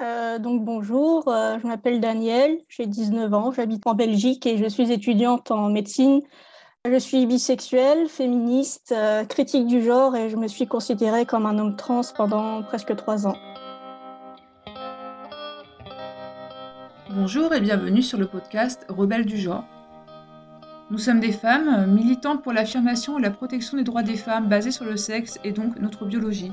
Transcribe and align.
Euh, 0.00 0.38
donc 0.38 0.64
bonjour, 0.64 1.28
euh, 1.28 1.58
je 1.60 1.66
m'appelle 1.66 2.00
Danielle, 2.00 2.58
j'ai 2.70 2.86
19 2.86 3.34
ans, 3.34 3.52
j'habite 3.52 3.86
en 3.86 3.94
Belgique 3.94 4.46
et 4.46 4.56
je 4.56 4.66
suis 4.66 4.90
étudiante 4.92 5.50
en 5.50 5.68
médecine. 5.68 6.22
Je 6.90 6.98
suis 6.98 7.26
bisexuelle, 7.26 8.08
féministe, 8.08 8.94
euh, 8.96 9.26
critique 9.26 9.66
du 9.66 9.82
genre 9.82 10.16
et 10.16 10.30
je 10.30 10.36
me 10.36 10.48
suis 10.48 10.66
considérée 10.66 11.26
comme 11.26 11.44
un 11.44 11.58
homme 11.58 11.76
trans 11.76 12.00
pendant 12.16 12.62
presque 12.62 12.96
trois 12.96 13.26
ans. 13.26 13.36
Bonjour 17.10 17.52
et 17.52 17.60
bienvenue 17.60 18.00
sur 18.00 18.16
le 18.16 18.26
podcast 18.26 18.86
Rebelles 18.88 19.26
du 19.26 19.36
genre. 19.36 19.64
Nous 20.90 20.98
sommes 20.98 21.20
des 21.20 21.32
femmes 21.32 21.92
militantes 21.92 22.42
pour 22.42 22.54
l'affirmation 22.54 23.18
et 23.18 23.22
la 23.22 23.30
protection 23.30 23.76
des 23.76 23.84
droits 23.84 24.02
des 24.02 24.16
femmes 24.16 24.48
basés 24.48 24.70
sur 24.70 24.86
le 24.86 24.96
sexe 24.96 25.38
et 25.44 25.52
donc 25.52 25.78
notre 25.78 26.06
biologie. 26.06 26.52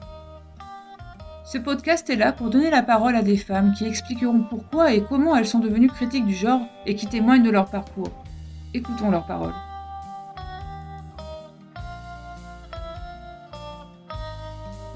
Ce 1.51 1.57
podcast 1.57 2.09
est 2.09 2.15
là 2.15 2.31
pour 2.31 2.49
donner 2.49 2.69
la 2.69 2.81
parole 2.81 3.13
à 3.13 3.21
des 3.21 3.35
femmes 3.35 3.73
qui 3.77 3.85
expliqueront 3.85 4.39
pourquoi 4.49 4.93
et 4.93 5.03
comment 5.03 5.35
elles 5.35 5.45
sont 5.45 5.59
devenues 5.59 5.89
critiques 5.89 6.25
du 6.25 6.33
genre 6.33 6.61
et 6.85 6.95
qui 6.95 7.07
témoignent 7.07 7.43
de 7.43 7.49
leur 7.49 7.69
parcours. 7.69 8.07
Écoutons 8.73 9.11
leurs 9.11 9.25
paroles. 9.25 9.53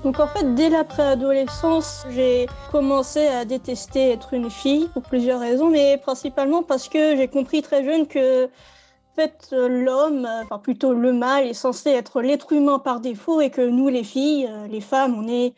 Donc 0.06 0.17
en 0.22 0.28
fait, 0.28 0.56
dès 0.56 0.70
la 0.70 0.86
préadolescence, 0.86 2.06
j'ai 2.11 2.48
commencé 2.72 3.28
à 3.28 3.44
détester 3.44 4.11
être 4.11 4.33
une 4.33 4.50
fille 4.50 4.88
pour 4.94 5.03
plusieurs 5.03 5.42
raisons, 5.42 5.70
mais 5.70 5.98
principalement 5.98 6.64
parce 6.64 6.88
que 6.88 7.17
j'ai 7.17 7.28
compris 7.28 7.64
très 7.64 7.83
jeune 7.83 8.08
que 8.08 8.45
en 8.45 9.16
fait, 9.16 9.50
l'homme, 9.52 10.26
enfin 10.44 10.59
plutôt 10.59 10.94
le 10.94 11.11
mâle, 11.11 11.48
est 11.48 11.53
censé 11.53 11.89
être 11.89 12.22
l'être 12.22 12.53
humain 12.53 12.80
par 12.80 13.02
défaut 13.02 13.42
et 13.42 13.50
que 13.50 13.61
nous, 13.61 13.89
les 13.89 14.06
filles, 14.06 14.50
les 14.70 14.81
femmes, 14.81 15.16
on 15.17 15.28
est 15.28 15.53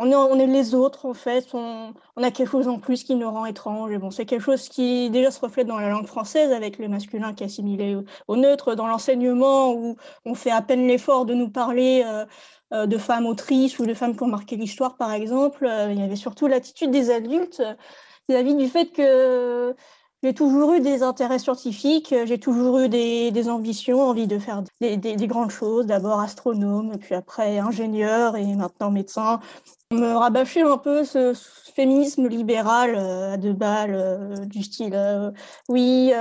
on 0.00 0.38
est, 0.38 0.46
les 0.46 0.74
autres, 0.74 1.06
en 1.06 1.14
fait. 1.14 1.48
On, 1.52 1.92
a 2.16 2.30
quelque 2.30 2.50
chose 2.50 2.68
en 2.68 2.78
plus 2.78 3.04
qui 3.04 3.14
nous 3.14 3.30
rend 3.30 3.46
étrange. 3.46 3.96
bon, 3.98 4.10
c'est 4.10 4.24
quelque 4.24 4.42
chose 4.42 4.68
qui 4.68 5.10
déjà 5.10 5.30
se 5.30 5.40
reflète 5.40 5.66
dans 5.66 5.78
la 5.78 5.90
langue 5.90 6.06
française 6.06 6.52
avec 6.52 6.78
le 6.78 6.88
masculin 6.88 7.34
qui 7.34 7.42
est 7.44 7.46
assimilé 7.46 7.96
au, 8.26 8.36
neutre, 8.36 8.74
dans 8.74 8.86
l'enseignement 8.86 9.72
où 9.72 9.96
on 10.24 10.34
fait 10.34 10.50
à 10.50 10.62
peine 10.62 10.86
l'effort 10.86 11.26
de 11.26 11.34
nous 11.34 11.50
parler 11.50 12.02
euh, 12.06 12.24
euh, 12.72 12.86
de 12.86 12.98
femmes 12.98 13.26
autrices 13.26 13.78
ou 13.78 13.86
de 13.86 13.94
femmes 13.94 14.16
qui 14.16 14.22
ont 14.22 14.26
marqué 14.26 14.56
l'histoire, 14.56 14.96
par 14.96 15.12
exemple. 15.12 15.66
Euh, 15.66 15.92
il 15.92 15.98
y 15.98 16.02
avait 16.02 16.16
surtout 16.16 16.46
l'attitude 16.46 16.90
des 16.90 17.10
adultes 17.10 17.62
vis-à-vis 18.28 18.54
du 18.54 18.68
fait 18.68 18.86
que 18.86 19.74
j'ai 20.22 20.34
toujours 20.34 20.74
eu 20.74 20.80
des 20.80 21.02
intérêts 21.02 21.38
scientifiques, 21.38 22.14
j'ai 22.24 22.38
toujours 22.38 22.78
eu 22.78 22.88
des, 22.88 23.48
ambitions, 23.48 24.02
envie 24.02 24.26
de 24.26 24.38
faire 24.38 24.62
des, 24.80 24.96
des 24.96 25.26
grandes 25.26 25.50
choses, 25.50 25.86
d'abord 25.86 26.20
astronome, 26.20 26.98
puis 26.98 27.14
après 27.14 27.58
ingénieur 27.58 28.36
et 28.36 28.44
maintenant 28.54 28.90
médecin 28.90 29.40
me 29.92 30.14
rabâcher 30.14 30.62
un 30.62 30.78
peu 30.78 31.04
ce, 31.04 31.34
féminisme 31.74 32.28
libéral 32.28 32.94
euh, 32.96 33.32
à 33.34 33.36
deux 33.36 33.52
balles, 33.52 33.94
euh, 33.94 34.36
du 34.44 34.62
style 34.62 34.94
euh, 34.94 35.30
oui, 35.68 36.12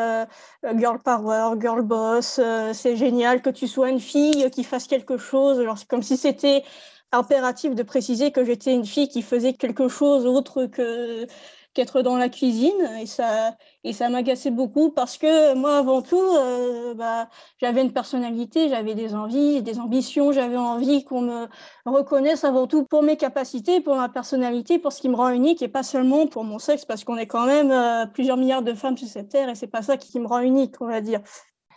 girl 0.78 1.00
power, 1.04 1.54
girl 1.60 1.82
boss, 1.82 2.40
c'est 2.74 2.96
génial 2.96 3.42
que 3.42 3.50
tu 3.50 3.68
sois 3.68 3.90
une 3.90 4.00
fille 4.00 4.50
qui 4.52 4.64
fasse 4.64 4.88
quelque 4.88 5.18
chose. 5.18 5.64
C'est 5.78 5.88
comme 5.88 6.04
si 6.04 6.18
c'était 6.18 6.64
impératif 7.12 7.76
de 7.76 7.84
préciser 7.84 8.32
que 8.32 8.44
j'étais 8.44 8.74
une 8.74 8.86
fille 8.86 9.08
qui 9.08 9.22
faisait 9.22 9.54
quelque 9.54 9.88
chose 9.88 10.26
autre 10.26 10.66
que 10.66 11.28
qu'être 11.74 12.02
dans 12.02 12.18
la 12.18 12.30
cuisine 12.30 12.72
et 13.00 13.06
ça 13.06 13.56
et 13.84 13.94
ça 13.94 14.10
m'agaçait 14.10 14.52
beaucoup 14.52 14.90
parce 14.90 15.18
que 15.18 15.54
moi 15.54 15.78
avant 15.78 16.02
tout 16.02 16.20
euh, 16.20 16.94
bah, 16.96 17.30
j'avais 17.58 17.82
une 17.82 17.94
personnalité 17.94 18.70
j'avais 18.70 18.96
des 18.96 19.14
envies 19.14 19.62
des 19.62 19.80
ambitions 19.80 20.32
j'avais 20.32 20.58
envie 20.58 21.04
qu'on 21.04 21.22
me 21.22 21.48
reconnaisse 21.86 22.44
avant 22.44 22.68
tout 22.68 22.86
pour 22.86 23.04
mes 23.04 23.18
capacités 23.18 23.82
pour 23.82 23.96
ma 23.96 24.10
personnalité 24.10 24.80
pour 24.80 24.92
ce 24.92 25.02
qui 25.02 25.10
me 25.10 25.16
rend 25.16 25.30
unique 25.30 25.62
et 25.62 25.68
pas 25.68 25.84
seulement 25.84 26.28
pour 26.28 26.44
mon 26.44 26.60
sexe 26.60 26.86
parce 26.86 27.04
qu'on 27.04 27.18
est 27.18 27.28
quand 27.28 27.46
même 27.46 27.72
euh, 27.72 28.06
plusieurs 28.08 28.38
milliards 28.38 28.64
de 28.64 28.74
femmes 28.74 28.98
sur 28.98 29.08
cette 29.08 29.30
terre 29.30 29.50
et 29.50 29.56
c'est 29.56 29.68
pas 29.68 29.84
ça 29.84 29.98
qui 29.98 30.20
me 30.20 30.28
rend 30.28 30.40
unique 30.40 30.76
on 30.82 30.88
va 30.88 31.02
dire 31.02 31.22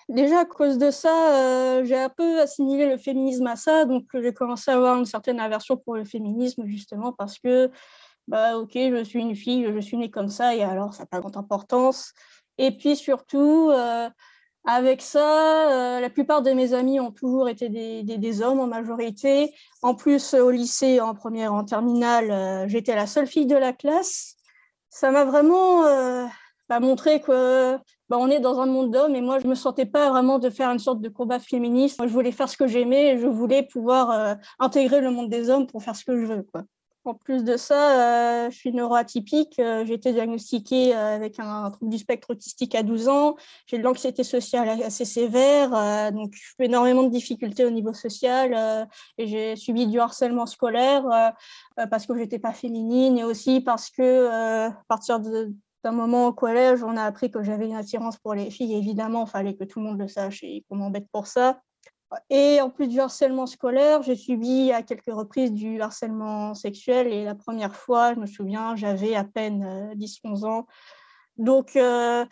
Déjà, 0.08 0.40
à 0.40 0.44
cause 0.44 0.78
de 0.78 0.90
ça, 0.90 1.32
euh, 1.32 1.84
j'ai 1.84 1.96
un 1.96 2.08
peu 2.08 2.40
assimilé 2.40 2.86
le 2.86 2.98
féminisme 2.98 3.46
à 3.46 3.56
ça. 3.56 3.84
Donc, 3.84 4.04
j'ai 4.12 4.34
commencé 4.34 4.70
à 4.70 4.74
avoir 4.74 4.98
une 4.98 5.06
certaine 5.06 5.40
aversion 5.40 5.76
pour 5.76 5.94
le 5.94 6.04
féminisme, 6.04 6.66
justement, 6.66 7.12
parce 7.12 7.38
que 7.38 7.70
bah 8.28 8.56
ok, 8.58 8.72
je 8.74 9.02
suis 9.04 9.20
une 9.20 9.34
fille, 9.34 9.66
je 9.74 9.80
suis 9.80 9.96
née 9.96 10.10
comme 10.10 10.28
ça, 10.28 10.54
et 10.54 10.62
alors 10.62 10.94
ça 10.94 11.02
n'a 11.02 11.06
pas 11.06 11.20
grande 11.20 11.36
importance. 11.36 12.12
Et 12.58 12.70
puis 12.70 12.96
surtout, 12.96 13.70
euh, 13.70 14.08
avec 14.64 15.02
ça, 15.02 15.70
euh, 15.70 16.00
la 16.00 16.10
plupart 16.10 16.42
de 16.42 16.50
mes 16.52 16.74
amis 16.74 17.00
ont 17.00 17.10
toujours 17.10 17.48
été 17.48 17.68
des, 17.68 18.42
hommes 18.42 18.60
en 18.60 18.66
majorité. 18.66 19.52
En 19.82 19.94
plus, 19.94 20.34
au 20.34 20.50
lycée, 20.50 21.00
en 21.00 21.14
première, 21.14 21.52
en 21.54 21.64
terminale, 21.64 22.30
euh, 22.30 22.68
j'étais 22.68 22.94
la 22.94 23.06
seule 23.06 23.26
fille 23.26 23.46
de 23.46 23.56
la 23.56 23.72
classe. 23.72 24.36
Ça 24.90 25.10
m'a 25.10 25.24
vraiment 25.24 25.82
bah, 26.68 26.78
montré 26.80 27.20
que 27.20 27.76
bah, 28.10 28.18
on 28.18 28.28
est 28.28 28.40
dans 28.40 28.60
un 28.60 28.66
monde 28.66 28.90
d'hommes 28.92 29.16
et 29.16 29.22
moi, 29.22 29.38
je 29.38 29.46
ne 29.46 29.50
me 29.50 29.54
sentais 29.54 29.86
pas 29.86 30.10
vraiment 30.10 30.38
de 30.38 30.50
faire 30.50 30.70
une 30.70 30.78
sorte 30.78 31.00
de 31.00 31.08
combat 31.08 31.38
féministe. 31.38 31.98
Moi, 31.98 32.06
je 32.08 32.12
voulais 32.12 32.32
faire 32.32 32.48
ce 32.48 32.58
que 32.58 32.66
j'aimais 32.66 33.14
et 33.14 33.18
je 33.18 33.26
voulais 33.26 33.62
pouvoir 33.62 34.36
intégrer 34.58 35.00
le 35.00 35.10
monde 35.10 35.30
des 35.30 35.48
hommes 35.48 35.66
pour 35.66 35.82
faire 35.82 35.96
ce 35.96 36.04
que 36.04 36.20
je 36.20 36.26
veux. 36.26 36.42
Quoi. 36.42 36.64
En 37.04 37.14
plus 37.14 37.42
de 37.42 37.56
ça, 37.56 38.44
euh, 38.46 38.50
je 38.50 38.56
suis 38.56 38.72
neuroatypique. 38.72 39.58
Euh, 39.58 39.84
j'ai 39.84 39.94
été 39.94 40.12
diagnostiquée 40.12 40.94
euh, 40.94 41.16
avec 41.16 41.40
un, 41.40 41.68
trouble 41.72 41.90
du 41.90 41.98
spectre 41.98 42.30
autistique 42.30 42.76
à 42.76 42.84
12 42.84 43.08
ans. 43.08 43.34
J'ai 43.66 43.78
de 43.78 43.82
l'anxiété 43.82 44.22
sociale 44.22 44.68
assez 44.82 45.04
sévère, 45.04 45.70
donc 46.12 46.32
je 46.32 46.52
fais 46.56 46.66
énormément 46.66 47.02
de 47.02 47.08
difficultés 47.08 47.64
au 47.64 47.70
niveau 47.70 47.92
social. 47.92 48.88
et 49.18 49.26
j'ai 49.26 49.56
subi 49.56 49.86
du 49.88 49.98
harcèlement 49.98 50.46
scolaire 50.46 51.04
parce 51.90 52.06
que 52.06 52.16
j'étais 52.16 52.38
pas 52.38 52.52
féminine 52.52 53.18
et 53.18 53.24
aussi 53.24 53.60
parce 53.60 53.90
que 53.90 54.28
à 54.68 54.82
partir 54.88 55.18
d'un 55.20 55.92
moment 55.92 56.28
au 56.28 56.32
collège, 56.32 56.82
on 56.84 56.96
a 56.96 57.04
appris 57.04 57.30
que 57.30 57.42
j'avais 57.42 57.66
une 57.66 57.76
attirance 57.76 58.16
pour 58.18 58.34
les 58.34 58.50
filles. 58.50 58.74
Évidemment, 58.74 59.24
il 59.26 59.30
fallait 59.30 59.54
que 59.56 59.64
tout 59.64 59.80
le 59.80 59.86
monde 59.86 59.98
le 59.98 60.08
sache 60.08 60.42
et 60.44 60.64
qu'on 60.68 60.76
m'embête 60.76 61.08
pour 61.12 61.26
ça. 61.26 61.60
Et 62.30 62.60
en 62.60 62.70
plus 62.70 62.88
du 62.88 63.00
harcèlement 63.00 63.46
scolaire, 63.46 64.02
j'ai 64.02 64.16
subi 64.16 64.72
à 64.72 64.82
quelques 64.82 65.12
reprises 65.12 65.52
du 65.52 65.80
harcèlement 65.80 66.54
sexuel. 66.54 67.06
Et 67.06 67.24
la 67.24 67.34
première 67.34 67.74
fois, 67.74 68.14
je 68.14 68.20
me 68.20 68.26
souviens, 68.26 68.76
j'avais 68.76 69.14
à 69.14 69.24
peine 69.24 69.92
10-11 69.96 70.44
euh, 70.44 70.48
ans. 70.48 70.66
Donc, 71.38 71.76
euh, 71.76 72.24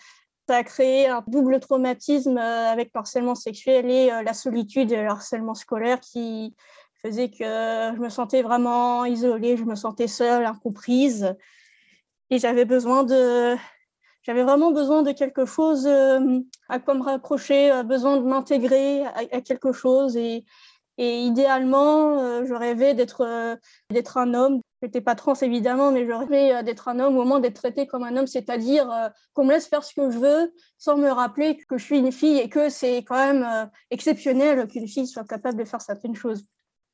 ça 0.49 0.57
a 0.57 0.65
créé 0.65 1.09
un 1.09 1.23
double 1.27 1.61
traumatisme 1.61 2.37
euh, 2.37 2.71
avec 2.71 2.91
le 2.95 2.99
harcèlement 2.99 3.35
sexuel 3.35 3.91
et 3.91 4.09
la 4.09 4.35
solitude 4.35 4.93
et 4.93 5.03
le 5.03 5.09
harcèlement 5.09 5.55
scolaire 5.55 6.01
qui 6.01 6.55
faisait 7.03 7.31
que 7.31 7.45
je 7.45 8.01
me 8.01 8.11
sentais 8.11 8.43
vraiment 8.43 9.07
isolée, 9.07 9.57
je 9.57 9.65
me 9.65 9.75
sentais 9.75 10.09
seule, 10.09 10.45
incomprise. 10.45 11.35
Et 12.29 12.39
j'avais 12.39 12.67
besoin 12.67 13.05
de, 13.05 13.57
j'avais 14.23 14.43
vraiment 14.43 14.73
besoin 14.73 15.03
de 15.03 15.13
quelque 15.13 15.47
chose 15.47 15.87
euh, 15.87 16.41
à 16.69 16.79
quoi 16.79 16.95
me 16.95 17.03
raccrocher, 17.03 17.73
euh, 17.73 17.83
besoin 17.83 18.19
de 18.19 18.23
m'intégrer 18.23 19.05
à, 19.07 19.41
quelque 19.41 19.73
chose. 19.73 20.17
Et, 20.17 20.45
idéalement, 20.99 22.19
euh, 22.19 22.45
je 22.45 22.53
rêvais 22.53 22.95
d'être 22.95 23.23
un 23.23 24.35
homme. 24.35 24.61
Je 24.83 24.87
n'étais 24.87 25.01
pas 25.01 25.15
trans 25.15 25.35
évidemment, 25.35 25.93
mais 25.93 26.07
je 26.07 26.13
rêvais 26.13 26.63
d'être 26.63 26.89
un 26.89 27.01
homme, 27.01 27.17
au 27.17 27.25
moins 27.25 27.41
d'être 27.41 27.55
traité 27.55 27.87
comme 27.87 28.03
un 28.03 28.17
homme, 28.17 28.27
c'est-à-dire 28.27 28.87
qu'on 29.35 29.45
me 29.45 29.53
laisse 29.53 29.67
faire 29.67 29.85
ce 29.85 29.95
que 29.95 30.11
je 30.11 30.19
veux 30.19 30.53
sans 30.79 30.97
me 30.97 31.11
rappeler 31.11 31.57
que 31.57 31.79
je 31.79 31.85
suis 31.85 31.99
une 31.99 32.13
fille 32.13 32.39
et 32.39 32.49
que 32.49 32.69
c'est 32.71 32.99
quand 32.99 33.17
même 33.17 33.71
exceptionnel 33.91 34.67
qu'une 34.69 34.89
fille 34.89 35.07
soit 35.07 35.25
capable 35.25 35.59
de 35.59 35.65
faire 35.65 35.83
certaines 35.83 36.15
choses. 36.15 36.45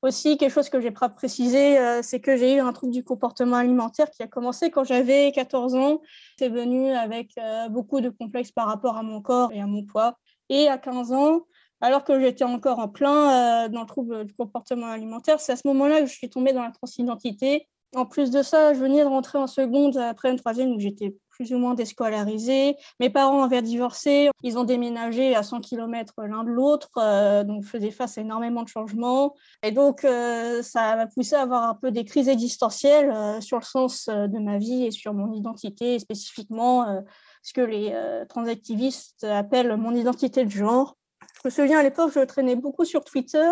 Aussi, 0.02 0.36
quelque 0.36 0.52
chose 0.52 0.68
que 0.68 0.80
j'ai 0.80 0.90
pas 0.90 1.08
précisé, 1.08 1.78
euh, 1.78 2.00
c'est 2.02 2.20
que 2.20 2.36
j'ai 2.36 2.54
eu 2.56 2.60
un 2.60 2.72
trouble 2.72 2.92
du 2.92 3.02
comportement 3.02 3.56
alimentaire 3.56 4.10
qui 4.10 4.22
a 4.22 4.26
commencé 4.28 4.70
quand 4.70 4.84
j'avais 4.84 5.32
14 5.32 5.74
ans. 5.74 6.02
C'est 6.38 6.50
venu 6.50 6.90
avec 6.90 7.32
euh, 7.38 7.68
beaucoup 7.68 8.00
de 8.00 8.10
complexes 8.10 8.52
par 8.52 8.66
rapport 8.66 8.96
à 8.98 9.02
mon 9.02 9.22
corps 9.22 9.52
et 9.52 9.60
à 9.60 9.66
mon 9.66 9.84
poids. 9.84 10.18
Et 10.48 10.68
à 10.68 10.78
15 10.78 11.12
ans, 11.12 11.40
alors 11.80 12.04
que 12.04 12.20
j'étais 12.20 12.44
encore 12.44 12.78
en 12.78 12.88
plein 12.88 13.64
euh, 13.64 13.68
dans 13.68 13.80
le 13.80 13.86
trouble 13.86 14.24
du 14.26 14.34
comportement 14.34 14.86
alimentaire, 14.86 15.40
c'est 15.40 15.52
à 15.52 15.56
ce 15.56 15.66
moment-là 15.68 16.00
que 16.00 16.06
je 16.06 16.14
suis 16.14 16.30
tombée 16.30 16.52
dans 16.52 16.62
la 16.62 16.70
transidentité 16.70 17.66
En 17.94 18.04
plus 18.04 18.30
de 18.30 18.42
ça, 18.42 18.74
je 18.74 18.80
venais 18.80 19.02
de 19.02 19.08
rentrer 19.08 19.38
en 19.38 19.46
seconde 19.46 19.96
après 19.96 20.30
une 20.30 20.38
troisième 20.38 20.72
où 20.72 20.80
j'étais 20.80 21.14
plus 21.36 21.52
ou 21.52 21.58
moins 21.58 21.74
déscolarisée. 21.74 22.76
Mes 22.98 23.10
parents 23.10 23.42
avaient 23.42 23.62
divorcé, 23.62 24.30
ils 24.42 24.58
ont 24.58 24.64
déménagé 24.64 25.34
à 25.34 25.42
100 25.42 25.60
km 25.60 26.14
l'un 26.24 26.44
de 26.44 26.50
l'autre, 26.50 26.90
euh, 26.96 27.44
donc 27.44 27.62
je 27.62 27.90
face 27.90 28.18
à 28.18 28.22
énormément 28.22 28.62
de 28.62 28.68
changements. 28.68 29.34
Et 29.62 29.70
donc, 29.70 30.04
euh, 30.04 30.62
ça 30.62 30.96
m'a 30.96 31.06
poussé 31.06 31.34
à 31.34 31.42
avoir 31.42 31.64
un 31.64 31.74
peu 31.74 31.90
des 31.90 32.04
crises 32.04 32.28
existentielles 32.28 33.10
euh, 33.10 33.40
sur 33.40 33.58
le 33.58 33.64
sens 33.64 34.08
de 34.08 34.38
ma 34.38 34.58
vie 34.58 34.86
et 34.86 34.90
sur 34.90 35.12
mon 35.12 35.32
identité, 35.32 35.98
spécifiquement 35.98 37.02
ce 37.42 37.52
que 37.52 37.60
les 37.60 37.94
transactivistes 38.28 39.24
appellent 39.24 39.76
mon 39.76 39.94
identité 39.94 40.44
de 40.44 40.50
genre. 40.50 40.96
Je 41.20 41.40
me 41.44 41.50
souviens 41.50 41.78
à 41.78 41.82
l'époque, 41.82 42.12
je 42.14 42.20
traînais 42.20 42.56
beaucoup 42.56 42.84
sur 42.84 43.04
Twitter 43.04 43.50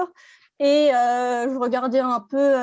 et 0.59 0.89
je 0.91 1.59
regardais 1.59 2.01
un 2.01 2.21
peu 2.21 2.55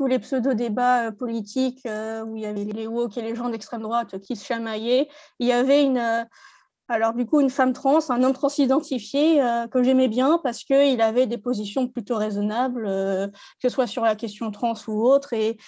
tous 0.00 0.06
les 0.06 0.18
pseudo-débats 0.18 1.08
euh, 1.08 1.10
politiques 1.10 1.84
euh, 1.84 2.24
où 2.24 2.34
il 2.34 2.42
y 2.42 2.46
avait 2.46 2.64
les 2.64 2.86
woke 2.86 3.18
et 3.18 3.20
les 3.20 3.34
gens 3.34 3.50
d'extrême 3.50 3.82
droite 3.82 4.18
qui 4.20 4.34
se 4.34 4.46
chamaillaient. 4.46 5.10
Il 5.40 5.46
y 5.46 5.52
avait 5.52 5.82
une, 5.82 5.98
euh, 5.98 6.24
alors 6.88 7.12
du 7.12 7.26
coup 7.26 7.42
une 7.42 7.50
femme 7.50 7.74
trans, 7.74 7.98
un 8.08 8.22
homme 8.22 8.32
trans 8.32 8.48
identifié 8.56 9.42
que 9.70 9.82
j'aimais 9.82 10.08
bien 10.08 10.40
parce 10.42 10.64
qu'il 10.64 11.02
avait 11.02 11.26
des 11.26 11.36
positions 11.36 11.86
plutôt 11.86 12.16
raisonnables, 12.16 12.84
que 12.86 13.30
ce 13.60 13.68
soit 13.68 13.86
sur 13.86 14.02
la 14.02 14.16
question 14.16 14.50
trans 14.50 14.72
ou 14.88 15.04
autre. 15.04 15.34
Et 15.34 15.58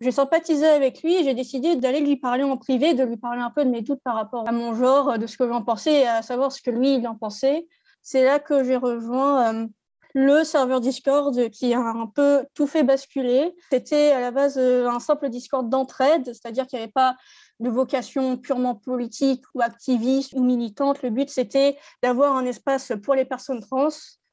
j'ai 0.00 0.12
sympathisé 0.12 0.66
avec 0.66 1.02
lui 1.02 1.16
et 1.16 1.24
j'ai 1.24 1.34
décidé 1.34 1.74
d'aller 1.74 2.00
lui 2.00 2.16
parler 2.16 2.44
en 2.44 2.56
privé, 2.56 2.94
de 2.94 3.02
lui 3.02 3.16
parler 3.16 3.42
un 3.42 3.50
peu 3.50 3.64
de 3.64 3.70
mes 3.70 3.82
doutes 3.82 4.00
par 4.04 4.14
rapport 4.14 4.48
à 4.48 4.52
mon 4.52 4.72
genre, 4.74 5.18
de 5.18 5.26
ce 5.26 5.36
que 5.36 5.48
j'en 5.48 5.62
pensais 5.62 6.06
à 6.06 6.22
savoir 6.22 6.52
ce 6.52 6.62
que 6.62 6.70
lui 6.70 6.94
il 6.94 7.08
en 7.08 7.16
pensait. 7.16 7.66
C'est 8.02 8.24
là 8.24 8.38
que 8.38 8.62
j'ai 8.62 8.76
rejoint 8.76 9.66
le 10.14 10.44
serveur 10.44 10.80
Discord 10.80 11.50
qui 11.50 11.74
a 11.74 11.80
un 11.80 12.06
peu 12.06 12.44
tout 12.54 12.66
fait 12.66 12.82
basculer. 12.82 13.54
C'était 13.70 14.12
à 14.12 14.20
la 14.20 14.30
base 14.30 14.58
euh, 14.58 14.88
un 14.88 15.00
simple 15.00 15.28
Discord 15.28 15.68
d'entraide, 15.68 16.24
c'est-à-dire 16.26 16.66
qu'il 16.66 16.78
n'y 16.78 16.84
avait 16.84 16.92
pas 16.92 17.16
de 17.60 17.68
vocation 17.68 18.36
purement 18.36 18.74
politique 18.74 19.44
ou 19.54 19.60
activiste 19.60 20.32
ou 20.34 20.42
militante. 20.42 21.02
Le 21.02 21.10
but, 21.10 21.30
c'était 21.30 21.76
d'avoir 22.02 22.36
un 22.36 22.44
espace 22.46 22.92
pour 23.02 23.14
les 23.14 23.24
personnes 23.24 23.60
trans. 23.60 23.88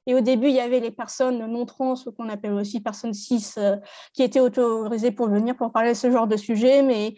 Et 0.10 0.16
au 0.16 0.22
début, 0.22 0.48
il 0.48 0.56
y 0.56 0.62
avait 0.62 0.80
les 0.80 0.92
personnes 0.92 1.46
non 1.46 1.66
trans, 1.66 1.96
ou 2.06 2.12
qu'on 2.14 2.30
appelle 2.30 2.54
aussi 2.54 2.80
personnes 2.80 3.14
cis, 3.14 3.52
euh, 3.58 3.76
qui 4.14 4.24
étaient 4.24 4.40
autorisées 4.40 5.12
pour 5.12 5.28
venir 5.28 5.58
pour 5.58 5.72
parler 5.74 5.90
de 5.90 5.98
ce 5.98 6.10
genre 6.10 6.28
de 6.28 6.38
sujet. 6.38 6.82
Mais 6.82 7.16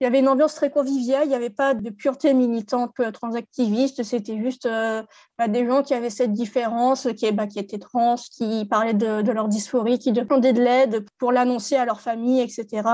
il 0.00 0.04
y 0.04 0.06
avait 0.06 0.20
une 0.20 0.28
ambiance 0.28 0.54
très 0.54 0.70
conviviale, 0.70 1.24
il 1.24 1.28
n'y 1.28 1.34
avait 1.34 1.50
pas 1.50 1.74
de 1.74 1.90
pureté 1.90 2.32
militante 2.32 2.94
transactiviste, 3.12 4.02
c'était 4.02 4.38
juste 4.38 4.64
euh, 4.64 5.02
bah, 5.38 5.46
des 5.46 5.66
gens 5.66 5.82
qui 5.82 5.92
avaient 5.92 6.08
cette 6.08 6.32
différence, 6.32 7.06
qui, 7.18 7.30
bah, 7.32 7.44
étaient 7.54 7.78
trans, 7.78 8.14
qui 8.16 8.64
parlaient 8.64 8.94
de, 8.94 9.30
leur 9.30 9.48
dysphorie, 9.48 9.98
qui 9.98 10.12
demandaient 10.12 10.54
de 10.54 10.62
l'aide 10.62 11.04
pour 11.18 11.32
l'annoncer 11.32 11.76
à 11.76 11.84
leur 11.84 12.00
famille, 12.00 12.40
etc. 12.40 12.88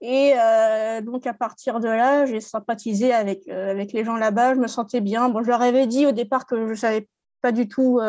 Et 0.00 0.32
euh, 0.36 1.00
donc 1.00 1.28
à 1.28 1.34
partir 1.34 1.78
de 1.78 1.88
là, 1.88 2.26
j'ai 2.26 2.40
sympathisé 2.40 3.12
avec, 3.12 3.46
euh, 3.46 3.70
avec 3.70 3.92
les 3.92 4.04
gens 4.04 4.16
là-bas, 4.16 4.54
je 4.54 4.58
me 4.58 4.66
sentais 4.66 5.00
bien. 5.00 5.28
Bon, 5.28 5.44
je 5.44 5.48
leur 5.48 5.62
avais 5.62 5.86
dit 5.86 6.06
au 6.06 6.12
départ 6.12 6.44
que 6.44 6.56
je 6.66 6.70
ne 6.70 6.74
savais 6.74 7.08
pas 7.40 7.52
du 7.52 7.68
tout 7.68 8.00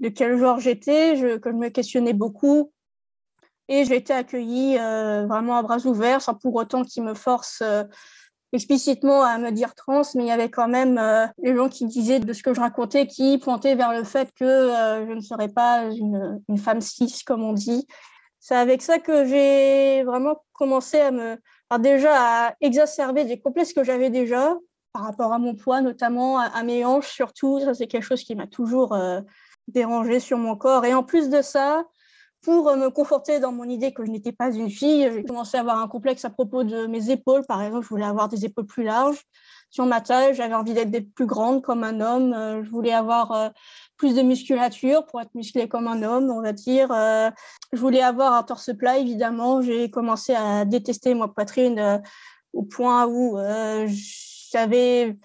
de 0.00 0.08
quel 0.08 0.38
genre 0.38 0.58
j'étais, 0.58 1.38
que 1.40 1.50
je 1.50 1.56
me 1.56 1.68
questionnais 1.68 2.14
beaucoup 2.14 2.72
et 3.68 3.84
j'ai 3.84 3.96
été 3.96 4.12
accueillie 4.12 4.78
euh, 4.78 5.26
vraiment 5.26 5.56
à 5.56 5.62
bras 5.62 5.84
ouverts, 5.86 6.22
sans 6.22 6.34
pour 6.34 6.54
autant 6.54 6.84
qu'ils 6.84 7.02
me 7.02 7.14
forcent 7.14 7.62
euh, 7.62 7.84
explicitement 8.52 9.22
à 9.22 9.38
me 9.38 9.50
dire 9.50 9.74
trans, 9.74 10.02
mais 10.14 10.24
il 10.24 10.28
y 10.28 10.30
avait 10.30 10.50
quand 10.50 10.68
même 10.68 10.98
euh, 10.98 11.26
les 11.42 11.54
gens 11.54 11.68
qui 11.68 11.86
disaient 11.86 12.20
de 12.20 12.32
ce 12.32 12.42
que 12.42 12.54
je 12.54 12.60
racontais, 12.60 13.06
qui 13.06 13.38
pointaient 13.38 13.74
vers 13.74 13.92
le 13.92 14.04
fait 14.04 14.30
que 14.38 14.44
je 15.08 15.12
ne 15.12 15.20
serais 15.20 15.48
pas 15.48 15.84
une, 15.84 16.40
femme 16.58 16.80
cis, 16.80 17.22
comme 17.26 17.42
on 17.42 17.52
dit. 17.52 17.86
C'est 18.38 18.54
avec 18.54 18.82
ça 18.82 18.98
que 19.00 19.26
j'ai 19.26 20.04
vraiment 20.04 20.36
commencé 20.52 21.00
à 21.00 21.10
me, 21.10 21.36
déjà 21.80 22.12
à 22.14 22.54
exacerber 22.60 23.24
des 23.24 23.40
complexes 23.40 23.72
que 23.72 23.82
j'avais 23.82 24.10
déjà 24.10 24.56
par 24.92 25.02
rapport 25.02 25.32
à 25.32 25.38
mon 25.38 25.56
poids, 25.56 25.80
notamment 25.80 26.38
à, 26.38 26.62
mes 26.62 26.84
hanches 26.84 27.10
surtout. 27.10 27.58
Ça, 27.60 27.74
c'est 27.74 27.88
quelque 27.88 28.04
chose 28.04 28.22
qui 28.22 28.36
m'a 28.36 28.46
toujours 28.46 28.96
dérangé 29.66 30.20
sur 30.20 30.38
mon 30.38 30.56
corps. 30.56 30.84
Et 30.84 30.94
en 30.94 31.02
plus 31.02 31.28
de 31.28 31.42
ça, 31.42 31.84
pour 32.46 32.68
euh, 32.68 32.76
me 32.76 32.90
conforter 32.90 33.40
dans 33.40 33.50
mon 33.50 33.64
idée 33.64 33.92
que 33.92 34.06
je 34.06 34.10
n'étais 34.12 34.30
pas 34.30 34.54
une 34.54 34.70
fille, 34.70 35.10
j'ai 35.12 35.24
commencé 35.24 35.56
à 35.56 35.62
avoir 35.62 35.80
un 35.80 35.88
complexe 35.88 36.24
à 36.24 36.30
propos 36.30 36.62
de 36.62 36.86
mes 36.86 37.10
épaules. 37.10 37.44
Par 37.44 37.60
exemple, 37.60 37.82
je 37.82 37.88
voulais 37.88 38.04
avoir 38.04 38.28
des 38.28 38.44
épaules 38.44 38.66
plus 38.66 38.84
larges. 38.84 39.20
Sur 39.68 39.84
ma 39.84 40.00
taille, 40.00 40.32
j'avais 40.32 40.54
envie 40.54 40.72
d'être 40.72 41.12
plus 41.12 41.26
grande 41.26 41.60
comme 41.60 41.82
un 41.82 42.00
homme. 42.00 42.32
Euh, 42.32 42.62
je 42.62 42.70
voulais 42.70 42.92
avoir 42.92 43.32
euh, 43.32 43.48
plus 43.96 44.14
de 44.14 44.22
musculature 44.22 45.04
pour 45.06 45.20
être 45.20 45.34
musclée 45.34 45.66
comme 45.66 45.88
un 45.88 46.04
homme, 46.04 46.30
on 46.30 46.40
va 46.40 46.52
dire. 46.52 46.88
Je 47.72 47.80
voulais 47.80 48.02
avoir 48.02 48.34
un 48.34 48.44
torse 48.44 48.70
plat, 48.76 48.98
évidemment. 48.98 49.60
J'ai 49.60 49.90
commencé 49.90 50.32
à 50.32 50.64
détester 50.64 51.14
ma 51.14 51.26
poitrine 51.26 52.00
au 52.52 52.62
point 52.62 53.06
où 53.06 53.38
j'avais 54.52 55.18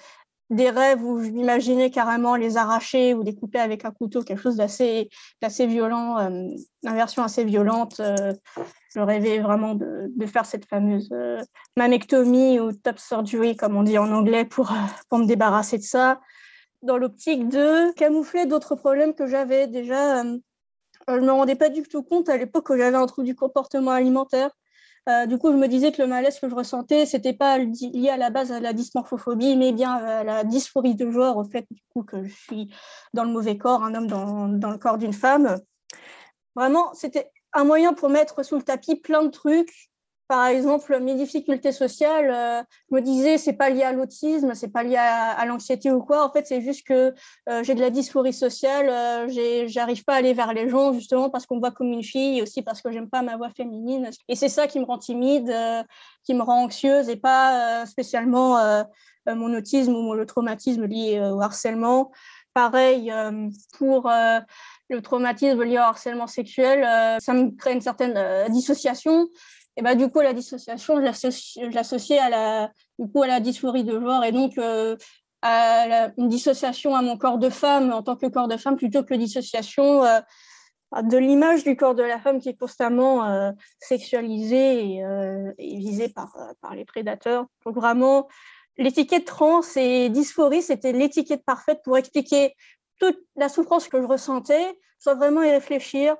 des 0.51 0.69
rêves 0.69 1.01
où 1.01 1.23
je 1.23 1.29
m'imaginais 1.29 1.89
carrément 1.89 2.35
les 2.35 2.57
arracher 2.57 3.13
ou 3.13 3.23
les 3.23 3.33
couper 3.33 3.59
avec 3.59 3.85
un 3.85 3.91
couteau, 3.91 4.21
quelque 4.21 4.41
chose 4.41 4.57
d'assez, 4.57 5.09
violent, 5.65 6.19
euh, 6.19 6.29
une 6.83 6.95
version 6.95 7.23
assez 7.23 7.45
violente. 7.45 8.01
Euh, 8.01 8.33
je 8.93 8.99
rêvais 8.99 9.39
vraiment 9.39 9.75
de, 9.75 10.25
faire 10.25 10.45
cette 10.45 10.65
fameuse 10.65 11.09
euh, 11.13 11.41
mamectomie 11.77 12.59
ou 12.59 12.73
top 12.73 12.99
surgery, 12.99 13.55
comme 13.55 13.77
on 13.77 13.83
dit 13.83 13.97
en 13.97 14.11
anglais, 14.11 14.43
pour, 14.43 14.73
pour 15.09 15.19
me 15.19 15.25
débarrasser 15.25 15.77
de 15.77 15.83
ça. 15.83 16.19
Dans 16.81 16.97
l'optique 16.97 17.47
de 17.47 17.93
camoufler 17.93 18.45
d'autres 18.45 18.75
problèmes 18.75 19.13
que 19.13 19.27
j'avais 19.27 19.67
déjà. 19.67 20.23
je 20.23 21.13
ne 21.13 21.21
me 21.21 21.31
rendais 21.31 21.55
pas 21.55 21.69
du 21.69 21.83
tout 21.83 22.03
compte 22.03 22.27
à 22.27 22.35
l'époque 22.35 22.67
que 22.67 22.77
j'avais 22.77 22.97
un 22.97 23.05
trouble 23.05 23.27
du 23.27 23.35
comportement 23.35 23.91
alimentaire. 23.91 24.49
Euh, 25.09 25.25
du 25.25 25.37
coup, 25.39 25.51
je 25.51 25.57
me 25.57 25.67
disais 25.67 25.91
que 25.91 26.01
le 26.01 26.07
malaise 26.07 26.39
que 26.39 26.47
je 26.47 26.53
ressentais, 26.53 27.05
c'était 27.05 27.33
pas 27.33 27.57
lié 27.57 28.09
à 28.09 28.17
la 28.17 28.29
base 28.29 28.51
à 28.51 28.59
la 28.59 28.71
dysmorphophobie, 28.71 29.55
mais 29.55 29.71
bien 29.71 29.93
à 29.93 30.23
la 30.23 30.43
dysphorie 30.43 30.95
de 30.95 31.09
genre, 31.09 31.37
au 31.37 31.43
fait 31.43 31.65
du 31.71 31.81
coup 31.93 32.03
que 32.03 32.23
je 32.23 32.33
suis 32.33 32.73
dans 33.13 33.23
le 33.23 33.31
mauvais 33.31 33.57
corps, 33.57 33.83
un 33.83 33.95
homme 33.95 34.07
dans, 34.07 34.47
dans 34.47 34.69
le 34.69 34.77
corps 34.77 34.99
d'une 34.99 35.13
femme. 35.13 35.59
Vraiment, 36.55 36.93
c'était 36.93 37.31
un 37.53 37.63
moyen 37.63 37.93
pour 37.93 38.09
mettre 38.09 38.43
sous 38.43 38.55
le 38.55 38.61
tapis 38.61 38.95
plein 38.95 39.23
de 39.23 39.29
trucs 39.29 39.90
par 40.31 40.45
exemple, 40.45 40.97
mes 41.01 41.15
difficultés 41.15 41.73
sociales, 41.73 42.31
euh, 42.31 42.63
je 42.89 42.95
me 42.95 43.01
disais, 43.01 43.37
c'est 43.37 43.51
pas 43.51 43.69
lié 43.69 43.83
à 43.83 43.91
l'autisme, 43.91 44.53
c'est 44.53 44.69
pas 44.69 44.81
lié 44.81 44.95
à, 44.95 45.45
l'anxiété 45.45 45.91
ou 45.91 46.01
quoi. 46.01 46.25
En 46.25 46.31
fait, 46.31 46.47
c'est 46.47 46.61
juste 46.61 46.87
que 46.87 47.13
euh, 47.49 47.63
j'ai 47.63 47.75
de 47.75 47.81
la 47.81 47.89
dysphorie 47.89 48.31
sociale, 48.31 48.87
euh, 48.87 49.67
j'arrive 49.67 50.05
pas 50.05 50.13
à 50.13 50.15
aller 50.19 50.33
vers 50.33 50.53
les 50.53 50.69
gens 50.69 50.93
justement 50.93 51.29
parce 51.29 51.45
qu'on 51.45 51.55
me 51.55 51.59
voit 51.59 51.71
comme 51.71 51.91
une 51.91 52.01
fille 52.01 52.41
aussi 52.41 52.61
parce 52.61 52.81
que 52.81 52.93
j'aime 52.93 53.09
pas 53.09 53.23
ma 53.23 53.35
voix 53.35 53.49
féminine. 53.49 54.09
Et 54.29 54.37
c'est 54.37 54.47
ça 54.47 54.67
qui 54.67 54.79
me 54.79 54.85
rend 54.85 54.99
timide, 54.99 55.53
qui 56.23 56.33
me 56.33 56.43
rend 56.43 56.63
anxieuse 56.63 57.09
et 57.09 57.17
pas 57.17 57.85
spécialement 57.85 58.57
mon 59.27 59.53
autisme 59.53 59.93
ou 59.93 60.13
le 60.13 60.25
traumatisme 60.25 60.85
lié 60.85 61.19
au 61.19 61.41
harcèlement. 61.41 62.09
Pareil 62.53 63.11
pour 63.77 64.09
le 64.89 65.01
traumatisme 65.01 65.61
lié 65.63 65.77
au 65.77 65.81
harcèlement 65.81 66.27
sexuel, 66.27 66.87
ça 67.19 67.33
me 67.33 67.49
crée 67.51 67.73
une 67.73 67.81
certaine 67.81 68.49
dissociation 68.49 69.27
et 69.77 69.81
bah, 69.81 69.95
du 69.95 70.09
coup, 70.09 70.19
la 70.19 70.33
dissociation, 70.33 70.97
je 70.97 71.73
l'associais 71.73 72.19
à 72.19 72.29
la, 72.29 72.71
du 72.99 73.09
coup, 73.09 73.23
à 73.23 73.27
la 73.27 73.39
dysphorie 73.39 73.83
de 73.83 73.99
genre 73.99 74.23
et 74.23 74.31
donc 74.31 74.57
euh, 74.57 74.97
à 75.41 76.11
une 76.17 76.27
dissociation 76.27 76.95
à 76.95 77.01
mon 77.01 77.17
corps 77.17 77.37
de 77.37 77.49
femme 77.49 77.91
en 77.91 78.03
tant 78.03 78.15
que 78.15 78.27
corps 78.27 78.47
de 78.47 78.57
femme 78.57 78.75
plutôt 78.75 79.03
que 79.03 79.13
dissociation 79.13 80.03
euh, 80.03 80.19
de 81.03 81.17
l'image 81.17 81.63
du 81.63 81.77
corps 81.77 81.95
de 81.95 82.03
la 82.03 82.19
femme 82.19 82.39
qui 82.39 82.49
est 82.49 82.57
constamment 82.57 83.25
euh, 83.25 83.51
sexualisée 83.79 84.97
et, 85.57 85.77
visée 85.77 86.09
par, 86.09 86.35
par 86.61 86.75
les 86.75 86.83
prédateurs. 86.83 87.45
Donc 87.65 87.75
vraiment, 87.75 88.27
l'étiquette 88.77 89.25
trans 89.25 89.61
et 89.77 90.09
dysphorie, 90.09 90.61
c'était 90.61 90.91
l'étiquette 90.91 91.45
parfaite 91.45 91.79
pour 91.85 91.97
expliquer 91.97 92.55
toute 92.99 93.19
la 93.37 93.47
souffrance 93.47 93.87
que 93.87 94.01
je 94.01 94.05
ressentais 94.05 94.77
sans 94.99 95.15
vraiment 95.15 95.41
y 95.41 95.49
réfléchir, 95.49 96.15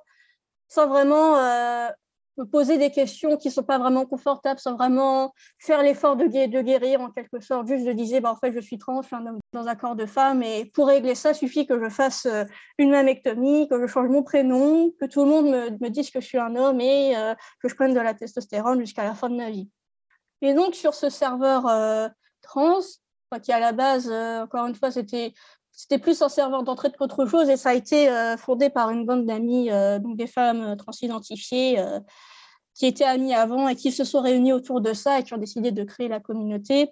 sans 0.69 0.87
vraiment 0.87 1.35
me 1.35 1.91
poser 2.45 2.77
des 2.77 2.91
questions 2.91 3.37
qui 3.37 3.49
ne 3.49 3.53
sont 3.53 3.63
pas 3.63 3.77
vraiment 3.77 4.05
confortables, 4.05 4.59
sans 4.59 4.75
vraiment 4.75 5.33
faire 5.59 5.83
l'effort 5.83 6.15
de, 6.15 6.25
guérir 6.25 7.01
en 7.01 7.09
quelque 7.09 7.39
sorte. 7.39 7.67
Juste 7.67 7.85
de 7.85 7.93
dire, 7.93 8.21
bah, 8.21 8.31
en 8.31 8.35
fait, 8.35 8.51
je 8.53 8.59
suis 8.59 8.77
trans, 8.77 9.01
je 9.01 9.07
suis 9.07 9.15
un 9.15 9.25
homme 9.25 9.39
dans 9.53 9.67
un 9.67 9.75
corps 9.75 9.95
de 9.95 10.05
femme. 10.05 10.43
Et 10.43 10.65
pour 10.65 10.87
régler 10.87 11.15
ça, 11.15 11.33
suffit 11.33 11.65
que 11.65 11.81
je 11.83 11.89
fasse 11.89 12.25
euh, 12.25 12.45
une 12.77 12.91
mammectomie, 12.91 13.67
que 13.67 13.79
je 13.79 13.87
change 13.87 14.09
mon 14.09 14.23
prénom, 14.23 14.91
que 14.99 15.05
tout 15.05 15.23
le 15.23 15.29
monde 15.29 15.47
me, 15.49 15.89
dise 15.89 16.09
que 16.09 16.21
je 16.21 16.25
suis 16.25 16.37
un 16.37 16.55
homme 16.55 16.79
et 16.81 17.15
euh, 17.17 17.33
que 17.61 17.67
je 17.67 17.75
prenne 17.75 17.93
de 17.93 17.99
la 17.99 18.13
testostérone 18.13 18.79
jusqu'à 18.79 19.03
la 19.03 19.13
fin 19.13 19.29
de 19.29 19.35
ma 19.35 19.49
vie. 19.49 19.69
Et 20.41 20.53
donc, 20.53 20.75
sur 20.75 20.93
ce 20.93 21.09
serveur 21.09 21.67
euh, 21.67 22.07
trans, 22.41 22.79
qui 23.43 23.51
à 23.53 23.59
la 23.59 23.71
base, 23.71 24.11
encore 24.11 24.65
une 24.65 24.75
fois, 24.75 24.91
c'était 24.91 25.33
plus 26.01 26.21
un 26.21 26.27
serveur 26.27 26.63
d'entrée 26.63 26.91
qu'autre 26.91 27.25
chose 27.25 27.49
et 27.49 27.55
ça 27.55 27.69
a 27.69 27.73
été 27.73 28.09
fondé 28.37 28.69
par 28.69 28.89
une 28.89 29.05
bande 29.05 29.25
d'amis, 29.25 29.69
donc 30.01 30.17
des 30.17 30.27
femmes 30.27 30.75
transidentifiées 30.75 31.81
qui 32.73 32.85
étaient 32.85 33.05
amies 33.05 33.33
avant 33.33 33.67
et 33.67 33.75
qui 33.75 33.91
se 33.91 34.03
sont 34.03 34.21
réunies 34.21 34.53
autour 34.53 34.81
de 34.81 34.93
ça 34.93 35.19
et 35.19 35.23
qui 35.23 35.33
ont 35.33 35.37
décidé 35.37 35.71
de 35.71 35.83
créer 35.83 36.07
la 36.07 36.19
communauté. 36.19 36.89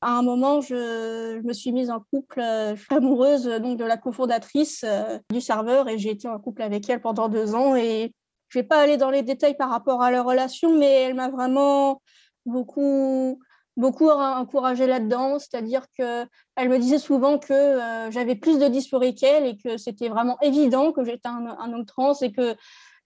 À 0.00 0.16
un 0.16 0.22
moment, 0.22 0.60
je, 0.60 1.40
me 1.40 1.52
suis 1.52 1.72
mise 1.72 1.90
en 1.90 2.00
couple, 2.12 2.40
amoureuse 2.90 3.44
donc 3.44 3.78
de 3.78 3.84
la 3.84 3.96
cofondatrice 3.96 4.84
du 5.30 5.40
serveur 5.40 5.88
et 5.88 5.98
j'ai 5.98 6.10
été 6.10 6.28
en 6.28 6.38
couple 6.38 6.62
avec 6.62 6.88
elle 6.88 7.00
pendant 7.00 7.28
deux 7.28 7.54
ans 7.54 7.74
et 7.74 8.12
je 8.48 8.58
vais 8.58 8.64
pas 8.64 8.80
aller 8.80 8.96
dans 8.96 9.10
les 9.10 9.22
détails 9.22 9.56
par 9.56 9.70
rapport 9.70 10.02
à 10.02 10.10
leur 10.10 10.24
relation, 10.24 10.76
mais 10.78 11.02
elle 11.02 11.14
m'a 11.14 11.28
vraiment 11.28 12.00
beaucoup 12.46 13.38
beaucoup 13.78 14.10
encouragé 14.10 14.88
là-dedans, 14.88 15.38
c'est-à-dire 15.38 15.86
que 15.96 16.26
elle 16.56 16.68
me 16.68 16.78
disait 16.78 16.98
souvent 16.98 17.38
que 17.38 17.52
euh, 17.52 18.10
j'avais 18.10 18.34
plus 18.34 18.58
de 18.58 18.66
dysphorie 18.66 19.14
qu'elle 19.14 19.46
et 19.46 19.56
que 19.56 19.76
c'était 19.76 20.08
vraiment 20.08 20.36
évident 20.42 20.90
que 20.90 21.04
j'étais 21.04 21.28
un, 21.28 21.72
homme 21.72 21.86
trans 21.86 22.14
et 22.20 22.32
que 22.32 22.56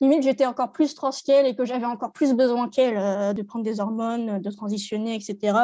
limite 0.03 0.23
j'étais 0.23 0.47
encore 0.47 0.73
plus 0.73 0.95
trans 0.95 1.11
qu'elle 1.25 1.47
et 1.47 1.55
que 1.55 1.65
j'avais 1.65 1.87
encore 1.87 2.13
plus 2.13 2.35
besoin 2.35 2.69
qu'elle 2.69 2.97
euh, 2.97 3.33
de 3.33 3.43
prendre 3.43 3.65
des 3.65 3.81
hormones, 3.81 4.41
de 4.41 4.51
transitionner, 4.51 5.15
etc. 5.15 5.57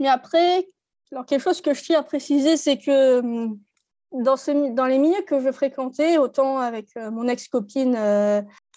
Mais 0.00 0.08
après, 0.08 0.68
alors 1.12 1.24
quelque 1.24 1.42
chose 1.42 1.60
que 1.60 1.72
je 1.72 1.82
tiens 1.82 2.00
à 2.00 2.02
préciser, 2.02 2.56
c'est 2.56 2.78
que 2.78 3.20
hum, 3.20 3.58
dans, 4.12 4.36
les 4.86 4.98
milieux 4.98 5.22
que 5.26 5.40
je 5.40 5.50
fréquentais, 5.50 6.18
autant 6.18 6.58
avec 6.58 6.88
euh, 6.96 7.10
mon 7.10 7.28
ex-copine 7.28 7.94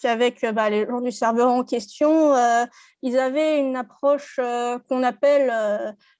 qu'avec 0.00 0.46
bah, 0.54 0.70
les 0.70 0.86
gens 0.86 1.00
du 1.00 1.12
serveur 1.12 1.48
en 1.48 1.62
question, 1.64 2.34
ils 3.02 3.18
avaient 3.18 3.58
une 3.58 3.76
approche 3.76 4.40
qu'on 4.88 5.02
appelle 5.02 5.52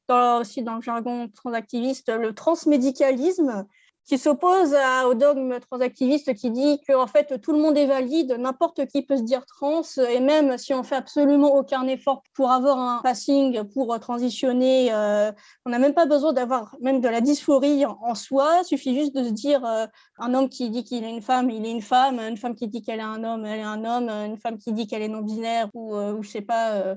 aussi 0.08 0.62
dans 0.62 0.76
le 0.76 0.82
jargon 0.82 1.28
transactiviste 1.28 2.11
le 2.11 2.35
transmédicalisme, 2.35 3.66
qui 4.07 4.19
s'oppose 4.19 4.75
au 5.07 5.15
dogme 5.15 5.59
transactiviste 5.61 6.35
qui 6.35 6.51
dit 6.51 6.81
que 6.87 6.95
en 6.95 7.07
fait 7.07 7.41
tout 7.41 7.53
le 7.53 7.59
monde 7.59 7.77
est 7.77 7.87
valide, 7.87 8.37
n'importe 8.39 8.87
qui 8.87 9.03
peut 9.03 9.17
se 9.17 9.23
dire 9.23 9.45
trans 9.47 9.83
et 10.09 10.21
même 10.21 10.59
si 10.59 10.73
on 10.75 10.83
fait 10.83 10.95
absolument 10.95 11.55
aucun 11.55 11.87
effort 11.87 12.23
pour 12.35 12.51
avoir 12.51 12.79
un 12.79 13.01
passing 13.03 13.65
pour 13.65 13.99
transitionner, 14.01 14.93
euh, 14.93 15.33
on 15.65 15.71
n'a 15.71 15.79
même 15.79 15.95
pas 15.95 16.07
besoin 16.07 16.33
d'avoir 16.33 16.77
même 16.81 17.01
de 17.01 17.09
la 17.09 17.21
dysphorie 17.21 17.85
en, 17.85 18.15
soi, 18.15 18.61
il 18.63 18.67
suffit 18.67 18.95
juste 18.95 19.15
de 19.15 19.25
se 19.25 19.31
dire 19.31 19.65
euh, 19.65 19.87
un 20.19 20.35
homme 20.35 20.49
qui 20.49 20.71
dit 20.71 20.85
qu'il 20.85 21.05
est 21.05 21.11
une 21.11 21.23
femme, 21.23 21.51
il 21.51 21.67
est 21.67 21.71
une 21.71 21.83
femme, 21.83 22.19
une 22.21 22.37
femme 22.37 22.55
qui 22.55 22.69
dit 22.69 22.83
qu'elle 22.83 23.01
est 23.01 23.03
un 23.03 23.25
homme, 23.25 23.45
elle 23.45 23.61
est 23.61 23.63
un 23.63 23.85
homme, 23.85 24.09
une 24.09 24.39
femme 24.39 24.59
qui 24.59 24.73
dit 24.73 24.87
qu'elle 24.87 25.03
est 25.03 25.09
non 25.09 25.23
binaire 25.23 25.69
ou, 25.75 25.95
euh, 25.95 26.15
ou 26.15 26.23
je 26.23 26.31
sais 26.31 26.41
pas 26.41 26.73
euh, 26.73 26.95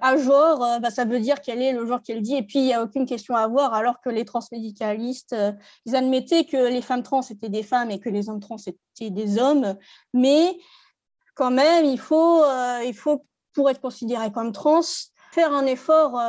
à 0.00 0.16
genre, 0.16 0.62
euh, 0.64 0.78
bah, 0.78 0.90
ça 0.90 1.04
veut 1.04 1.20
dire 1.20 1.40
quel 1.40 1.62
est 1.62 1.72
le 1.72 1.86
genre 1.86 2.02
qu'elle 2.02 2.22
dit, 2.22 2.36
et 2.36 2.42
puis 2.42 2.58
il 2.58 2.64
n'y 2.64 2.74
a 2.74 2.82
aucune 2.82 3.06
question 3.06 3.34
à 3.34 3.40
avoir, 3.40 3.74
alors 3.74 4.00
que 4.00 4.10
les 4.10 4.24
transmédicalistes, 4.24 5.32
euh, 5.32 5.52
ils 5.86 5.96
admettaient 5.96 6.44
que 6.44 6.68
les 6.68 6.82
femmes 6.82 7.02
trans 7.02 7.22
étaient 7.22 7.48
des 7.48 7.62
femmes 7.62 7.90
et 7.90 7.98
que 7.98 8.08
les 8.08 8.28
hommes 8.28 8.40
trans 8.40 8.56
étaient 8.66 9.10
des 9.10 9.38
hommes, 9.38 9.76
mais 10.12 10.58
quand 11.34 11.50
même, 11.50 11.86
il 11.86 11.98
faut, 11.98 12.42
il 12.84 12.92
faut 12.94 13.24
pour 13.54 13.70
être 13.70 13.80
considéré 13.80 14.30
comme 14.30 14.52
trans, 14.52 14.82
faire 15.32 15.54
un 15.54 15.64
effort 15.64 16.20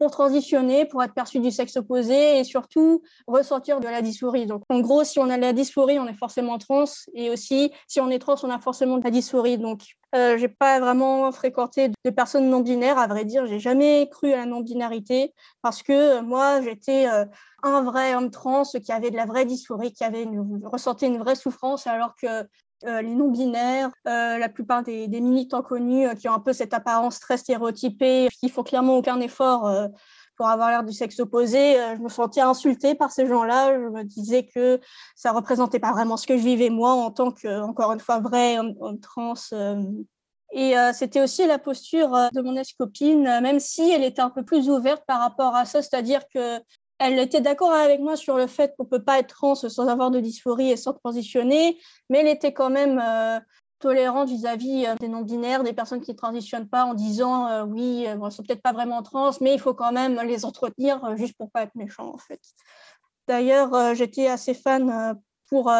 pour 0.00 0.10
transitionner, 0.10 0.86
pour 0.86 1.02
être 1.02 1.12
perçu 1.12 1.40
du 1.40 1.50
sexe 1.50 1.76
opposé 1.76 2.38
et 2.38 2.44
surtout 2.44 3.02
ressentir 3.26 3.80
de 3.80 3.86
la 3.86 4.00
dysphorie. 4.00 4.46
Donc 4.46 4.62
en 4.70 4.80
gros, 4.80 5.04
si 5.04 5.18
on 5.18 5.28
a 5.28 5.36
la 5.36 5.52
dysphorie, 5.52 5.98
on 5.98 6.08
est 6.08 6.14
forcément 6.14 6.56
trans 6.56 6.84
et 7.12 7.28
aussi 7.28 7.70
si 7.86 8.00
on 8.00 8.08
est 8.08 8.18
trans, 8.18 8.36
on 8.42 8.48
a 8.48 8.58
forcément 8.58 8.96
de 8.96 9.04
la 9.04 9.10
dysphorie. 9.10 9.58
Donc 9.58 9.82
euh, 10.14 10.38
j'ai 10.38 10.48
pas 10.48 10.80
vraiment 10.80 11.30
fréquenté 11.32 11.90
de 11.90 12.10
personnes 12.10 12.48
non 12.48 12.60
binaires, 12.60 12.96
à 12.96 13.08
vrai 13.08 13.26
dire, 13.26 13.44
j'ai 13.44 13.60
jamais 13.60 14.08
cru 14.10 14.32
à 14.32 14.38
la 14.38 14.46
non 14.46 14.60
binarité 14.60 15.34
parce 15.60 15.82
que 15.82 15.92
euh, 15.92 16.22
moi 16.22 16.62
j'étais 16.62 17.06
euh, 17.06 17.26
un 17.62 17.82
vrai 17.82 18.14
homme 18.14 18.30
trans 18.30 18.62
qui 18.64 18.92
avait 18.92 19.10
de 19.10 19.16
la 19.16 19.26
vraie 19.26 19.44
dysphorie, 19.44 19.92
qui 19.92 20.02
avait 20.02 20.22
une, 20.22 20.62
ressentait 20.64 21.08
une 21.08 21.18
vraie 21.18 21.34
souffrance 21.34 21.86
alors 21.86 22.14
que 22.16 22.26
euh, 22.84 23.02
les 23.02 23.14
non-binaires, 23.14 23.90
euh, 24.08 24.38
la 24.38 24.48
plupart 24.48 24.82
des, 24.82 25.06
militants 25.08 25.60
connus 25.62 26.06
euh, 26.06 26.14
qui 26.14 26.30
ont 26.30 26.32
un 26.32 26.40
peu 26.40 26.54
cette 26.54 26.72
apparence 26.72 27.20
très 27.20 27.36
stéréotypée, 27.36 28.28
qui 28.40 28.48
font 28.48 28.62
clairement 28.62 28.96
aucun 28.96 29.20
effort 29.20 29.70
pour 30.36 30.48
avoir 30.48 30.70
l'air 30.70 30.82
du 30.82 30.92
sexe 30.94 31.20
opposé. 31.20 31.74
je 31.96 32.00
me 32.00 32.08
sentais 32.08 32.40
insultée 32.40 32.94
par 32.94 33.12
ces 33.12 33.26
gens-là. 33.26 33.74
Je 33.74 33.88
me 33.90 34.02
disais 34.04 34.46
que 34.46 34.80
ça 35.14 35.32
représentait 35.32 35.78
pas 35.78 35.92
vraiment 35.92 36.16
ce 36.16 36.26
que 36.26 36.38
je 36.38 36.42
vivais 36.42 36.70
moi 36.70 36.92
en 36.92 37.10
tant 37.10 37.30
que, 37.30 37.60
encore 37.60 37.92
une 37.92 38.00
fois, 38.00 38.20
vrai 38.20 38.58
homme, 38.58 38.98
trans. 39.00 39.34
Et 40.52 40.74
c'était 40.94 41.20
aussi 41.20 41.46
la 41.46 41.58
posture 41.58 42.10
de 42.32 42.40
mon 42.40 42.56
ex-copine, 42.56 43.22
même 43.42 43.60
si 43.60 43.90
elle 43.90 44.02
était 44.02 44.22
un 44.22 44.30
peu 44.30 44.42
plus 44.42 44.70
ouverte 44.70 45.04
par 45.06 45.20
rapport 45.20 45.54
à 45.54 45.66
ça, 45.66 45.82
c'est-à-dire 45.82 46.22
que 46.34 46.58
elle 47.00 47.18
était 47.18 47.40
d'accord 47.40 47.72
avec 47.72 47.98
moi 48.00 48.14
sur 48.14 48.36
le 48.36 48.46
fait 48.46 48.74
qu'on 48.76 48.84
ne 48.84 48.88
peut 48.88 49.02
pas 49.02 49.18
être 49.18 49.34
trans 49.34 49.54
sans 49.54 49.88
avoir 49.88 50.10
de 50.10 50.20
dysphorie 50.20 50.70
et 50.70 50.76
sans 50.76 50.92
transitionner, 50.92 51.78
mais 52.10 52.18
elle 52.18 52.28
était 52.28 52.52
quand 52.52 52.68
même 52.68 53.00
euh, 53.02 53.40
tolérante 53.78 54.28
vis-à-vis 54.28 54.86
euh, 54.86 54.94
des 55.00 55.08
non-binaires, 55.08 55.64
des 55.64 55.72
personnes 55.72 56.02
qui 56.02 56.12
ne 56.12 56.16
transitionnent 56.16 56.68
pas, 56.68 56.84
en 56.84 56.92
disant 56.92 57.46
euh, 57.48 57.64
oui, 57.64 58.06
bon, 58.18 58.26
ne 58.26 58.30
sont 58.30 58.42
peut-être 58.42 58.60
pas 58.60 58.74
vraiment 58.74 59.02
trans, 59.02 59.30
mais 59.40 59.54
il 59.54 59.58
faut 59.58 59.72
quand 59.72 59.92
même 59.92 60.20
les 60.20 60.44
entretenir 60.44 61.16
juste 61.16 61.34
pour 61.38 61.50
pas 61.50 61.62
être 61.62 61.74
méchant 61.74 62.12
en 62.14 62.18
fait. 62.18 62.40
D'ailleurs, 63.26 63.94
j'étais 63.94 64.26
assez 64.26 64.52
fan 64.52 65.16
pour 65.48 65.72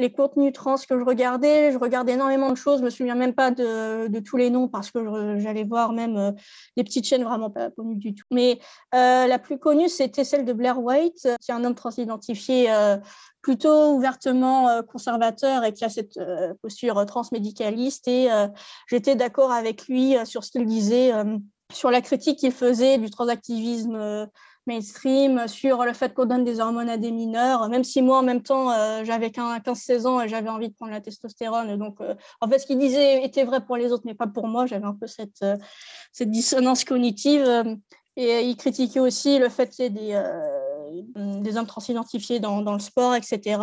les 0.00 0.10
contenus 0.10 0.52
trans 0.52 0.76
que 0.76 0.98
je 0.98 1.04
regardais. 1.04 1.72
Je 1.72 1.78
regardais 1.78 2.12
énormément 2.12 2.50
de 2.50 2.56
choses. 2.56 2.80
Je 2.80 2.84
me 2.84 2.90
souviens 2.90 3.14
même 3.14 3.34
pas 3.34 3.50
de, 3.50 4.18
tous 4.20 4.36
les 4.36 4.50
noms 4.50 4.68
parce 4.68 4.90
que 4.90 5.38
j'allais 5.38 5.64
voir 5.64 5.92
même 5.92 6.16
euh, 6.16 6.32
des 6.76 6.84
petites 6.84 7.06
chaînes 7.06 7.24
vraiment 7.24 7.50
pas 7.50 7.70
connues 7.70 7.96
du 7.96 8.14
tout. 8.14 8.26
Mais 8.30 8.58
euh, 8.94 9.26
la 9.26 9.38
plus 9.38 9.58
connue, 9.58 9.88
c'était 9.88 10.24
celle 10.24 10.44
de 10.44 10.52
Blair 10.52 10.82
White, 10.82 11.28
qui 11.40 11.50
est 11.50 11.54
un 11.54 11.64
homme 11.64 11.74
transidentifié 11.74 12.70
euh, 12.70 12.96
plutôt 13.42 13.92
ouvertement 13.92 14.82
conservateur 14.82 15.64
et 15.64 15.72
qui 15.72 15.84
a 15.84 15.88
cette 15.88 16.18
posture 16.60 17.06
transmédicaliste. 17.06 18.06
Et 18.06 18.28
j'étais 18.86 19.14
d'accord 19.14 19.50
avec 19.50 19.86
lui 19.86 20.14
sur 20.26 20.44
ce 20.44 20.50
qu'il 20.50 20.66
disait 20.66 21.12
sur 21.72 21.90
la 21.90 22.02
critique 22.02 22.38
qu'il 22.38 22.52
faisait 22.52 22.98
du 22.98 23.08
transactivisme 23.08 24.28
mainstream 24.70 25.48
sur 25.48 25.84
le 25.84 25.92
fait 25.92 26.14
qu'on 26.14 26.26
donne 26.26 26.44
des 26.44 26.60
hormones 26.60 26.88
à 26.88 26.96
des 26.96 27.10
mineurs, 27.10 27.68
même 27.68 27.84
si 27.84 28.02
moi, 28.02 28.18
en 28.18 28.22
même 28.22 28.42
temps, 28.42 28.70
euh, 28.70 29.04
j'avais 29.04 29.30
15-16 29.30 30.06
ans 30.06 30.20
et 30.20 30.28
j'avais 30.28 30.48
envie 30.48 30.68
de 30.68 30.74
prendre 30.74 30.92
la 30.92 31.00
testostérone. 31.00 31.76
Donc, 31.76 32.00
euh, 32.00 32.14
en 32.40 32.48
fait, 32.48 32.60
ce 32.60 32.66
qu'il 32.66 32.78
disait 32.78 33.24
était 33.24 33.44
vrai 33.44 33.64
pour 33.64 33.76
les 33.76 33.90
autres, 33.92 34.04
mais 34.06 34.14
pas 34.14 34.28
pour 34.28 34.46
moi. 34.46 34.66
J'avais 34.66 34.86
un 34.86 34.94
peu 34.94 35.06
cette, 35.06 35.42
euh, 35.42 35.56
cette 36.12 36.30
dissonance 36.30 36.84
cognitive. 36.84 37.44
et 38.16 38.42
il 38.42 38.56
critiquait 38.56 39.00
aussi 39.00 39.38
le 39.38 39.48
fait 39.48 39.70
qu'il 39.70 39.84
y 39.84 39.86
ait 39.86 39.90
des 39.90 40.12
des 41.04 41.56
hommes 41.56 41.66
transidentifiés 41.66 42.40
dans, 42.40 42.60
le 42.60 42.78
sport, 42.78 43.14
etc. 43.14 43.60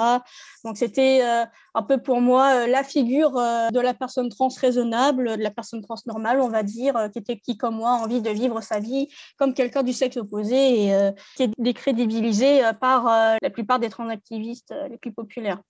Donc 0.63 0.77
c'était 0.77 1.21
euh, 1.23 1.45
un 1.73 1.83
peu 1.83 2.01
pour 2.01 2.21
moi 2.21 2.63
euh, 2.63 2.67
la 2.67 2.83
figure 2.83 3.31
de 3.31 3.79
la 3.79 3.93
personne 3.93 4.29
trans 4.29 4.49
raisonnable, 4.59 5.37
de 5.37 5.43
la 5.43 5.51
personne 5.51 5.81
trans 5.81 5.95
normale, 6.05 6.39
on 6.41 6.49
va 6.49 6.63
dire, 6.63 7.09
qui 7.11 7.19
était 7.19 7.37
qui 7.37 7.57
comme 7.57 7.75
moi 7.75 7.91
envie 7.91 8.21
de 8.21 8.29
vivre 8.29 8.61
sa 8.61 8.79
vie 8.79 9.07
comme 9.37 9.53
quelqu'un 9.53 9.83
du 9.83 9.93
sexe 9.93 10.17
opposé 10.17 10.87
et 10.87 11.11
qui 11.35 11.43
est 11.43 11.51
décrédibilisé 11.57 12.61
par 12.79 13.05
la 13.41 13.49
plupart 13.49 13.79
des 13.79 13.89
transactivistes 13.89 14.73
les 14.89 14.97
plus 14.97 15.11
populaires. 15.11 15.61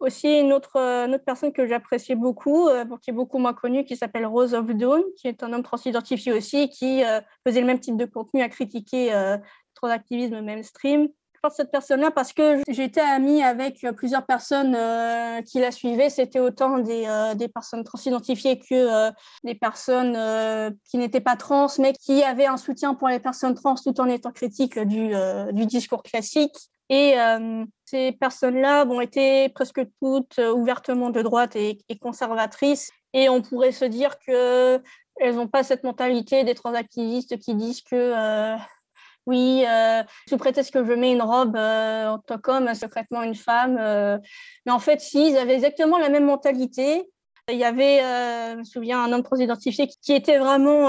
Aussi, 0.00 0.40
une 0.40 0.52
autre, 0.52 0.76
une 0.76 1.14
autre 1.14 1.24
personne 1.24 1.52
que 1.52 1.64
j'appréciais 1.64 2.16
beaucoup, 2.16 2.68
qui 3.02 3.10
est 3.10 3.12
beaucoup 3.12 3.38
moins 3.38 3.54
connue, 3.54 3.84
qui 3.84 3.96
s'appelle 3.96 4.26
Rose 4.26 4.52
of 4.52 4.66
Dawn, 4.66 5.02
qui 5.16 5.28
est 5.28 5.44
un 5.44 5.52
homme 5.52 5.62
transidentifié 5.62 6.32
aussi, 6.32 6.68
qui 6.70 7.02
faisait 7.46 7.60
le 7.60 7.66
même 7.66 7.78
type 7.78 7.96
de 7.96 8.06
contenu 8.06 8.42
à 8.42 8.48
critiquer 8.48 9.12
d'activisme 9.82 10.40
mainstream. 10.40 11.08
Je 11.42 11.48
pense 11.48 11.56
cette 11.56 11.72
personne-là 11.72 12.12
parce 12.12 12.32
que 12.32 12.62
j'étais 12.68 13.00
amie 13.00 13.42
avec 13.42 13.84
plusieurs 13.96 14.24
personnes 14.24 14.76
euh, 14.76 15.42
qui 15.42 15.58
la 15.58 15.72
suivaient. 15.72 16.08
C'était 16.08 16.38
autant 16.38 16.78
des, 16.78 17.04
euh, 17.08 17.34
des 17.34 17.48
personnes 17.48 17.82
transidentifiées 17.82 18.60
que 18.60 18.66
euh, 18.70 19.10
des 19.42 19.56
personnes 19.56 20.16
qui 20.88 20.98
n'étaient 20.98 21.20
pas 21.20 21.34
trans, 21.34 21.66
mais 21.80 21.94
qui 21.94 22.22
avaient 22.22 22.46
un 22.46 22.56
soutien 22.56 22.94
pour 22.94 23.08
les 23.08 23.18
personnes 23.18 23.56
trans 23.56 23.74
tout 23.74 24.00
en 24.00 24.06
étant 24.06 24.30
critiques 24.30 24.78
du, 24.78 25.14
du 25.52 25.66
discours 25.66 26.04
classique. 26.04 26.54
Et 26.88 27.16
ces 27.86 28.12
personnes-là 28.12 28.86
ont 28.86 29.00
été 29.00 29.48
presque 29.48 29.80
toutes 30.00 30.38
ouvertement 30.38 31.10
de 31.10 31.22
droite 31.22 31.56
et, 31.56 31.80
et, 31.88 31.98
conservatrices. 31.98 32.92
Et 33.14 33.28
on 33.28 33.42
pourrait 33.42 33.72
se 33.72 33.84
dire 33.84 34.16
que 34.24 34.80
elles 35.16 35.34
n'ont 35.34 35.48
pas 35.48 35.64
cette 35.64 35.82
mentalité 35.82 36.44
des 36.44 36.54
transactivistes 36.54 37.38
qui 37.38 37.54
disent 37.56 37.82
que 37.82 38.14
oui, 39.26 39.64
euh, 39.68 40.02
sous 40.28 40.36
prétexte 40.36 40.72
que 40.72 40.84
je 40.84 40.92
mets 40.92 41.12
une 41.12 41.22
robe 41.22 41.56
euh, 41.56 42.08
en 42.08 42.18
tant 42.18 42.38
qu'homme, 42.38 42.74
secrètement 42.74 43.22
une 43.22 43.36
femme. 43.36 43.76
Euh. 43.78 44.18
mais 44.66 44.72
en 44.72 44.80
fait, 44.80 45.00
si, 45.00 45.30
ils 45.30 45.36
avaient 45.36 45.54
exactement 45.54 45.98
la 45.98 46.08
même 46.08 46.26
mentalité. 46.26 47.08
Il 47.50 47.58
y 47.58 47.64
avait, 47.64 47.98
je 48.52 48.58
me 48.58 48.64
souviens, 48.64 49.02
un 49.02 49.12
homme 49.12 49.24
trop 49.24 49.36
identifié 49.36 49.88
qui 50.00 50.12
était 50.12 50.38
vraiment 50.38 50.88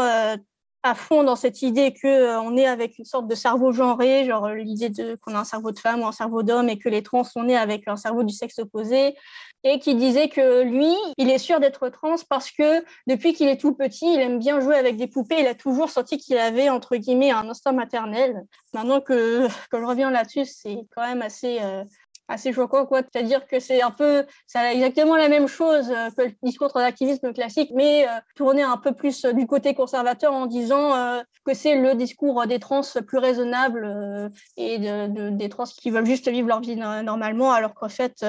à 0.83 0.95
fond 0.95 1.23
dans 1.23 1.35
cette 1.35 1.63
idée 1.63 1.93
que 1.93 2.37
on 2.37 2.55
est 2.57 2.67
avec 2.67 2.99
une 2.99 3.05
sorte 3.05 3.27
de 3.27 3.33
cerveau 3.33 3.71
genré, 3.71 4.25
genre 4.25 4.49
l'idée 4.49 4.89
de 4.89 5.15
qu'on 5.15 5.33
a 5.33 5.39
un 5.39 5.45
cerveau 5.45 5.71
de 5.71 5.79
femme 5.79 6.01
ou 6.01 6.05
un 6.05 6.11
cerveau 6.11 6.43
d'homme 6.43 6.69
et 6.69 6.77
que 6.77 6.89
les 6.89 7.01
trans 7.01 7.23
sont 7.23 7.43
nés 7.43 7.57
avec 7.57 7.87
un 7.87 7.95
cerveau 7.95 8.23
du 8.23 8.33
sexe 8.33 8.59
opposé 8.59 9.15
et 9.63 9.79
qui 9.79 9.95
disait 9.95 10.27
que 10.27 10.63
lui, 10.63 10.93
il 11.17 11.29
est 11.29 11.37
sûr 11.37 11.59
d'être 11.59 11.87
trans 11.89 12.15
parce 12.29 12.51
que 12.51 12.83
depuis 13.07 13.33
qu'il 13.33 13.47
est 13.47 13.59
tout 13.59 13.73
petit, 13.73 14.13
il 14.13 14.19
aime 14.19 14.39
bien 14.39 14.59
jouer 14.59 14.75
avec 14.75 14.97
des 14.97 15.07
poupées. 15.07 15.39
Il 15.39 15.47
a 15.47 15.55
toujours 15.55 15.89
senti 15.89 16.17
qu'il 16.17 16.37
avait, 16.37 16.69
entre 16.69 16.97
guillemets, 16.97 17.31
un 17.31 17.49
instinct 17.49 17.71
maternel. 17.71 18.43
Maintenant 18.73 18.99
que, 18.99 19.47
que 19.71 19.79
je 19.79 19.85
reviens 19.85 20.11
là-dessus, 20.11 20.45
c'est 20.45 20.79
quand 20.93 21.07
même 21.07 21.21
assez, 21.21 21.59
euh, 21.61 21.85
assez 22.27 22.51
choquant, 22.51 22.85
quoi. 22.85 23.03
C'est-à-dire 23.03 23.47
que 23.47 23.61
c'est 23.61 23.81
un 23.81 23.91
peu, 23.91 24.25
ça 24.47 24.73
exactement 24.73 25.15
la 25.15 25.29
même 25.29 25.47
chose 25.47 25.89
euh, 25.89 26.09
que 26.09 26.23
le 26.23 26.33
discours 26.43 26.73
d'activisme 26.73 27.31
classique, 27.31 27.71
mais 27.73 28.05
euh, 28.05 28.11
tourné 28.35 28.63
un 28.63 28.77
peu 28.77 28.91
plus 28.91 29.23
du 29.23 29.47
côté 29.47 29.73
conservateur 29.73 30.33
en 30.33 30.45
disant 30.45 31.21
que 31.45 31.53
c'est 31.53 31.75
le 31.75 31.95
discours 31.95 32.45
des 32.47 32.59
trans 32.59 32.81
plus 33.07 33.17
raisonnable 33.17 34.31
et 34.57 34.77
de, 34.77 35.29
des 35.29 35.47
trans 35.47 35.63
qui 35.63 35.89
veulent 35.89 36.05
juste 36.05 36.29
vivre 36.29 36.49
leur 36.49 36.59
vie 36.59 36.75
normalement, 36.75 37.51
alors 37.51 37.73
qu'en 37.73 37.89
fait, 37.89 38.25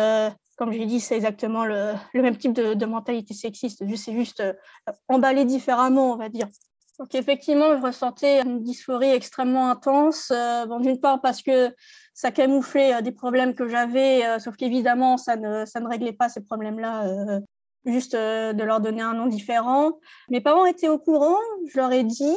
comme 0.56 0.72
j'ai 0.72 0.86
dit, 0.86 1.00
c'est 1.00 1.16
exactement 1.16 1.64
le, 1.64 1.94
même 2.14 2.36
type 2.36 2.52
de, 2.52 2.86
mentalité 2.86 3.34
sexiste. 3.34 3.84
C'est 3.96 4.12
juste 4.12 4.40
euh, 4.40 4.52
emballé 5.08 5.44
différemment, 5.44 6.12
on 6.12 6.16
va 6.16 6.28
dire. 6.28 6.48
Donc 6.98 7.14
effectivement, 7.14 7.76
je 7.76 7.82
ressentais 7.82 8.40
une 8.42 8.62
dysphorie 8.62 9.10
extrêmement 9.10 9.68
intense. 9.68 10.30
Euh, 10.30 10.66
D'une 10.78 11.00
part 11.00 11.20
parce 11.20 11.42
que 11.42 11.74
ça 12.14 12.30
camouflait 12.30 12.94
euh, 12.94 13.00
des 13.00 13.12
problèmes 13.12 13.54
que 13.54 13.68
j'avais, 13.68 14.38
sauf 14.38 14.56
qu'évidemment, 14.56 15.16
ça 15.16 15.36
ne, 15.36 15.64
ça 15.64 15.80
ne 15.80 15.88
réglait 15.88 16.12
pas 16.12 16.28
ces 16.28 16.42
problèmes-là, 16.42 17.40
juste 17.84 18.14
de 18.14 18.62
leur 18.62 18.80
donner 18.80 19.02
un 19.02 19.14
nom 19.14 19.26
différent. 19.26 19.98
Mes 20.30 20.40
parents 20.40 20.66
étaient 20.66 20.88
au 20.88 20.98
courant, 20.98 21.38
je 21.66 21.76
leur 21.76 21.92
ai 21.92 22.04
dit. 22.04 22.36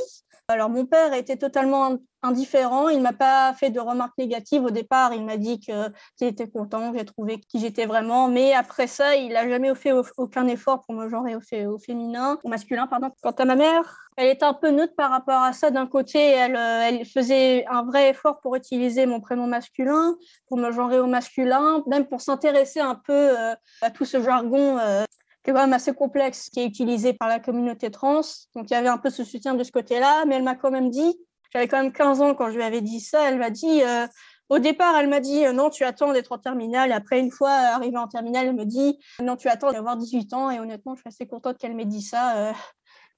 Alors 0.50 0.70
mon 0.70 0.86
père 0.86 1.14
était 1.14 1.38
totalement 1.38 1.98
indifférent, 2.28 2.90
il 2.90 3.02
m'a 3.02 3.14
pas 3.14 3.54
fait 3.54 3.70
de 3.70 3.80
remarques 3.80 4.18
négatives 4.18 4.64
au 4.64 4.70
départ, 4.70 5.14
il 5.14 5.26
m'a 5.26 5.38
dit 5.38 5.60
qu'il 5.60 5.92
était 6.22 6.50
content, 6.50 6.94
j'ai 6.94 7.06
trouvé 7.06 7.40
qui 7.40 7.60
j'étais 7.60 7.86
vraiment, 7.86 8.28
mais 8.28 8.54
après 8.54 8.88
ça, 8.88 9.16
il 9.16 9.34
n'a 9.34 9.48
jamais 9.48 9.74
fait 9.76 9.94
aucun 10.18 10.48
effort 10.48 10.82
pour 10.82 10.96
me 10.96 11.10
genrer 11.10 11.36
au, 11.36 11.78
féminin, 11.80 12.38
au 12.44 12.50
masculin, 12.50 12.88
pardon. 12.88 13.10
Quant 13.22 13.32
à 13.32 13.46
ma 13.46 13.56
mère, 13.56 14.10
elle 14.18 14.30
était 14.30 14.46
un 14.46 14.54
peu 14.54 14.72
neutre 14.72 14.96
par 14.96 15.12
rapport 15.12 15.42
à 15.42 15.54
ça. 15.54 15.72
D'un 15.72 15.88
côté, 15.88 16.20
elle, 16.20 16.56
elle 16.56 17.06
faisait 17.06 17.66
un 17.68 17.84
vrai 17.84 18.10
effort 18.10 18.40
pour 18.42 18.56
utiliser 18.56 19.06
mon 19.06 19.20
prénom 19.20 19.48
masculin, 19.48 20.16
pour 20.48 20.58
me 20.58 20.72
genrer 20.72 21.00
au 21.00 21.08
masculin, 21.08 21.84
même 21.88 22.06
pour 22.08 22.22
s'intéresser 22.22 22.80
un 22.80 22.96
peu 22.96 23.14
euh, 23.14 23.56
à 23.82 23.92
tout 23.92 24.06
ce 24.06 24.22
jargon 24.22 24.78
euh, 24.80 25.04
qui 25.44 25.52
est 25.52 25.54
quand 25.54 25.62
même 25.62 25.74
assez 25.74 25.94
complexe, 25.94 26.50
qui 26.50 26.60
est 26.60 26.66
utilisé 26.66 27.14
par 27.14 27.30
la 27.30 27.40
communauté 27.40 27.90
trans. 27.90 28.22
Donc 28.56 28.70
il 28.70 28.72
y 28.72 28.76
avait 28.76 28.90
un 28.90 28.98
peu 28.98 29.10
ce 29.10 29.24
soutien 29.24 29.54
de 29.54 29.64
ce 29.64 29.72
côté-là, 29.72 30.26
mais 30.26 30.36
elle 30.36 30.44
m'a 30.44 30.56
quand 30.56 30.72
même 30.72 30.90
dit, 30.90 31.18
j'avais 31.54 31.68
quand 31.68 31.82
même 31.82 31.92
15 31.92 32.22
ans 32.22 32.36
quand 32.36 32.50
je 32.50 32.56
lui 32.56 32.64
avais 32.64 32.82
dit 32.82 33.00
ça, 33.00 33.30
elle 33.30 33.38
m'a 33.38 33.50
dit, 33.50 33.82
euh, 33.84 34.08
au 34.50 34.60
départ, 34.60 34.98
elle 34.98 35.10
m'a 35.10 35.20
dit, 35.20 35.46
euh, 35.46 35.52
non, 35.52 35.70
tu 35.70 35.84
attends 35.84 36.14
d'être 36.14 36.32
en 36.32 36.38
terminale. 36.38 36.92
Après, 36.92 37.20
une 37.20 37.32
fois 37.32 37.52
arrivée 37.52 37.98
en 37.98 38.08
terminale, 38.08 38.48
elle 38.48 38.56
me 38.56 38.66
dit, 38.66 38.98
non, 39.22 39.36
tu 39.36 39.50
attends 39.50 39.72
d'avoir 39.72 39.98
18 39.98 40.34
ans. 40.34 40.52
Et 40.52 40.60
honnêtement, 40.60 40.96
je 40.96 41.02
suis 41.02 41.08
assez 41.10 41.28
contente 41.28 41.58
qu'elle 41.58 41.76
m'ait 41.76 41.86
dit 41.86 42.02
ça. 42.02 42.38
Euh, 42.38 42.54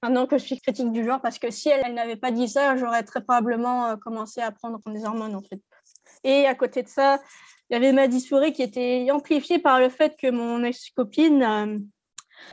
maintenant 0.01 0.27
que 0.27 0.37
je 0.37 0.43
suis 0.45 0.59
critique 0.59 0.91
du 0.91 1.03
genre, 1.03 1.21
parce 1.21 1.39
que 1.39 1.51
si 1.51 1.69
elle, 1.69 1.81
elle 1.85 1.93
n'avait 1.93 2.15
pas 2.15 2.31
dit 2.31 2.47
ça, 2.47 2.75
j'aurais 2.77 3.03
très 3.03 3.21
probablement 3.21 3.97
commencé 3.97 4.41
à 4.41 4.51
prendre 4.51 4.79
des 4.87 5.05
hormones, 5.05 5.35
en 5.35 5.41
fait. 5.41 5.61
Et 6.23 6.47
à 6.47 6.55
côté 6.55 6.83
de 6.83 6.87
ça, 6.87 7.19
il 7.69 7.73
y 7.73 7.77
avait 7.77 7.91
ma 7.91 8.07
dysphorie 8.07 8.53
qui 8.53 8.63
était 8.63 9.07
amplifiée 9.11 9.59
par 9.59 9.79
le 9.79 9.89
fait 9.89 10.15
que 10.19 10.31
mon 10.31 10.63
ex-copine, 10.63 11.43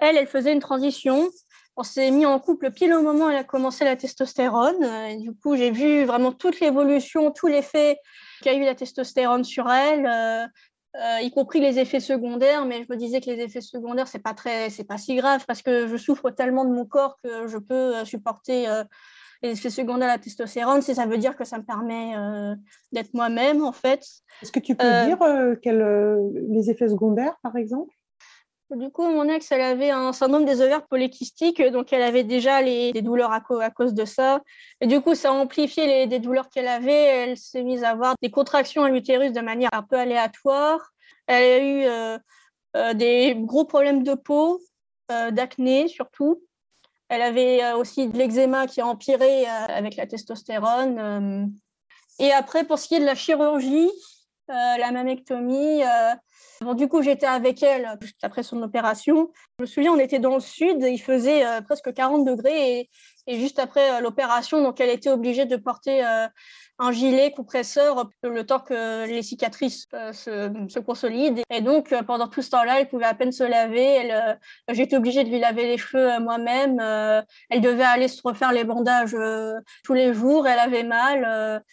elle, 0.01 0.17
elle 0.17 0.27
faisait 0.27 0.53
une 0.53 0.61
transition. 0.61 1.31
On 1.79 1.83
s'est 1.83 2.11
mis 2.11 2.25
en 2.25 2.39
couple 2.41 2.71
pile 2.71 2.95
au 2.95 3.03
moment 3.03 3.27
où 3.27 3.29
elle 3.29 3.37
a 3.37 3.45
commencé 3.45 3.85
la 3.85 3.97
testostérone. 3.97 4.83
Et 5.11 5.17
du 5.19 5.35
coup, 5.35 5.57
j'ai 5.57 5.71
vu 5.71 6.05
vraiment 6.05 6.33
toute 6.33 6.61
l'évolution, 6.61 7.31
tout 7.31 7.49
l'effet 7.49 7.99
qu'a 8.43 8.55
eu 8.55 8.65
la 8.65 8.75
testostérone 8.75 9.45
sur 9.45 9.71
elle, 9.71 10.07
euh, 10.07 10.47
euh, 10.97 11.21
y 11.21 11.31
compris 11.31 11.61
les 11.61 11.79
effets 11.79 12.01
secondaires. 12.01 12.65
Mais 12.65 12.83
je 12.83 12.87
me 12.91 12.97
disais 12.97 13.21
que 13.21 13.31
les 13.31 13.43
effets 13.43 13.61
secondaires, 13.61 14.09
c'est 14.09 14.23
pas 14.23 14.33
très, 14.33 14.71
c'est 14.71 14.85
pas 14.85 14.97
si 14.97 15.17
grave 15.17 15.45
parce 15.47 15.61
que 15.61 15.87
je 15.87 15.97
souffre 15.99 16.31
tellement 16.31 16.65
de 16.65 16.71
mon 16.71 16.87
corps 16.87 17.19
que 17.23 17.47
je 17.47 17.59
peux 17.59 17.97
euh, 17.97 18.05
supporter 18.07 18.67
les 19.43 19.51
effets 19.51 19.69
secondaires 19.69 20.09
de 20.09 20.15
la 20.15 20.19
testostérone. 20.19 20.81
Si 20.81 20.95
ça 20.95 21.05
veut 21.05 21.19
dire 21.19 21.37
que 21.37 21.45
ça 21.45 21.59
me 21.59 21.65
permet 21.65 22.15
d'être 22.91 23.13
moi-même, 23.13 23.63
en 23.63 23.73
fait. 23.73 24.03
Est-ce 24.41 24.51
que 24.51 24.61
tu 24.61 24.75
peux 24.75 25.05
dire 25.05 25.19
les 26.49 26.71
effets 26.71 26.89
secondaires, 26.89 27.37
par 27.43 27.55
exemple? 27.57 27.93
Du 28.71 28.91
coup, 28.91 29.09
mon 29.09 29.29
ex, 29.29 29.53
elle 29.53 29.61
avait 29.61 29.91
un 29.91 30.13
syndrome 30.13 30.45
des 30.45 30.61
ovaires 30.61 30.87
polykystiques, 30.87 31.63
donc 31.63 31.93
elle 31.93 32.03
avait 32.03 32.25
déjà 32.25 32.61
les, 32.63 32.93
des 32.93 33.03
douleurs 33.03 33.33
à, 33.33 33.41
cause 33.41 33.95
de 33.95 34.05
ça. 34.05 34.41
Et 34.81 34.89
du 34.89 35.01
coup, 35.01 35.15
ça 35.15 35.31
a 35.31 35.33
amplifié 35.33 35.87
les, 35.87 36.07
des 36.07 36.19
douleurs 36.19 36.49
qu'elle 36.49 36.67
avait. 36.67 36.93
Elle 36.93 37.37
s'est 37.37 37.63
mise 37.63 37.85
à 37.85 37.91
avoir 37.91 38.15
des 38.23 38.31
contractions 38.31 38.83
à 38.83 38.89
l'utérus 38.89 39.33
de 39.33 39.41
manière 39.41 39.71
un 39.73 39.83
peu 39.83 39.97
aléatoire. 39.97 40.93
Elle 41.27 41.45
a 41.45 41.59
eu 41.59 41.85
euh, 41.85 42.19
euh, 42.77 42.95
des 42.95 43.37
gros 43.37 43.65
problèmes 43.65 44.03
de 44.03 44.15
peau, 44.15 44.61
euh, 45.13 45.31
d'acné 45.31 45.87
surtout. 45.87 46.43
Elle 47.09 47.23
avait 47.23 47.73
aussi 47.75 48.09
de 48.09 48.19
l'eczéma 48.19 48.67
qui 48.67 48.81
a 48.81 48.87
empiré 48.87 49.47
avec 49.47 49.95
la 49.95 50.09
testostérone. 50.09 51.53
Et 52.19 52.33
après, 52.33 52.65
pour 52.65 52.81
ce 52.81 52.89
qui 52.89 52.97
est 52.97 53.01
de 53.01 53.05
la 53.05 53.15
chirurgie, 53.15 53.89
la 54.49 54.91
mammectomie, 54.91 55.83
du 56.75 56.89
coup, 56.89 57.03
j'étais 57.03 57.27
avec 57.27 57.63
elle 57.63 57.97
juste 58.01 58.23
après 58.23 58.43
son 58.43 58.63
opération. 58.63 59.31
Je 59.59 59.65
me 59.65 59.67
souviens, 59.67 59.93
on 59.93 59.99
était 59.99 60.19
dans 60.19 60.35
le 60.35 60.41
sud, 60.41 60.79
il 60.83 60.99
faisait 60.99 61.47
euh, 61.47 61.61
presque 61.61 61.93
40 61.93 62.25
degrés 62.25 62.89
et, 63.27 63.39
juste 63.39 63.59
après 63.59 63.91
euh, 63.93 64.01
l'opération, 64.01 64.63
donc 64.63 64.81
elle 64.81 64.91
était 64.91 65.11
obligée 65.11 65.45
de 65.45 65.57
porter 65.57 66.05
euh, 66.05 66.27
un 66.79 66.93
gilet 66.93 67.33
compresseur 67.33 68.11
le 68.23 68.45
temps 68.45 68.61
que 68.61 69.07
les 69.07 69.23
cicatrices 69.23 69.89
se, 70.13 70.51
se, 70.69 70.79
consolident. 70.79 71.43
Et 71.51 71.61
donc, 71.61 71.95
pendant 72.07 72.29
tout 72.29 72.43
ce 72.43 72.51
temps-là, 72.51 72.81
elle 72.81 72.89
pouvait 72.89 73.07
à 73.07 73.15
peine 73.15 73.33
se 73.33 73.45
laver. 73.45 74.11
J'étais 74.69 74.97
obligée 74.97 75.25
de 75.25 75.31
lui 75.31 75.39
laver 75.39 75.67
les 75.67 75.79
cheveux 75.79 76.21
moi-même. 76.21 76.79
elle 77.49 77.63
devait 77.63 77.83
aller 77.83 78.09
se 78.09 78.21
refaire 78.23 78.53
les 78.53 78.65
bandages 78.65 79.17
tous 79.85 79.95
les 79.95 80.13
jours. 80.13 80.47
Elle 80.47 80.59
avait 80.59 80.83
mal. 80.83 81.65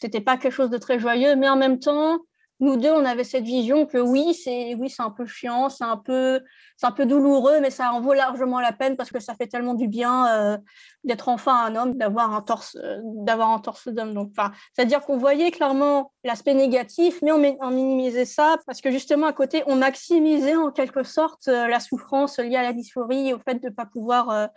C'était 0.00 0.22
pas 0.22 0.38
quelque 0.38 0.54
chose 0.54 0.70
de 0.70 0.78
très 0.78 0.98
joyeux, 0.98 1.36
mais 1.36 1.50
en 1.50 1.56
même 1.56 1.78
temps, 1.78 2.18
nous 2.60 2.76
deux, 2.76 2.90
on 2.90 3.04
avait 3.04 3.24
cette 3.24 3.44
vision 3.44 3.84
que 3.84 3.98
oui, 3.98 4.32
c'est 4.32 4.74
oui, 4.74 4.92
un 4.98 5.10
peu 5.10 5.26
chiant, 5.26 5.68
c'est 5.68 5.84
un 5.84 5.98
peu, 5.98 6.40
un 6.82 6.90
peu 6.90 7.04
douloureux, 7.04 7.60
mais 7.60 7.70
ça 7.70 7.92
en 7.92 8.00
vaut 8.00 8.14
largement 8.14 8.60
la 8.60 8.72
peine 8.72 8.96
parce 8.96 9.10
que 9.10 9.20
ça 9.20 9.34
fait 9.34 9.46
tellement 9.46 9.74
du 9.74 9.88
bien 9.88 10.26
euh, 10.28 10.58
d'être 11.04 11.28
enfin 11.28 11.54
un 11.66 11.76
homme, 11.76 11.94
d'avoir 11.94 12.32
un 12.34 12.40
torse, 12.40 12.76
euh, 12.76 12.98
d'avoir 13.02 13.50
un 13.50 13.58
torse 13.58 13.88
d'homme. 13.88 14.30
C'est-à-dire 14.74 15.02
qu'on 15.02 15.18
voyait 15.18 15.50
clairement 15.50 16.12
l'aspect 16.24 16.54
négatif, 16.54 17.18
mais 17.22 17.32
on, 17.32 17.70
minimisait 17.70 18.24
ça 18.24 18.56
parce 18.66 18.80
que 18.80 18.90
justement 18.90 19.26
à 19.26 19.34
côté, 19.34 19.62
on 19.66 19.76
maximisait 19.76 20.56
en 20.56 20.70
quelque 20.70 21.02
sorte 21.02 21.48
euh, 21.48 21.68
la 21.68 21.80
souffrance 21.80 22.38
liée 22.38 22.56
à 22.56 22.62
la 22.62 22.72
dysphorie, 22.72 23.34
au 23.34 23.38
fait 23.38 23.56
de 23.56 23.68
ne 23.68 23.74
pas 23.74 23.86
pouvoir 23.86 24.48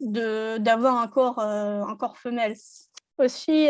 d'avoir 0.00 0.98
un 0.98 1.06
corps, 1.08 1.38
un 1.38 1.96
corps 1.96 2.18
femelle. 2.18 2.54
Aussi 3.18 3.68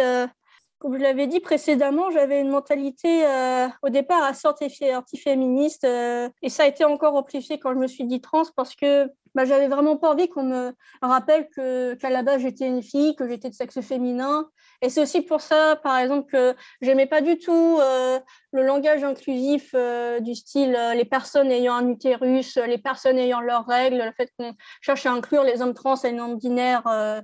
comme 0.85 0.99
je 0.99 1.03
l'avais 1.03 1.27
dit 1.27 1.41
précédemment, 1.41 2.11
j'avais 2.11 2.43
une 2.43 2.51
mentalité 2.51 3.27
euh, 3.27 3.69
au 3.83 3.89
départ 3.89 4.23
assez 4.23 4.47
anti-féministe 4.47 5.85
euh, 5.85 6.29
et 6.43 6.51
ça 6.51 6.65
a 6.65 6.67
été 6.67 6.85
encore 6.85 7.17
amplifié 7.17 7.59
quand 7.59 7.73
je 7.73 7.79
me 7.79 7.87
suis 7.87 8.05
dit 8.05 8.21
trans 8.21 8.43
parce 8.55 8.77
que 8.77 9.11
bah, 9.35 9.47
j'avais 9.47 9.69
vraiment 9.69 9.97
pas 9.97 10.11
envie 10.11 10.29
qu'on 10.29 10.43
me 10.43 10.75
rappelle 11.01 11.49
qu'à 11.49 12.11
la 12.11 12.23
base 12.23 12.43
j'étais 12.43 12.67
une 12.67 12.83
fille, 12.83 13.17
que 13.17 13.27
j'étais 13.27 13.49
de 13.49 13.55
sexe 13.55 13.81
féminin. 13.81 14.47
Et 14.83 14.91
c'est 14.91 15.01
aussi 15.01 15.23
pour 15.23 15.41
ça, 15.41 15.77
par 15.77 15.97
exemple, 15.97 16.31
que 16.31 16.55
j'aimais 16.83 17.07
pas 17.07 17.23
du 17.23 17.39
tout 17.39 17.79
euh, 17.81 18.21
le 18.53 18.63
langage 18.63 19.03
inclusif 19.05 19.75
du 20.21 20.35
style 20.35 20.79
les 20.95 21.07
personnes 21.07 21.51
ayant 21.51 21.77
un 21.77 21.89
utérus, 21.89 22.59
les 22.59 22.77
personnes 22.77 23.17
ayant 23.17 23.41
leurs 23.41 23.65
règles, 23.65 24.05
le 24.05 24.13
fait 24.13 24.31
qu'on 24.39 24.53
cherche 24.83 25.07
à 25.07 25.13
inclure 25.13 25.45
les 25.45 25.63
hommes 25.63 25.73
trans 25.73 25.97
et 26.03 26.13
non 26.13 26.35
binaires 26.35 27.23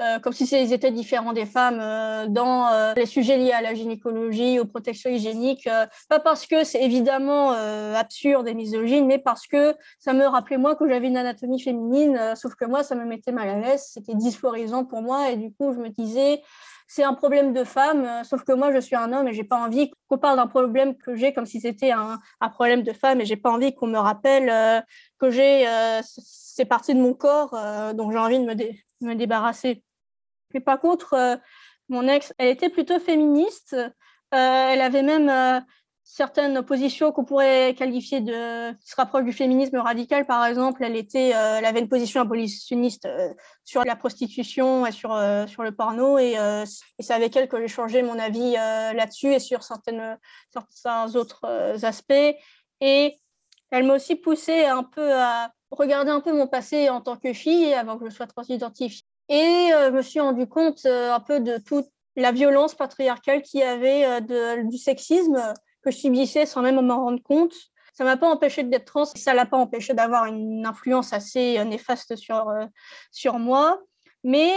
euh, 0.00 0.18
comme 0.18 0.32
si 0.32 0.44
ils 0.44 0.72
étaient 0.72 0.92
différents 0.92 1.34
des 1.34 1.44
femmes 1.44 1.78
euh, 1.78 2.26
dans 2.26 2.68
euh, 2.68 2.94
les 2.96 3.04
sujets 3.04 3.36
liés 3.36 3.52
à 3.52 3.60
la 3.60 3.74
gynécologie, 3.74 4.58
aux 4.58 4.64
protections 4.64 5.10
hygiéniques. 5.10 5.68
pas 6.08 6.20
parce 6.20 6.46
que 6.46 6.64
c'est 6.64 6.82
évidemment 6.82 7.50
absurde 7.50 8.48
et 8.48 8.54
misogyne, 8.54 9.06
mais 9.06 9.18
parce 9.18 9.46
que 9.46 9.74
ça 9.98 10.12
me 10.12 10.24
rappelait 10.24 10.56
moi 10.56 10.74
que 10.74 10.88
j'avais 10.88 11.08
une 11.08 11.16
anatomie 11.16 11.60
féminine, 11.60 12.18
sauf 12.34 12.54
que 12.54 12.64
moi, 12.64 12.82
ça 12.82 12.94
me 12.94 13.04
mettait 13.04 13.32
mal 13.32 13.48
à 13.48 13.58
l'aise, 13.58 13.90
c'était 13.92 14.14
dysphorisant 14.14 14.84
pour 14.84 15.02
moi, 15.02 15.30
et 15.30 15.36
du 15.36 15.52
coup, 15.52 15.72
je 15.72 15.78
me 15.78 15.88
disais, 15.88 16.42
c'est 16.86 17.04
un 17.04 17.14
problème 17.14 17.52
de 17.52 17.64
femme, 17.64 18.06
sauf 18.24 18.44
que 18.44 18.52
moi, 18.52 18.72
je 18.72 18.80
suis 18.80 18.96
un 18.96 19.12
homme 19.12 19.28
et 19.28 19.32
j'ai 19.32 19.44
pas 19.44 19.56
envie 19.56 19.90
qu'on 20.08 20.18
parle 20.18 20.36
d'un 20.36 20.46
problème 20.46 20.96
que 20.96 21.14
j'ai 21.14 21.32
comme 21.32 21.46
si 21.46 21.60
c'était 21.60 21.92
un, 21.92 22.18
problème 22.52 22.82
de 22.82 22.92
femme, 22.92 23.20
et 23.20 23.26
j'ai 23.26 23.36
pas 23.36 23.50
envie 23.50 23.74
qu'on 23.74 23.88
me 23.88 23.98
rappelle 23.98 24.84
que 25.18 25.30
j'ai 25.30 25.66
ces 26.02 26.64
parties 26.64 26.94
de 26.94 27.00
mon 27.00 27.14
corps 27.14 27.56
dont 27.94 28.10
j'ai 28.10 28.18
envie 28.18 28.38
de 28.38 29.06
me 29.06 29.14
débarrasser. 29.14 29.82
Mais 30.54 30.60
par 30.60 30.80
contre, 30.80 31.14
euh, 31.14 31.36
mon 31.88 32.06
ex, 32.08 32.32
elle 32.38 32.48
était 32.48 32.68
plutôt 32.68 32.98
féministe. 32.98 33.74
Euh, 33.74 33.88
elle 34.32 34.80
avait 34.80 35.02
même 35.02 35.28
euh, 35.28 35.60
certaines 36.04 36.62
positions 36.62 37.12
qu'on 37.12 37.24
pourrait 37.24 37.74
qualifier 37.76 38.20
de 38.20 38.72
qui 38.78 38.88
se 38.88 38.96
rapprochent 38.96 39.24
du 39.24 39.32
féminisme 39.32 39.76
radical. 39.78 40.26
Par 40.26 40.44
exemple 40.44 40.84
elle 40.84 40.96
était 40.96 41.30
elle 41.30 41.64
avait 41.64 41.80
une 41.80 41.88
position 41.88 42.20
abolitionniste 42.20 43.08
sur 43.64 43.84
la 43.84 43.96
prostitution 43.96 44.86
et 44.86 44.92
sur 44.92 45.10
sur 45.48 45.62
le 45.62 45.72
porno. 45.72 46.18
Et, 46.18 46.36
c'est 47.00 47.12
avec 47.12 47.36
elle 47.36 47.48
que 47.48 47.60
j'ai 47.60 47.68
changé 47.68 48.02
mon 48.02 48.18
avis 48.18 48.52
là-dessus 48.52 49.34
et 49.34 49.38
sur 49.40 49.62
certaines 49.62 50.18
certains 50.52 51.14
autres 51.16 51.84
aspects. 51.84 52.34
Et 52.80 53.16
elle 53.70 53.84
m'a 53.84 53.94
aussi 53.94 54.16
poussé 54.16 54.64
un 54.64 54.82
peu 54.82 55.12
à 55.14 55.52
regarder 55.70 56.10
un 56.10 56.20
peu 56.20 56.32
mon 56.32 56.46
passé 56.46 56.88
en 56.88 57.00
tant 57.00 57.16
que 57.16 57.32
fille 57.32 57.72
avant 57.74 57.98
que 57.98 58.08
je 58.08 58.14
sois 58.14 58.26
transidentifiée 58.26 58.99
et 59.30 59.72
euh, 59.72 59.90
je 59.90 59.96
me 59.96 60.02
suis 60.02 60.20
rendu 60.20 60.46
compte 60.46 60.84
euh, 60.84 61.14
un 61.14 61.20
peu 61.20 61.40
de 61.40 61.56
toute 61.56 61.86
la 62.16 62.32
violence 62.32 62.74
patriarcale 62.74 63.42
qu'il 63.42 63.60
y 63.60 63.62
avait 63.62 64.04
euh, 64.04 64.62
du 64.64 64.76
sexisme 64.76 65.54
que 65.82 65.90
je 65.90 65.96
subissais 65.96 66.44
sans 66.44 66.60
même 66.60 66.80
m'en 66.84 67.04
rendre 67.04 67.22
compte. 67.22 67.54
Ça 67.94 68.04
m'a 68.04 68.16
pas 68.16 68.28
empêché 68.28 68.64
d'être 68.64 68.86
trans, 68.86 69.04
ça 69.04 69.32
l'a 69.32 69.46
pas 69.46 69.56
empêché 69.56 69.94
d'avoir 69.94 70.26
une 70.26 70.66
influence 70.66 71.12
assez 71.12 71.64
néfaste 71.64 72.16
sur, 72.16 72.52
sur 73.10 73.38
moi. 73.38 73.80
Mais 74.24 74.52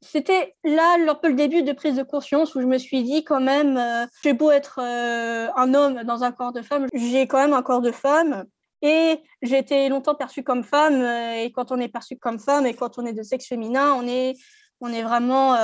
c'était 0.00 0.54
là 0.64 0.96
un 1.08 1.14
peu 1.14 1.28
le 1.28 1.34
début 1.34 1.62
de 1.62 1.72
prise 1.72 1.96
de 1.96 2.02
conscience 2.02 2.54
où 2.54 2.60
je 2.60 2.66
me 2.66 2.78
suis 2.78 3.02
dit 3.02 3.24
quand 3.24 3.40
même, 3.40 3.76
euh, 3.76 4.06
j'ai 4.22 4.32
beau 4.32 4.50
être 4.50 4.80
un 4.80 5.74
homme 5.74 6.02
dans 6.04 6.24
un 6.24 6.32
corps 6.32 6.52
de 6.52 6.62
femme, 6.62 6.86
j'ai 6.92 7.26
quand 7.26 7.38
même 7.38 7.54
un 7.54 7.62
corps 7.62 7.82
de 7.82 7.92
femme. 7.92 8.44
Et 8.82 9.22
j'ai 9.42 9.58
été 9.58 9.88
longtemps 9.88 10.14
perçue 10.14 10.42
comme 10.42 10.64
femme. 10.64 11.00
Euh, 11.00 11.42
et 11.42 11.52
quand 11.52 11.72
on 11.72 11.78
est 11.78 11.88
perçu 11.88 12.16
comme 12.16 12.38
femme 12.38 12.66
et 12.66 12.74
quand 12.74 12.98
on 12.98 13.06
est 13.06 13.12
de 13.12 13.22
sexe 13.22 13.46
féminin, 13.46 13.94
on 13.94 14.06
est, 14.06 14.34
on 14.80 14.92
est 14.92 15.02
vraiment 15.02 15.54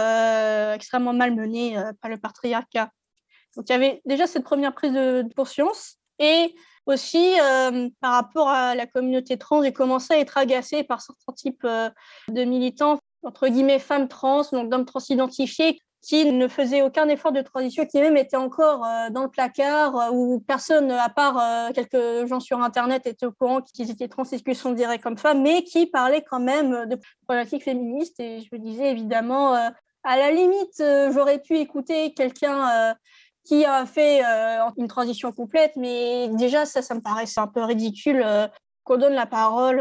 extrêmement 0.73 1.13
malmené 1.13 1.77
par 2.01 2.11
le 2.11 2.19
patriarcat. 2.19 2.91
Donc 3.57 3.69
il 3.69 3.73
y 3.73 3.75
avait 3.75 4.01
déjà 4.05 4.29
cette 4.29 4.45
première 4.45 4.73
prise 4.73 4.93
de, 4.93 5.25
conscience. 5.35 5.97
Et 6.21 6.55
aussi, 6.87 7.35
par 8.01 8.13
rapport 8.13 8.49
à 8.49 8.77
la 8.77 8.87
communauté 8.87 9.37
trans, 9.37 9.61
j'ai 9.65 9.73
commencé 9.73 10.15
à 10.15 10.19
être 10.19 10.39
agacée 10.39 10.85
par 10.85 11.01
certains 11.01 11.33
types 11.33 11.67
de 11.67 12.45
militants 12.45 13.01
entre 13.23 13.49
guillemets, 13.49 13.79
femmes 13.79 14.09
trans, 14.09 14.43
donc 14.53 14.71
d'hommes 14.71 14.85
trans 14.85 15.01
identifiés, 15.09 15.81
qui 16.09 16.25
ne 16.33 16.49
faisaient 16.49 16.81
aucun 16.81 17.07
effort 17.09 17.33
de 17.33 17.43
transition, 17.43 17.85
qui 17.85 18.01
même 18.01 18.17
étaient 18.17 18.39
encore 18.39 18.83
euh, 18.83 19.11
dans 19.11 19.25
le 19.25 19.29
placard, 19.29 19.95
euh, 19.95 20.11
où 20.11 20.41
personne, 20.41 20.91
à 20.91 21.11
part 21.11 21.39
euh, 21.39 21.71
quelques 21.75 22.27
gens 22.27 22.41
sur 22.41 22.63
Internet, 22.63 23.07
était 23.07 23.27
au 23.27 23.33
courant 23.33 23.61
qu'ils 23.61 23.91
étaient 23.91 24.09
trans 24.09 24.25
et 24.25 24.41
qu'ils 24.41 24.59
considérés 24.59 24.99
comme 24.99 25.19
femmes, 25.19 25.43
mais 25.43 25.65
qui 25.65 25.85
parlaient 25.85 26.25
quand 26.25 26.41
même 26.41 26.87
de 26.87 26.99
problématiques 27.27 27.65
féministes. 27.65 28.19
Et 28.21 28.41
je 28.41 28.49
me 28.53 28.59
disais 28.59 28.91
évidemment, 28.91 29.53
à 29.53 30.17
la 30.17 30.31
limite, 30.31 30.83
j'aurais 31.13 31.41
pu 31.41 31.59
écouter 31.59 32.15
quelqu'un 32.15 32.95
qui 33.45 33.67
a 33.67 33.85
fait 33.85 34.23
une 34.79 34.89
transition 34.89 35.31
complète, 35.33 35.73
mais 35.77 36.29
déjà, 36.29 36.65
ça, 36.65 36.81
ça 36.81 36.95
me 36.95 37.01
paraissait 37.01 37.41
un 37.41 37.49
peu 37.49 37.63
ridicule 37.63 38.25
qu'on 38.85 38.97
donne 38.97 39.15
la 39.15 39.27
parole 39.27 39.77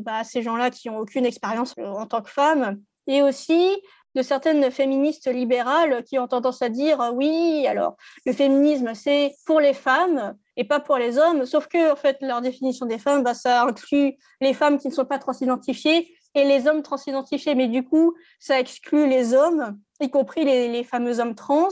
bah, 0.00 0.18
à 0.18 0.24
ces 0.24 0.40
gens-là 0.40 0.70
qui 0.70 0.88
n'ont 0.88 0.98
aucune 0.98 1.26
expérience 1.26 1.74
en 1.78 2.06
tant 2.06 2.22
que 2.22 2.30
femmes. 2.30 2.80
Et 3.06 3.22
aussi 3.22 3.74
de 4.18 4.22
certaines 4.24 4.68
féministes 4.72 5.32
libérales 5.32 6.02
qui 6.02 6.18
ont 6.18 6.26
tendance 6.26 6.60
à 6.60 6.68
dire 6.68 7.00
euh, 7.00 7.12
oui, 7.12 7.64
alors 7.68 7.96
le 8.26 8.32
féminisme 8.32 8.92
c'est 8.94 9.32
pour 9.46 9.60
les 9.60 9.74
femmes 9.74 10.34
et 10.56 10.64
pas 10.64 10.80
pour 10.80 10.96
les 10.96 11.18
hommes, 11.18 11.46
sauf 11.46 11.68
que 11.68 11.92
en 11.92 11.94
fait 11.94 12.16
leur 12.20 12.40
définition 12.40 12.84
des 12.84 12.98
femmes, 12.98 13.22
bah, 13.22 13.34
ça 13.34 13.62
inclut 13.62 14.16
les 14.40 14.54
femmes 14.54 14.78
qui 14.78 14.88
ne 14.88 14.92
sont 14.92 15.04
pas 15.04 15.20
transidentifiées 15.20 16.12
et 16.34 16.44
les 16.44 16.66
hommes 16.66 16.82
transidentifiés, 16.82 17.54
mais 17.54 17.68
du 17.68 17.84
coup 17.84 18.12
ça 18.40 18.58
exclut 18.58 19.06
les 19.06 19.34
hommes, 19.34 19.78
y 20.00 20.10
compris 20.10 20.44
les, 20.44 20.82
fameux 20.82 21.20
hommes 21.20 21.36
trans. 21.36 21.68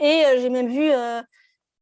Et 0.00 0.22
j'ai 0.38 0.50
même 0.50 0.68
vu 0.68 0.90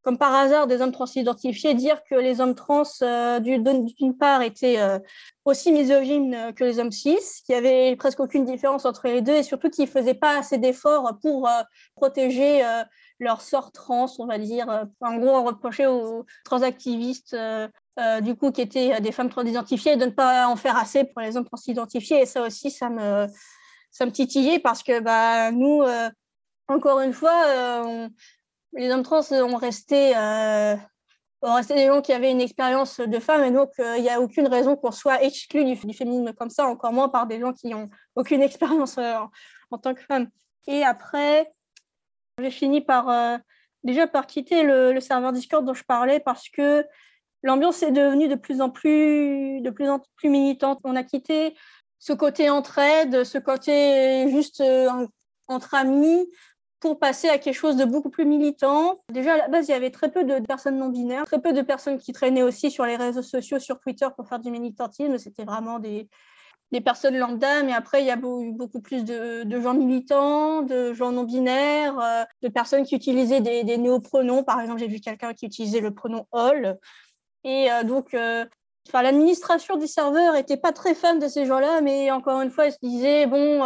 comme 0.03 0.19
par 0.19 0.35
hasard, 0.35 0.67
des 0.67 0.81
hommes 0.83 0.91
trans 0.91 1.07
identifiés 1.07 1.75
dire 1.75 2.03
que 2.11 2.17
les 2.17 2.41
hommes 2.41 2.57
trans, 2.57 2.83
euh, 3.03 3.39
d'une 3.39 4.17
part, 4.19 4.43
étaient 4.43 4.81
euh, 4.81 4.99
aussi 5.45 5.71
misogynes 5.71 6.53
que 6.55 6.65
les 6.65 6.81
hommes 6.81 6.91
cis, 6.91 7.19
qu'il 7.47 7.55
n'y 7.55 7.59
avait 7.59 7.95
presque 7.95 8.19
aucune 8.19 8.45
différence 8.45 8.85
entre 8.85 9.07
les 9.07 9.23
deux 9.23 9.35
et 9.35 9.43
surtout 9.45 9.71
qu'ils 9.71 9.85
ne 9.85 9.91
faisaient 9.91 10.15
pas 10.15 10.39
assez 10.39 10.59
d'efforts 10.59 11.19
pour 11.23 11.49
euh, 11.49 11.63
protéger 11.95 12.63
leur 13.21 13.41
sort 13.41 13.71
trans, 13.71 14.07
on 14.19 14.27
va 14.27 14.39
dire. 14.39 14.87
En 15.01 15.17
gros, 15.19 15.31
on 15.31 15.45
reprochait 15.45 15.87
aux 15.87 16.27
transactivistes, 16.45 17.37
du 18.23 18.35
coup, 18.35 18.51
qui 18.51 18.61
étaient 18.61 19.01
des 19.01 19.13
femmes 19.13 19.29
trans 19.31 19.45
identifiées, 19.45 19.97
de 19.97 20.07
ne 20.07 20.11
pas 20.11 20.49
en 20.49 20.57
faire 20.57 20.77
assez 20.77 21.05
pour 21.05 21.23
les 21.23 21.37
hommes 21.37 21.45
trans 21.45 21.63
identifiés. 21.69 22.23
Et 22.23 22.27
ça 22.27 22.43
aussi, 22.43 22.73
ça 22.73 22.91
me, 22.91 23.29
ça 23.93 24.07
me 24.07 24.11
titillait 24.11 24.59
parce 24.59 24.83
que 24.83 24.99
bah, 24.99 25.53
nous, 25.53 25.85
encore 26.67 27.01
une 27.01 27.13
fois, 27.13 27.45
on, 27.87 28.11
les 28.75 28.91
hommes 28.91 29.03
trans 29.03 29.23
ont 29.33 29.57
resté, 29.57 30.17
euh, 30.17 30.77
ont 31.43 31.55
resté 31.55 31.75
des 31.75 31.87
gens 31.87 32.01
qui 32.01 32.13
avaient 32.13 32.31
une 32.31 32.41
expérience 32.41 33.01
de 33.01 33.19
femme, 33.19 33.45
et 33.45 33.51
donc 33.51 33.71
euh, 33.79 33.97
il 33.97 34.03
n'y 34.03 34.11
a 34.11 34.21
aucune 34.21 34.47
raison 34.47 34.77
qu'on 34.77 34.93
soit 34.93 35.23
exclu 35.23 35.65
du, 35.65 35.77
féminisme 35.77 36.33
comme 36.35 36.51
ça, 36.51 36.67
encore 36.67 36.93
moins 36.93 37.09
par 37.09 37.27
des 37.27 37.41
gens 37.41 37.53
qui 37.53 37.69
n'ont 37.69 37.91
aucune 38.15 38.43
expérience 38.43 38.99
euh, 38.99 39.15
en, 39.71 39.79
tant 39.79 39.95
que 39.95 40.03
femme. 40.03 40.29
Et 40.67 40.85
après, 40.85 41.53
j'ai 42.41 42.51
fini 42.51 42.81
par 42.81 43.41
déjà 43.83 44.07
par 44.07 44.27
quitter 44.27 44.63
le, 44.63 45.01
serveur 45.01 45.33
Discord 45.33 45.65
dont 45.65 45.75
je 45.75 45.83
parlais 45.83 46.21
parce 46.21 46.49
que 46.49 46.87
l'ambiance 47.43 47.83
est 47.83 47.91
devenue 47.91 48.29
de 48.29 48.37
plus 48.37 48.61
en 48.61 48.71
plus, 48.71 49.61
de 49.61 49.71
plus 49.71 49.89
en 49.89 50.01
plus 50.17 50.29
militante. 50.29 50.79
On 50.85 50.95
a 50.95 51.03
quitté 51.03 51.57
ce 51.99 52.13
côté 52.13 52.49
entraide, 52.49 53.25
ce 53.25 53.39
côté 53.39 54.31
juste 54.31 54.63
entre 55.49 55.75
amis, 55.75 56.29
pour 56.83 56.99
passer 56.99 57.29
à 57.29 57.39
quelque 57.39 57.55
chose 57.55 57.77
de 57.77 57.85
beaucoup 57.85 58.11
plus 58.11 58.27
militant. 58.27 59.01
Déjà, 59.09 59.35
à 59.35 59.37
la 59.37 59.49
base, 59.49 59.69
il 59.69 59.71
y 59.71 59.75
avait 59.75 59.93
très 59.93 60.11
peu 60.11 60.25
de 60.25 60.45
personnes 60.45 60.79
non 60.79 60.89
binaires, 60.89 61.25
très 61.25 61.41
peu 61.41 61.53
de 61.53 61.63
personnes 61.63 61.97
qui 61.97 62.13
traînaient 62.13 62.43
aussi 62.43 62.73
sur 62.73 62.85
les 62.85 62.97
réseaux 62.97 63.23
sociaux, 63.23 63.61
sur 63.61 63.79
Twitter 63.79 64.09
pour 64.17 64.27
faire 64.27 64.41
du 64.41 64.51
militantisme. 64.51 65.17
C'était 65.17 65.45
vraiment 65.45 65.79
des, 65.79 66.09
des 66.73 66.81
personnes 66.81 67.17
lambda, 67.17 67.63
mais 67.63 67.73
après, 67.73 68.03
il 68.03 68.07
y 68.07 68.11
a 68.11 68.17
eu 68.17 68.53
beaucoup 68.53 68.81
plus 68.81 69.05
de, 69.05 69.61
gens 69.61 69.75
militants, 69.75 70.63
de 70.63 70.93
gens 70.93 71.13
non 71.13 71.23
binaires, 71.23 72.01
euh, 72.01 72.25
de 72.43 72.49
personnes 72.49 72.83
qui 72.83 72.97
utilisaient 72.97 73.41
des, 73.41 73.63
des 73.63 73.79
néopronoms. 73.79 74.43
Par 74.43 74.61
exemple, 74.61 74.81
j'ai 74.81 74.89
vu 74.89 74.99
quelqu'un 74.99 75.35
qui 75.35 75.47
utilisait 75.47 75.81
le 75.81 75.95
pronom 75.95 76.27
all. 76.33 76.81
Et 77.45 77.71
euh, 77.71 77.85
donc, 77.85 78.13
euh, 78.13 78.45
l'administration 78.93 79.77
du 79.77 79.87
serveur 79.87 80.35
n'était 80.35 80.57
pas 80.57 80.73
très 80.73 80.97
fan 80.97 81.21
de 81.21 81.29
ces 81.29 81.47
gens-là, 81.47 81.81
mais 81.81 82.11
encore 82.11 82.41
une 82.41 82.51
fois, 82.51 82.67
ils 82.67 82.73
se 82.73 82.79
disaient, 82.83 83.27
bon, 83.27 83.63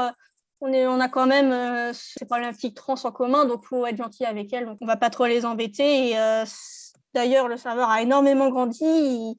on, 0.60 1.00
a 1.00 1.08
quand 1.08 1.26
même 1.26 1.52
euh, 1.52 1.92
ces 1.92 2.24
problématiques 2.24 2.74
trans 2.74 2.94
en 3.04 3.12
commun, 3.12 3.44
donc 3.44 3.60
il 3.64 3.68
faut 3.68 3.86
être 3.86 3.96
gentil 3.96 4.24
avec 4.24 4.52
elles. 4.52 4.66
Donc 4.66 4.78
on 4.80 4.86
va 4.86 4.96
pas 4.96 5.10
trop 5.10 5.26
les 5.26 5.44
embêter. 5.44 6.18
Euh, 6.18 6.44
d'ailleurs, 7.14 7.48
le 7.48 7.56
serveur 7.56 7.90
a 7.90 8.02
énormément 8.02 8.48
grandi. 8.48 9.36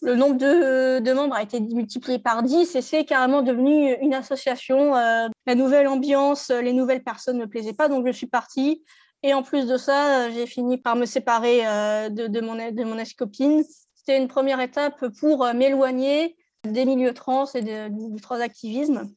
le 0.00 0.14
nombre 0.14 0.36
de, 0.36 1.12
membres 1.12 1.34
a 1.34 1.42
été 1.42 1.60
multiplié 1.60 2.18
par 2.18 2.42
10 2.42 2.76
et 2.76 2.82
c'est 2.82 3.04
carrément 3.04 3.42
devenu 3.42 3.94
une 4.00 4.14
association. 4.14 4.96
Euh, 4.96 5.28
la 5.46 5.54
nouvelle 5.54 5.88
ambiance, 5.88 6.50
les 6.50 6.72
nouvelles 6.72 7.02
personnes 7.02 7.36
ne 7.36 7.42
me 7.42 7.48
plaisaient 7.48 7.74
pas, 7.74 7.88
donc 7.88 8.06
je 8.06 8.12
suis 8.12 8.26
partie. 8.26 8.84
Et 9.22 9.34
en 9.34 9.42
plus 9.42 9.66
de 9.66 9.76
ça, 9.76 10.30
j'ai 10.30 10.46
fini 10.46 10.78
par 10.78 10.94
me 10.94 11.04
séparer 11.04 11.62
de 12.08 12.84
mon 12.84 12.98
ex-copine. 12.98 13.64
C'était 13.96 14.16
une 14.16 14.28
première 14.28 14.60
étape 14.60 15.04
pour 15.18 15.44
m'éloigner 15.54 16.36
des 16.62 16.84
milieux 16.84 17.12
trans 17.12 17.46
et 17.54 17.62
du 17.62 18.20
transactivisme. 18.20 19.10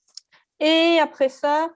Et 0.62 1.00
après 1.02 1.28
ça, 1.28 1.70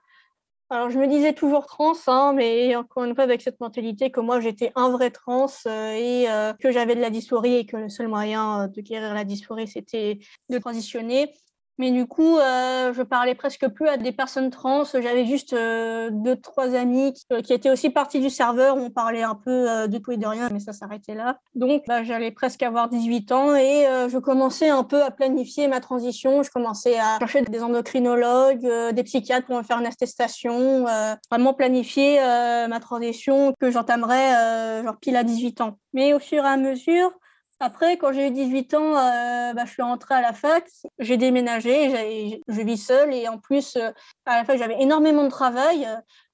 alors 0.69 0.89
je 0.89 0.97
me 0.97 1.07
disais 1.07 1.33
toujours 1.33 1.65
trans, 1.65 1.93
hein, 2.07 2.33
mais 2.33 2.75
encore 2.75 3.03
une 3.03 3.15
fois 3.15 3.23
avec 3.23 3.41
cette 3.41 3.59
mentalité 3.59 4.11
que 4.11 4.19
moi 4.19 4.39
j'étais 4.39 4.71
un 4.75 4.89
vrai 4.89 5.11
trans 5.11 5.47
euh, 5.67 5.91
et 5.93 6.29
euh, 6.29 6.53
que 6.53 6.71
j'avais 6.71 6.95
de 6.95 7.01
la 7.01 7.09
dysphorie 7.09 7.55
et 7.55 7.65
que 7.65 7.77
le 7.77 7.89
seul 7.89 8.07
moyen 8.07 8.67
de 8.67 8.81
guérir 8.81 9.13
la 9.13 9.23
dysphorie 9.23 9.67
c'était 9.67 10.19
de 10.49 10.57
transitionner. 10.59 11.33
Mais 11.77 11.91
du 11.91 12.05
coup, 12.05 12.37
euh, 12.37 12.93
je 12.93 13.01
parlais 13.01 13.35
presque 13.35 13.67
plus 13.67 13.87
à 13.87 13.97
des 13.97 14.13
personnes 14.13 14.49
trans. 14.49 14.83
J'avais 14.85 15.25
juste 15.25 15.51
euh, 15.53 16.09
deux, 16.09 16.37
trois 16.37 16.73
amis 16.73 17.13
euh, 17.33 17.41
qui, 17.41 17.51
étaient 17.51 17.69
aussi 17.69 17.89
partis 17.89 18.21
du 18.21 18.29
serveur. 18.29 18.77
On 18.77 18.89
parlait 18.89 19.23
un 19.23 19.35
peu 19.35 19.87
de 19.87 19.97
tout 19.97 20.11
et 20.11 20.17
de 20.17 20.25
rien, 20.25 20.49
mais 20.51 20.59
ça 20.59 20.71
s'arrêtait 20.71 21.15
là. 21.15 21.37
Donc, 21.53 21.83
bah, 21.87 22.03
j'allais 22.03 22.31
presque 22.31 22.63
avoir 22.63 22.87
18 22.87 23.31
ans 23.33 23.55
et 23.55 23.85
je 24.09 24.17
commençais 24.17 24.69
un 24.69 24.83
peu 24.83 25.03
à 25.03 25.11
planifier 25.11 25.67
ma 25.67 25.81
transition. 25.81 26.43
Je 26.43 26.51
commençais 26.51 26.97
à 26.97 27.19
chercher 27.19 27.41
des 27.41 27.61
endocrinologues, 27.61 28.93
des 28.93 29.03
psychiatres 29.03 29.47
pour 29.47 29.57
me 29.57 29.63
faire 29.63 29.79
une 29.79 29.85
attestation, 29.85 30.85
vraiment 31.29 31.53
planifier 31.53 32.19
ma 32.19 32.79
transition 32.79 33.53
que 33.59 33.71
j'entamerais 33.71 34.83
genre 34.83 34.97
pile 34.97 35.15
à 35.15 35.23
18 35.23 35.61
ans. 35.61 35.77
Mais 35.93 36.13
au 36.13 36.19
fur 36.19 36.43
et 36.43 36.47
à 36.47 36.57
mesure, 36.57 37.11
après, 37.59 37.97
quand 37.97 38.11
j'ai 38.11 38.27
eu 38.27 38.31
18 38.31 38.73
ans, 38.73 38.97
euh, 38.97 39.53
bah, 39.53 39.63
je 39.65 39.71
suis 39.71 39.81
rentrée 39.81 40.15
à 40.15 40.21
la 40.21 40.33
fac, 40.33 40.65
j'ai 40.99 41.17
déménagé, 41.17 42.41
je 42.47 42.61
vis 42.61 42.77
seule 42.77 43.13
et 43.13 43.27
en 43.27 43.37
plus, 43.37 43.75
euh, 43.77 43.91
à 44.25 44.37
la 44.37 44.45
fac, 44.45 44.57
j'avais 44.57 44.81
énormément 44.81 45.23
de 45.23 45.29
travail. 45.29 45.87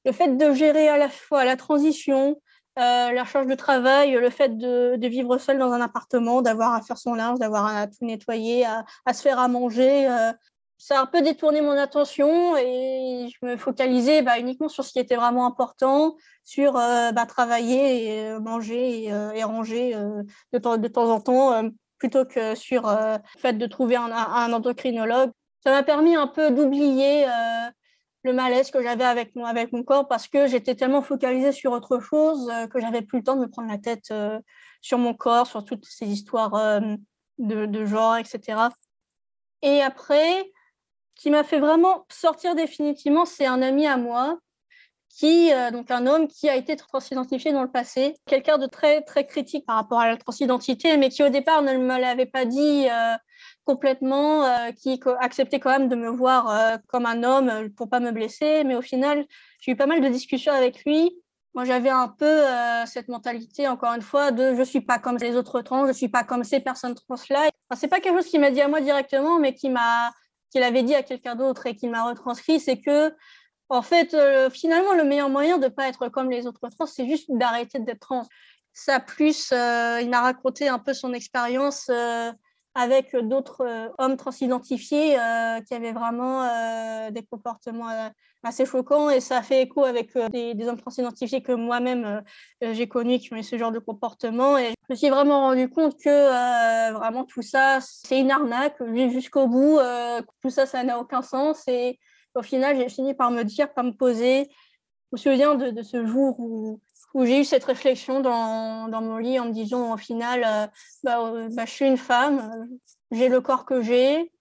Le 0.05 0.11
fait 0.11 0.35
de 0.35 0.53
gérer 0.53 0.89
à 0.89 0.97
la 0.97 1.09
fois 1.09 1.45
la 1.45 1.55
transition, 1.55 2.41
euh, 2.79 3.11
la 3.11 3.25
charge 3.25 3.47
de 3.47 3.55
travail, 3.55 4.13
le 4.13 4.29
fait 4.29 4.57
de, 4.57 4.97
vivre 5.07 5.37
seule 5.37 5.59
dans 5.59 5.71
un 5.71 5.81
appartement, 5.81 6.41
d'avoir 6.41 6.73
à 6.73 6.81
faire 6.81 6.97
son 6.97 7.13
linge, 7.13 7.37
d'avoir 7.37 7.67
à 7.67 7.87
tout 7.87 8.03
nettoyer, 8.03 8.65
à, 8.65 8.85
à 9.05 9.13
se 9.13 9.21
faire 9.21 9.37
à 9.37 9.47
manger, 9.47 10.07
ça 10.81 10.97
a 10.97 11.03
un 11.03 11.05
peu 11.05 11.21
détourné 11.21 11.61
mon 11.61 11.77
attention 11.77 12.57
et 12.57 13.27
je 13.29 13.45
me 13.45 13.55
focalisais 13.55 14.23
bah, 14.23 14.39
uniquement 14.39 14.67
sur 14.67 14.83
ce 14.83 14.91
qui 14.91 14.97
était 14.97 15.15
vraiment 15.15 15.45
important, 15.45 16.17
sur 16.43 16.75
euh, 16.75 17.11
bah, 17.11 17.27
travailler, 17.27 18.21
euh, 18.21 18.39
manger 18.39 19.03
et, 19.03 19.13
euh, 19.13 19.45
ranger 19.45 19.93
de, 20.51 20.57
temps, 20.57 21.11
en 21.11 21.21
temps, 21.21 21.69
plutôt 21.99 22.25
que 22.25 22.55
sur 22.55 22.89
le 22.89 23.17
fait 23.37 23.53
de 23.53 23.65
trouver 23.67 23.95
un, 23.95 24.51
endocrinologue. 24.51 25.29
Ça 25.63 25.69
m'a 25.69 25.83
permis 25.83 26.15
un 26.15 26.25
peu 26.25 26.49
d'oublier 26.49 27.27
le 28.23 28.33
malaise 28.33 28.71
que 28.71 28.81
j'avais 28.81 29.03
avec 29.03 29.35
mon, 29.35 29.83
corps 29.83 30.07
parce 30.07 30.27
que 30.27 30.47
j'étais 30.47 30.73
tellement 30.73 31.03
focalisée 31.03 31.51
sur 31.51 31.73
autre 31.73 31.99
chose 31.99 32.51
que 32.73 32.79
j'avais 32.79 33.03
plus 33.03 33.19
le 33.19 33.23
temps 33.23 33.35
de 33.35 33.41
me 33.41 33.49
prendre 33.49 33.69
la 33.69 33.77
tête 33.77 34.11
sur 34.81 34.97
mon 34.97 35.13
corps, 35.13 35.45
sur 35.45 35.63
toutes 35.63 35.85
ces 35.85 36.07
histoires 36.07 36.81
de 37.37 37.85
genre, 37.85 38.17
etc. 38.17 38.57
Et 39.61 39.83
après, 39.83 40.51
qui 41.21 41.29
m'a 41.29 41.43
fait 41.43 41.59
vraiment 41.59 42.05
sortir 42.09 42.55
définitivement, 42.55 43.25
c'est 43.25 43.45
un 43.45 43.61
ami 43.61 43.85
à 43.85 43.95
moi, 43.95 44.39
qui, 45.07 45.53
euh, 45.53 45.69
donc 45.69 45.91
un 45.91 46.07
homme 46.07 46.27
qui 46.27 46.49
a 46.49 46.55
été 46.55 46.75
transidentifié 46.75 47.53
dans 47.53 47.61
le 47.61 47.69
passé, 47.69 48.15
quelqu'un 48.25 48.57
de 48.57 48.65
très 48.65 49.01
très 49.01 49.27
critique 49.27 49.67
par 49.67 49.75
rapport 49.75 49.99
à 49.99 50.07
la 50.07 50.17
transidentité, 50.17 50.97
mais 50.97 51.09
qui 51.09 51.21
au 51.21 51.29
départ 51.29 51.61
ne 51.61 51.77
me 51.77 51.99
l'avait 51.99 52.25
pas 52.25 52.45
dit 52.45 52.87
euh, 52.89 53.15
complètement, 53.65 54.45
qui 54.81 54.99
acceptait 55.19 55.59
quand 55.59 55.69
même 55.69 55.89
de 55.89 55.95
me 55.95 56.09
voir 56.09 56.79
comme 56.87 57.05
un 57.05 57.23
homme 57.23 57.69
pour 57.75 57.87
pas 57.89 57.99
me 57.99 58.11
blesser. 58.11 58.63
Mais 58.63 58.75
au 58.75 58.81
final, 58.81 59.25
j'ai 59.59 59.73
eu 59.73 59.75
pas 59.75 59.85
mal 59.85 60.01
de 60.01 60.07
discussions 60.07 60.53
avec 60.53 60.83
lui. 60.85 61.11
Moi, 61.53 61.65
j'avais 61.65 61.89
un 61.89 62.07
peu 62.07 62.43
cette 62.85 63.07
mentalité, 63.07 63.67
encore 63.67 63.93
une 63.93 64.01
fois, 64.01 64.31
de 64.31 64.55
je 64.55 64.63
suis 64.63 64.81
pas 64.81 64.99
comme 64.99 65.17
les 65.17 65.35
autres 65.35 65.61
trans, 65.61 65.85
je 65.87 65.93
suis 65.93 66.09
pas 66.09 66.23
comme 66.23 66.43
ces 66.43 66.59
personnes 66.59 66.95
trans-là. 66.95 67.49
Enfin, 67.69 67.79
c'est 67.79 67.87
pas 67.87 67.99
quelque 67.99 68.17
chose 68.17 68.27
qu'il 68.27 68.41
m'a 68.41 68.51
dit 68.51 68.61
à 68.61 68.67
moi 68.67 68.81
directement, 68.81 69.39
mais 69.39 69.53
qui 69.53 69.69
m'a 69.69 70.11
qu'il 70.51 70.63
avait 70.63 70.83
dit 70.83 70.93
à 70.93 71.01
quelqu'un 71.01 71.35
d'autre 71.35 71.65
et 71.65 71.75
qu'il 71.75 71.89
m'a 71.89 72.03
retranscrit, 72.03 72.59
c'est 72.59 72.79
que 72.79 73.13
en 73.69 73.81
fait, 73.81 74.15
finalement, 74.51 74.93
le 74.93 75.05
meilleur 75.05 75.29
moyen 75.29 75.57
de 75.57 75.63
ne 75.63 75.69
pas 75.69 75.87
être 75.87 76.09
comme 76.09 76.29
les 76.29 76.45
autres 76.45 76.67
trans, 76.69 76.85
c'est 76.85 77.07
juste 77.07 77.27
d'arrêter 77.29 77.79
d'être 77.79 78.01
trans. 78.01 78.27
Ça, 78.73 78.99
plus, 78.99 79.51
il 79.51 80.09
m'a 80.09 80.21
raconté 80.21 80.67
un 80.67 80.77
peu 80.77 80.93
son 80.93 81.13
expérience 81.13 81.89
avec 82.73 83.15
d'autres 83.15 83.65
euh, 83.65 83.89
hommes 83.97 84.15
transidentifiés 84.15 85.19
euh, 85.19 85.59
qui 85.61 85.73
avaient 85.73 85.91
vraiment 85.91 86.43
euh, 86.43 87.11
des 87.11 87.23
comportements 87.23 88.11
assez 88.43 88.65
choquants. 88.65 89.09
Et 89.09 89.19
ça 89.19 89.41
fait 89.41 89.63
écho 89.63 89.83
avec 89.83 90.17
des, 90.31 90.67
hommes 90.67 90.79
transidentifiés 90.79 91.41
que 91.41 91.51
moi-même 91.51 92.23
j'ai 92.61 92.87
connus 92.87 93.19
qui 93.19 93.33
ont 93.33 93.37
eu 93.37 93.43
ce 93.43 93.57
genre 93.57 93.71
de 93.71 93.79
comportement. 93.79 94.57
Et 94.57 94.69
je 94.69 94.93
me 94.93 94.95
suis 94.95 95.09
vraiment 95.09 95.41
rendu 95.41 95.69
compte 95.69 95.99
que 95.99 96.91
vraiment 96.93 97.25
tout 97.25 97.41
ça 97.41 97.79
c'est 97.81 98.19
une 98.19 98.31
arnaque. 98.31 98.81
Jusqu'au 99.11 99.47
bout 99.47 99.79
tout 100.41 100.49
ça 100.49 100.65
ça 100.65 100.83
n'a 100.83 100.99
aucun 100.99 101.21
sens. 101.21 101.67
Et 101.67 101.99
au 102.35 102.41
final 102.41 102.77
j'ai 102.77 102.89
fini 102.89 103.13
par 103.13 103.31
me 103.31 103.43
dire 103.43 103.73
par 103.73 103.83
me 103.83 103.91
poser 103.91 104.49
je 105.13 105.17
me 105.17 105.17
souviens 105.17 105.55
de 105.55 105.81
ce 105.83 106.05
jour 106.05 106.39
où 106.39 106.79
où 107.13 107.25
j'ai 107.25 107.41
eu 107.41 107.45
cette 107.45 107.63
réflexion 107.63 108.21
dans, 108.21 109.01
mon 109.01 109.17
lit 109.17 109.39
en 109.39 109.45
me 109.45 109.51
disant 109.51 109.93
au 109.93 109.97
final, 109.97 110.43
euh, 110.45 110.67
bah, 111.03 111.19
euh, 111.21 111.49
bah, 111.51 111.65
je 111.65 111.71
suis 111.71 111.85
une 111.85 111.97
femme, 111.97 112.39
euh, 112.39 112.77
j'ai 113.11 113.29
le 113.29 113.41
corps 113.41 113.65
que 113.65 113.81
j'ai, 113.81 114.31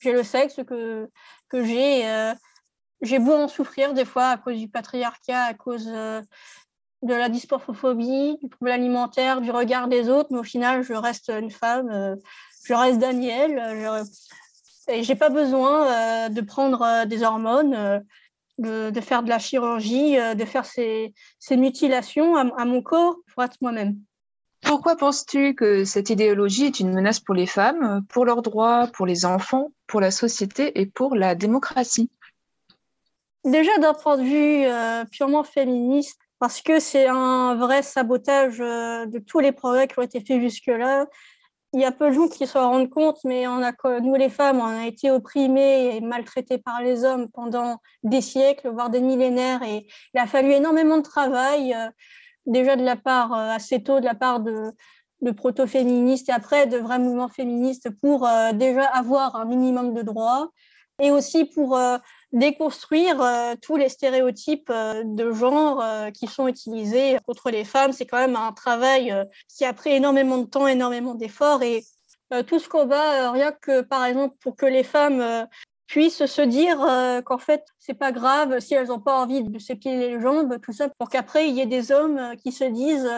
j'ai 0.00 0.12
le 0.12 0.22
sexe 0.22 0.56
que, 0.66 1.08
que 1.48 1.64
j'ai. 1.64 2.32
j'ai 3.00 3.18
beau 3.18 3.34
en 3.34 3.48
souffrir 3.48 3.94
des 3.94 4.04
fois 4.04 4.28
à 4.28 4.36
cause 4.36 4.58
du 4.58 4.68
patriarcat, 4.68 5.44
à 5.44 5.54
cause 5.54 5.86
de 5.86 6.24
la 7.02 7.28
dysporphophobie, 7.28 8.38
du 8.42 8.48
trouble 8.50 8.70
alimentaire, 8.70 9.40
du 9.40 9.50
regard 9.50 9.88
des 9.88 10.08
autres, 10.08 10.28
mais 10.32 10.38
au 10.38 10.44
final, 10.44 10.82
je 10.82 10.92
reste 10.92 11.30
une 11.30 11.50
femme, 11.50 12.16
je 12.64 12.74
reste 12.74 12.98
Daniel. 12.98 13.52
Je, 13.58 14.92
et 14.92 15.02
j'ai 15.02 15.16
pas 15.16 15.30
besoin 15.30 16.28
de 16.28 16.40
prendre 16.42 17.06
des 17.06 17.22
hormones 17.22 18.04
de, 18.58 19.00
faire 19.00 19.22
de 19.22 19.28
la 19.28 19.38
chirurgie, 19.38 20.18
euh, 20.18 20.34
de 20.34 20.44
faire 20.44 20.64
ces, 20.64 21.12
mutilations 21.50 22.36
à, 22.36 22.64
mon 22.64 22.82
corps 22.82 23.16
pour 23.32 23.44
être 23.44 23.56
moi-même. 23.60 23.96
Pourquoi 24.62 24.96
penses-tu 24.96 25.54
que 25.54 25.84
cette 25.84 26.10
idéologie 26.10 26.66
est 26.66 26.80
une 26.80 26.92
menace 26.92 27.20
pour 27.20 27.34
les 27.34 27.46
femmes, 27.46 28.04
pour 28.08 28.24
leurs 28.24 28.42
droits, 28.42 28.88
pour 28.94 29.06
les 29.06 29.24
enfants, 29.24 29.70
pour 29.86 30.00
la 30.00 30.10
société 30.10 30.80
et 30.80 30.86
pour 30.86 31.14
la 31.14 31.34
démocratie? 31.34 32.10
Déjà 33.44 33.78
d'un 33.78 33.94
point 33.94 34.16
de 34.16 34.22
vue 34.22 34.66
euh, 34.66 35.04
purement 35.04 35.44
féministe, 35.44 36.18
parce 36.40 36.60
que 36.60 36.80
c'est 36.80 37.06
un 37.06 37.54
vrai 37.54 37.82
sabotage 37.82 38.60
euh, 38.60 39.06
de 39.06 39.18
tous 39.18 39.38
les 39.38 39.52
progrès 39.52 39.86
qui 39.86 39.98
ont 39.98 40.02
été 40.02 40.20
faits 40.20 40.40
jusque-là 40.40 41.06
il 41.76 41.82
y 41.82 41.84
a 41.84 41.92
peu 41.92 42.08
de 42.08 42.14
gens 42.14 42.26
qui 42.26 42.46
s'en 42.46 42.70
rendent 42.70 42.88
compte, 42.88 43.18
mais 43.24 43.44
nous, 43.44 44.14
les 44.14 44.30
femmes, 44.30 44.60
on 44.60 44.64
a 44.64 44.86
été 44.86 45.10
opprimées 45.10 45.94
et 45.94 46.00
maltraitées 46.00 46.56
par 46.56 46.80
les 46.80 47.04
hommes 47.04 47.28
pendant 47.28 47.82
des 48.02 48.22
siècles, 48.22 48.70
voire 48.70 48.88
des 48.88 49.02
millénaires. 49.02 49.62
Et 49.62 49.86
il 50.14 50.18
a 50.18 50.26
fallu 50.26 50.52
énormément 50.52 50.96
de 50.96 51.02
travail, 51.02 51.74
euh, 51.74 51.90
déjà 52.46 52.76
de 52.76 52.82
la 52.82 52.96
part, 52.96 53.34
euh, 53.34 53.50
assez 53.50 53.82
tôt, 53.82 54.00
de 54.00 54.06
la 54.06 54.14
part 54.14 54.40
de, 54.40 54.72
de 55.20 55.30
proto-féministes 55.32 56.30
et 56.30 56.32
après 56.32 56.66
de 56.66 56.78
vrais 56.78 56.98
mouvements 56.98 57.28
féministes 57.28 57.90
pour 58.00 58.26
euh, 58.26 58.52
déjà 58.52 58.86
avoir 58.86 59.36
un 59.36 59.44
minimum 59.44 59.92
de 59.92 60.00
droits 60.00 60.48
et 60.98 61.10
aussi 61.10 61.44
pour 61.44 61.78
déconstruire 62.32 63.20
euh, 63.22 63.54
tous 63.60 63.76
les 63.76 63.88
stéréotypes 63.88 64.70
euh, 64.70 65.02
de 65.04 65.32
genre 65.32 65.80
euh, 65.82 66.10
qui 66.10 66.26
sont 66.26 66.48
utilisés 66.48 67.18
contre 67.26 67.50
les 67.50 67.64
femmes. 67.64 67.92
C'est 67.92 68.06
quand 68.06 68.18
même 68.18 68.36
un 68.36 68.52
travail 68.52 69.14
qui 69.48 69.64
a 69.64 69.72
pris 69.72 69.90
énormément 69.90 70.38
de 70.38 70.46
temps, 70.46 70.66
énormément 70.66 71.14
d'efforts 71.14 71.62
et 71.62 71.84
tout 72.48 72.58
ce 72.58 72.68
combat, 72.68 73.30
rien 73.30 73.52
que 73.52 73.82
par 73.82 74.04
exemple 74.04 74.34
pour 74.40 74.56
que 74.56 74.66
les 74.66 74.82
femmes 74.82 75.46
puissent 75.86 76.26
se 76.26 76.42
dire 76.42 76.78
qu'en 77.24 77.38
fait 77.38 77.64
c'est 77.78 77.94
pas 77.94 78.10
grave 78.10 78.58
si 78.58 78.74
elles 78.74 78.88
n'ont 78.88 78.98
pas 78.98 79.16
envie 79.16 79.44
de 79.44 79.58
s'épiler 79.60 80.08
les 80.08 80.20
jambes, 80.20 80.58
tout 80.60 80.72
ça 80.72 80.88
pour 80.98 81.08
qu'après 81.08 81.48
il 81.48 81.54
y 81.54 81.60
ait 81.60 81.66
des 81.66 81.92
hommes 81.92 82.34
qui 82.42 82.50
se 82.50 82.64
disent 82.64 83.08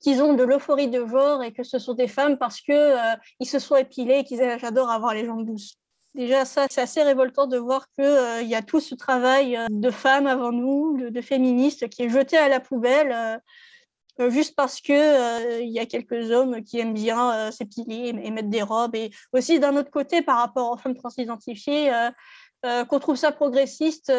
qu'ils 0.00 0.22
ont 0.22 0.32
de 0.32 0.44
l'euphorie 0.44 0.88
de 0.88 1.04
genre 1.04 1.42
et 1.42 1.52
que 1.52 1.62
ce 1.62 1.78
sont 1.78 1.92
des 1.92 2.08
femmes 2.08 2.38
parce 2.38 2.62
que 2.62 2.94
ils 3.38 3.46
se 3.46 3.58
sont 3.58 3.76
épilés 3.76 4.20
et 4.20 4.24
qu'ils 4.24 4.40
j'adore 4.58 4.90
avoir 4.90 5.12
les 5.12 5.26
jambes 5.26 5.44
douces. 5.44 5.74
Déjà, 6.18 6.44
ça, 6.44 6.66
c'est 6.68 6.80
assez 6.80 7.00
révoltant 7.04 7.46
de 7.46 7.56
voir 7.58 7.88
qu'il 7.92 8.02
euh, 8.02 8.42
y 8.42 8.56
a 8.56 8.60
tout 8.60 8.80
ce 8.80 8.96
travail 8.96 9.56
euh, 9.56 9.66
de 9.70 9.88
femmes 9.88 10.26
avant 10.26 10.50
nous, 10.50 10.98
de, 10.98 11.20
féministes, 11.20 11.88
qui 11.88 12.02
est 12.02 12.08
jeté 12.08 12.36
à 12.36 12.48
la 12.48 12.58
poubelle 12.58 13.40
euh, 14.18 14.28
juste 14.28 14.56
parce 14.56 14.80
qu'il 14.80 14.96
il 14.96 15.68
y 15.68 15.78
a 15.78 15.86
quelques 15.86 16.32
hommes 16.32 16.64
qui 16.64 16.80
aiment 16.80 16.92
bien 16.92 17.52
s'épiler 17.52 18.08
et, 18.08 18.30
mettre 18.32 18.48
des 18.48 18.62
robes. 18.62 18.96
Et 18.96 19.10
aussi, 19.32 19.60
d'un 19.60 19.76
autre 19.76 19.92
côté, 19.92 20.20
par 20.20 20.38
rapport 20.38 20.72
aux 20.72 20.76
femmes 20.76 20.96
transidentifiées, 20.96 21.92
qu'on 22.64 22.98
trouve 22.98 23.14
ça 23.14 23.30
progressiste 23.30 24.12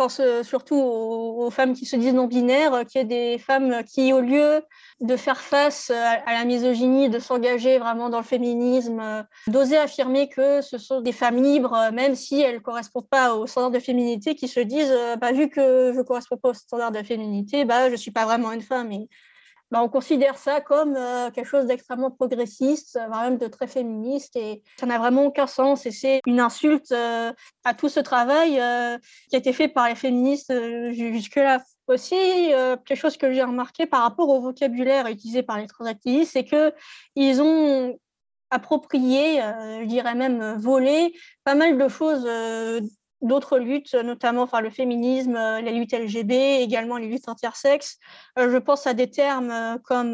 pense 0.00 0.18
euh, 0.18 0.42
surtout 0.42 0.76
aux, 0.76 1.50
femmes 1.50 1.74
qui 1.74 1.84
se 1.84 1.94
disent 1.94 2.14
non-binaires, 2.14 2.72
euh, 2.72 2.84
qu'il 2.84 3.02
y 3.02 3.04
ait 3.04 3.04
des 3.04 3.38
femmes 3.38 3.84
qui, 3.84 4.14
au 4.14 4.22
lieu 4.22 4.62
de 5.02 5.14
faire 5.14 5.38
face 5.38 5.90
à, 5.90 6.32
la 6.32 6.44
misogynie, 6.46 7.10
de 7.10 7.18
s'engager 7.18 7.78
vraiment 7.78 8.08
dans 8.08 8.16
le 8.16 8.24
féminisme, 8.24 8.98
euh, 8.98 9.22
d'oser 9.46 9.76
affirmer 9.76 10.30
que 10.30 10.62
ce 10.62 10.78
sont 10.78 11.02
des 11.02 11.12
femmes 11.12 11.42
libres, 11.42 11.90
même 11.92 12.14
si 12.14 12.40
elles 12.40 12.54
ne 12.54 12.60
correspondent 12.60 13.10
pas 13.10 13.34
aux 13.34 13.46
standards 13.46 13.72
de 13.72 13.78
féminité, 13.78 14.34
qui 14.34 14.48
se 14.48 14.60
disent, 14.60 14.94
bah, 15.20 15.32
vu 15.32 15.50
que 15.50 15.92
je 15.92 15.98
ne 15.98 16.02
correspond 16.02 16.38
pas 16.38 16.48
aux 16.48 16.54
standards 16.54 16.92
de 16.92 17.02
féminité, 17.02 17.66
bah, 17.66 17.88
je 17.88 17.92
ne 17.92 17.96
suis 17.96 18.10
pas 18.10 18.24
vraiment 18.24 18.52
une 18.52 18.62
femme. 18.62 18.90
Bah, 19.70 19.82
on 19.82 19.88
considère 19.88 20.36
ça 20.36 20.60
comme 20.60 20.96
euh, 20.96 21.30
quelque 21.30 21.46
chose 21.46 21.66
d'extrêmement 21.66 22.10
progressiste, 22.10 22.96
euh, 22.96 23.08
même 23.08 23.38
de 23.38 23.46
très 23.46 23.68
féministe, 23.68 24.34
et 24.34 24.62
ça 24.78 24.86
n'a 24.86 24.98
vraiment 24.98 25.26
aucun 25.26 25.46
sens. 25.46 25.86
Et 25.86 25.92
c'est 25.92 26.20
une 26.26 26.40
insulte 26.40 26.90
euh, 26.90 27.32
à 27.64 27.74
tout 27.74 27.88
ce 27.88 28.00
travail 28.00 28.60
qui 29.28 29.36
a 29.36 29.38
été 29.38 29.52
fait 29.52 29.68
par 29.68 29.88
les 29.88 29.94
féministes 29.94 30.52
jusque-là. 30.92 31.62
Aussi, 31.86 32.14
quelque 32.84 32.94
chose 32.94 33.16
que 33.16 33.32
j'ai 33.32 33.42
remarqué 33.42 33.84
par 33.84 34.02
rapport 34.02 34.28
au 34.28 34.40
vocabulaire 34.40 35.08
utilisé 35.08 35.42
par 35.42 35.58
les 35.58 35.66
transactivistes, 35.66 36.32
c'est 36.32 36.44
qu'ils 36.44 37.42
ont 37.42 37.98
approprié, 38.50 39.40
je 39.80 39.86
dirais 39.86 40.14
même 40.14 40.56
volé, 40.58 41.12
pas 41.42 41.56
mal 41.56 41.76
de 41.78 41.88
choses 41.88 42.24
d'autres 43.22 43.58
luttes, 43.58 43.94
notamment 43.94 44.42
enfin, 44.42 44.60
le 44.60 44.70
féminisme, 44.70 45.36
euh, 45.36 45.60
les 45.60 45.72
luttes 45.72 45.92
LGB, 45.92 46.62
également 46.62 46.96
les 46.96 47.08
luttes 47.08 47.28
intersexes. 47.28 47.98
Euh, 48.38 48.50
je 48.50 48.56
pense 48.56 48.86
à 48.86 48.94
des 48.94 49.10
termes 49.10 49.50
euh, 49.50 49.76
comme, 49.84 50.12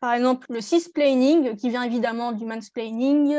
par 0.00 0.12
exemple, 0.12 0.46
le 0.50 0.60
cisplaining, 0.60 1.56
qui 1.56 1.70
vient 1.70 1.82
évidemment 1.82 2.32
du 2.32 2.44
mansplaining. 2.44 3.34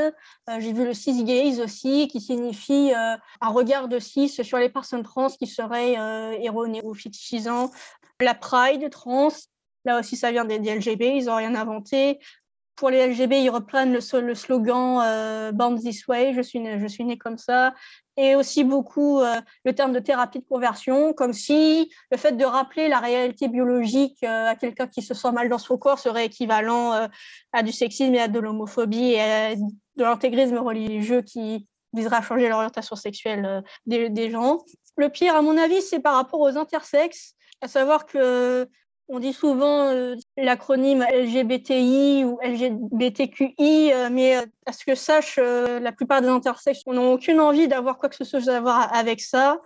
J'ai 0.60 0.74
vu 0.74 0.86
le 0.86 0.94
cisgaze 0.94 1.60
aussi, 1.60 2.08
qui 2.08 2.22
signifie 2.22 2.92
un 2.94 3.50
regard 3.50 3.88
de 3.88 4.00
cis 4.00 4.30
sur 4.30 4.58
les 4.58 4.70
personnes 4.70 5.04
trans 5.04 5.30
qui 5.30 5.48
seraient 5.48 5.94
erronées 6.42 6.82
ou 6.84 6.94
fétichisant. 6.94 7.72
La 8.20 8.34
pride 8.34 8.90
trans, 8.90 9.30
là 9.86 10.00
aussi 10.00 10.16
ça 10.16 10.32
vient 10.32 10.46
des, 10.46 10.60
LGB, 10.60 11.18
ils 11.18 11.26
n'ont 11.26 11.36
rien 11.36 11.56
inventé 11.56 12.20
pour 12.78 12.90
les 12.90 13.06
LGB, 13.08 13.42
ils 13.42 13.50
reprennent 13.50 13.94
le, 13.94 14.36
slogan 14.36 15.02
euh, 15.04 15.52
Born 15.52 15.78
This 15.78 16.08
Way, 16.08 16.34
je 16.34 16.42
suis, 16.42 16.60
né, 16.60 16.80
je 16.80 16.88
suis 16.88 17.04
né 17.04 17.18
comme 17.18 17.38
ça, 17.38 17.74
et 18.18 18.36
aussi 18.36 18.64
beaucoup 18.64 19.20
euh, 19.20 19.36
le 19.64 19.74
terme 19.74 19.94
de 19.94 20.00
thérapie 20.00 20.40
de 20.40 20.46
conversion, 20.46 21.14
comme 21.14 21.34
si 21.34 21.90
le 22.12 22.18
fait 22.18 22.34
de 22.34 22.44
rappeler 22.44 22.90
la 22.90 23.00
réalité 23.00 23.48
biologique 23.48 24.18
euh, 24.24 24.48
à 24.48 24.56
quelqu'un 24.56 24.88
qui 24.88 25.02
se 25.02 25.14
sent 25.14 25.32
mal 25.32 25.50
dans 25.50 25.60
son 25.60 25.78
corps 25.78 26.00
serait 26.00 26.26
équivalent 26.26 26.94
euh, 26.94 27.08
à 27.54 27.62
du 27.62 27.72
sexisme 27.72 28.14
et 28.16 28.20
à 28.20 28.28
de 28.28 28.40
l'homophobie 28.40 29.12
et 29.12 29.22
à 29.22 29.56
de 29.56 30.04
l'intégrisme 30.04 30.58
religieux 30.58 31.22
qui 31.22 31.68
visera 31.94 32.18
à 32.18 32.22
changer 32.22 32.50
l'orientation 32.50 32.96
sexuelle 32.96 33.64
des 33.86 34.30
gens. 34.30 34.60
Le 34.98 35.10
pire, 35.10 35.36
à 35.36 35.42
mon 35.42 35.58
avis, 35.58 35.82
c'est 35.82 36.00
par 36.00 36.16
rapport 36.16 36.42
aux 36.42 36.58
intersexes, 36.58 37.34
à 37.62 37.68
savoir 37.68 38.06
que 38.06 38.68
on 39.10 39.20
dit 39.20 39.34
souvent 39.34 39.88
euh, 39.88 40.16
l'acronyme 40.38 41.04
LGBTI 41.04 42.26
ou 42.26 42.40
LGBTQI, 42.44 43.94
euh, 43.94 44.10
mais 44.12 44.38
euh, 44.38 44.46
à 44.66 44.74
ce 44.74 44.86
que 44.86 44.96
sache, 44.96 45.38
la 45.38 45.92
plupart 45.92 46.22
des 46.22 46.28
intersexes 46.28 46.86
n'ont 46.88 47.14
aucune 47.14 47.40
envie 47.40 47.68
d'avoir 47.68 47.98
quoi 47.98 48.10
que 48.10 48.16
ce 48.16 48.26
soit 48.26 48.54
à 48.54 48.60
voir 48.60 48.94
avec 48.94 49.22
ça 49.22 49.60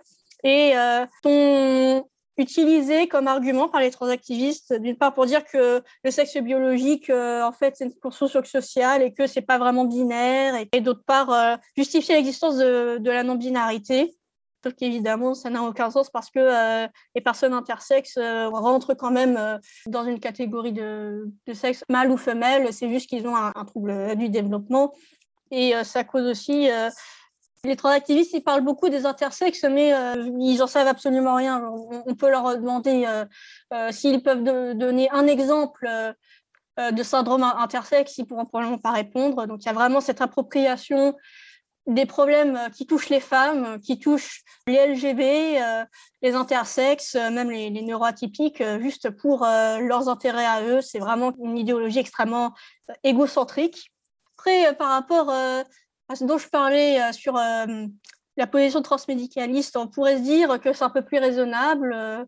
et 0.44 0.74
sont 1.22 2.08
utilisés 2.36 3.06
comme 3.06 3.28
argument 3.28 3.68
par 3.68 3.80
les 3.80 3.90
transactivistes, 3.90 4.72
d'une 4.74 4.96
part 4.96 5.14
pour 5.14 5.26
dire 5.26 5.44
que 5.44 5.82
le 6.04 6.10
sexe 6.10 6.36
biologique, 6.36 7.10
en 7.10 7.52
fait, 7.52 7.74
c'est 7.76 7.84
une 7.84 7.94
construction 7.94 8.42
sociale 8.44 9.02
et 9.02 9.12
que 9.12 9.26
c'est 9.26 9.42
pas 9.42 9.58
vraiment 9.58 9.84
binaire, 9.84 10.54
et, 10.72 10.80
d'autre 10.80 11.02
part, 11.04 11.58
justifier 11.76 12.16
l'existence 12.16 12.56
de, 12.56 12.98
de 12.98 13.10
la 13.10 13.22
non-binarité. 13.22 14.16
Sauf 14.62 14.74
qu'évidemment, 14.74 15.34
ça 15.34 15.50
n'a 15.50 15.62
aucun 15.62 15.90
sens 15.90 16.08
parce 16.08 16.30
que 16.30 16.38
euh, 16.38 16.86
les 17.16 17.20
personnes 17.20 17.52
intersexes 17.52 18.16
euh, 18.16 18.48
rentrent 18.48 18.94
quand 18.94 19.10
même 19.10 19.36
euh, 19.36 19.58
dans 19.86 20.04
une 20.04 20.20
catégorie 20.20 20.72
de, 20.72 21.32
sexe 21.52 21.82
mâle 21.88 22.12
ou 22.12 22.16
femelle. 22.16 22.72
C'est 22.72 22.88
juste 22.88 23.08
qu'ils 23.08 23.26
ont 23.26 23.34
un, 23.34 23.64
trouble 23.64 24.16
du 24.16 24.28
développement. 24.28 24.92
Et 25.50 25.74
ça 25.84 26.02
cause 26.02 26.26
aussi 26.26 26.68
les 27.64 27.76
transactivistes, 27.76 28.32
ils 28.32 28.42
parlent 28.42 28.64
beaucoup 28.64 28.88
des 28.88 29.04
intersexes, 29.04 29.64
mais 29.64 29.92
ils 30.40 30.56
n'en 30.56 30.66
savent 30.66 30.86
absolument 30.86 31.34
rien. 31.34 31.62
On, 32.06 32.14
peut 32.14 32.30
leur 32.30 32.56
demander 32.56 33.06
s'ils 33.90 34.22
peuvent 34.22 34.42
donner 34.42 35.10
un 35.10 35.26
exemple 35.26 35.86
de 36.78 37.02
syndrome 37.02 37.42
intersexe, 37.42 38.16
ils 38.16 38.24
pourront 38.24 38.46
probablement 38.46 38.78
pas 38.78 38.92
répondre. 38.92 39.46
Donc 39.46 39.62
il 39.62 39.66
y 39.66 39.68
a 39.68 39.74
vraiment 39.74 40.00
cette 40.00 40.22
appropriation 40.22 41.14
des 41.86 42.06
problèmes 42.06 42.58
qui 42.74 42.86
touchent 42.86 43.08
les 43.08 43.20
femmes, 43.20 43.80
qui 43.80 43.98
touchent 43.98 44.42
les 44.66 44.86
LGB, 44.86 45.60
les 46.22 46.34
intersexes, 46.34 47.14
même 47.14 47.50
les, 47.50 47.70
neuroatypiques, 47.70 48.62
juste 48.80 49.10
pour 49.10 49.40
leurs 49.40 50.08
intérêts 50.08 50.46
à 50.46 50.62
eux. 50.62 50.80
C'est 50.80 51.00
vraiment 51.00 51.32
une 51.42 51.58
idéologie 51.58 51.98
extrêmement 51.98 52.54
égocentrique. 53.02 53.92
Après, 54.36 54.74
par 54.76 54.90
rapport 54.90 55.32
ce 56.14 56.24
dont 56.24 56.38
je 56.38 56.48
parlais 56.48 57.00
euh, 57.00 57.12
sur 57.12 57.36
euh, 57.36 57.86
la 58.36 58.46
position 58.46 58.82
transmédicaliste, 58.82 59.76
on 59.76 59.88
pourrait 59.88 60.18
se 60.18 60.22
dire 60.22 60.60
que 60.60 60.72
c'est 60.72 60.84
un 60.84 60.90
peu 60.90 61.02
plus 61.02 61.18
raisonnable, 61.18 61.92
euh, 61.94 62.24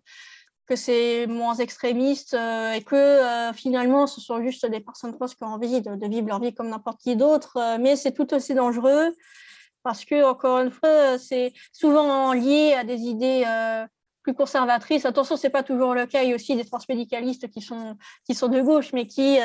que 0.67 0.77
c'est 0.77 1.27
moins 1.27 1.55
extrémiste 1.57 2.33
et 2.33 2.83
que 2.85 3.53
finalement 3.53 4.07
ce 4.07 4.23
sont 4.23 4.43
juste 4.43 4.64
des 4.64 4.81
personnes 4.81 5.14
trans 5.14 5.27
qui 5.27 5.43
ont 5.43 5.49
envie 5.49 5.83
de, 5.83 6.09
vivre 6.09 6.27
leur 6.27 6.40
vie 6.40 6.55
comme 6.55 6.71
n'importe 6.71 7.03
qui 7.03 7.17
d'autre, 7.17 7.77
mais 7.79 7.97
c'est 7.97 8.12
tout 8.12 8.33
aussi 8.33 8.55
dangereux 8.55 9.14
parce 9.85 10.05
que, 10.05 10.25
encore 10.25 10.59
une 10.59 10.73
fois, 10.73 11.18
c'est 11.18 11.53
souvent 11.73 12.33
lié 12.33 12.75
à 12.75 12.83
des 12.83 13.03
idées 13.03 13.44
plus 14.23 14.35
conservatrices. 14.35 15.05
Attention, 15.05 15.37
ce 15.37 15.47
n'est 15.47 15.53
pas 15.53 15.62
toujours 15.62 15.94
le 15.94 16.07
cas. 16.07 16.23
Il 16.23 16.31
y 16.31 16.33
a 16.33 16.35
aussi 16.35 16.57
des 16.57 16.64
transmédicalistes 16.64 17.49
qui 17.51 17.61
sont, 17.61 17.97
qui 18.27 18.35
sont 18.35 18.49
de 18.49 18.61
gauche, 18.61 18.92
mais 18.92 19.07
qui, 19.07 19.38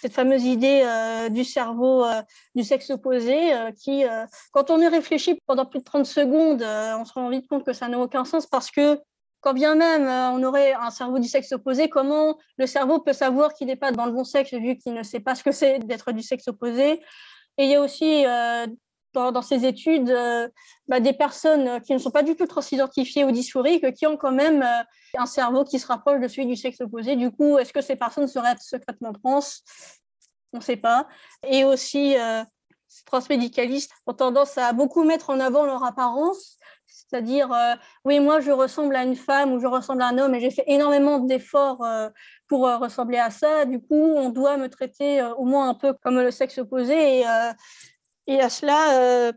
cette 0.00 0.14
fameuse 0.14 0.44
idée 0.44 0.82
euh, 0.84 1.28
du 1.28 1.44
cerveau 1.44 2.04
euh, 2.04 2.22
du 2.54 2.64
sexe 2.64 2.90
opposé, 2.90 3.54
euh, 3.54 3.70
qui, 3.72 4.04
quand 4.52 4.70
on 4.70 4.80
y 4.80 4.88
réfléchit 4.88 5.38
pendant 5.46 5.66
plus 5.66 5.80
de 5.80 5.84
30 5.84 6.06
secondes, 6.06 6.62
on 6.62 7.04
se 7.04 7.12
rend 7.12 7.28
vite 7.28 7.46
compte 7.48 7.64
que 7.64 7.72
ça 7.72 7.88
n'a 7.88 7.98
aucun 7.98 8.24
sens 8.24 8.46
parce 8.46 8.70
que 8.70 8.98
quand 9.40 9.54
bien 9.54 9.74
même 9.74 10.06
on 10.34 10.42
aurait 10.42 10.74
un 10.74 10.90
cerveau 10.90 11.18
du 11.18 11.28
sexe 11.28 11.52
opposé, 11.52 11.88
comment 11.88 12.38
le 12.56 12.66
cerveau 12.66 13.00
peut 13.00 13.12
savoir 13.12 13.54
qu'il 13.54 13.68
n'est 13.68 13.76
pas 13.76 13.90
dans 13.90 14.06
le 14.06 14.12
bon 14.12 14.24
sexe 14.24 14.52
vu 14.52 14.76
qu'il 14.76 14.92
ne 14.92 15.02
sait 15.02 15.20
pas 15.20 15.34
ce 15.34 15.42
que 15.42 15.52
c'est 15.52 15.78
d'être 15.80 16.12
du 16.12 16.22
sexe 16.22 16.48
opposé? 16.48 17.00
Et 17.58 17.64
il 17.64 17.70
y 17.70 17.74
a 17.74 17.80
aussi 17.80 18.24
dans, 19.12 19.42
ces 19.42 19.66
études 19.66 20.14
bah, 20.88 21.00
des 21.00 21.12
personnes 21.12 21.80
qui 21.82 21.92
ne 21.92 21.98
sont 21.98 22.10
pas 22.10 22.22
du 22.22 22.36
tout 22.36 22.46
transidentifiées 22.46 23.24
ou 23.24 23.32
dysphoriques, 23.32 23.92
qui 23.94 24.06
ont 24.06 24.16
quand 24.16 24.32
même 24.32 24.64
un 25.16 25.26
cerveau 25.26 25.64
qui 25.64 25.78
se 25.78 25.86
rapproche 25.86 26.20
de 26.20 26.28
celui 26.28 26.46
du 26.46 26.56
sexe 26.56 26.80
opposé. 26.80 27.16
Du 27.16 27.30
coup, 27.30 27.58
est-ce 27.58 27.72
que 27.72 27.80
ces 27.80 27.96
personnes 27.96 28.28
seraient 28.28 28.56
secrètement 28.60 29.12
trans? 29.12 29.40
On 30.52 30.58
ne 30.58 30.62
sait 30.62 30.76
pas. 30.76 31.06
Et 31.46 31.64
aussi, 31.64 32.18
euh, 32.18 32.42
ces 32.88 33.04
transmédicalistes 33.04 33.92
ont 34.06 34.14
tendance 34.14 34.58
à 34.58 34.72
beaucoup 34.72 35.04
mettre 35.04 35.30
en 35.30 35.38
avant 35.38 35.64
leur 35.64 35.84
apparence, 35.84 36.58
c'est-à-dire, 36.86 37.52
euh, 37.52 37.74
oui, 38.04 38.18
moi, 38.18 38.40
je 38.40 38.50
ressemble 38.50 38.96
à 38.96 39.04
une 39.04 39.14
femme 39.14 39.52
ou 39.52 39.60
je 39.60 39.66
ressemble 39.66 40.02
à 40.02 40.08
un 40.08 40.18
homme 40.18 40.34
et 40.34 40.40
j'ai 40.40 40.50
fait 40.50 40.64
énormément 40.66 41.20
d'efforts 41.20 41.84
euh, 41.84 42.08
pour 42.48 42.62
ressembler 42.62 43.18
à 43.18 43.30
ça. 43.30 43.64
Du 43.64 43.80
coup, 43.80 43.94
on 43.94 44.30
doit 44.30 44.56
me 44.56 44.68
traiter 44.68 45.22
au 45.38 45.44
moins 45.44 45.68
un 45.68 45.74
peu 45.74 45.92
comme 46.02 46.20
le 46.20 46.32
sexe 46.32 46.58
opposé. 46.58 47.24
Et 48.30 48.40
à 48.40 48.48
cela, 48.48 49.32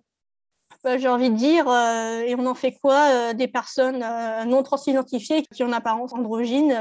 bah, 0.83 0.97
j'ai 0.97 1.07
envie 1.07 1.29
de 1.29 1.37
dire, 1.37 1.69
euh, 1.69 2.19
et 2.19 2.35
on 2.35 2.45
en 2.45 2.55
fait 2.55 2.73
quoi 2.81 3.09
euh, 3.09 3.33
des 3.33 3.47
personnes 3.47 4.03
euh, 4.03 4.43
non 4.43 4.63
transidentifiées 4.63 5.43
qui 5.43 5.63
ont 5.63 5.67
une 5.67 5.73
apparence 5.73 6.11
androgyne 6.11 6.71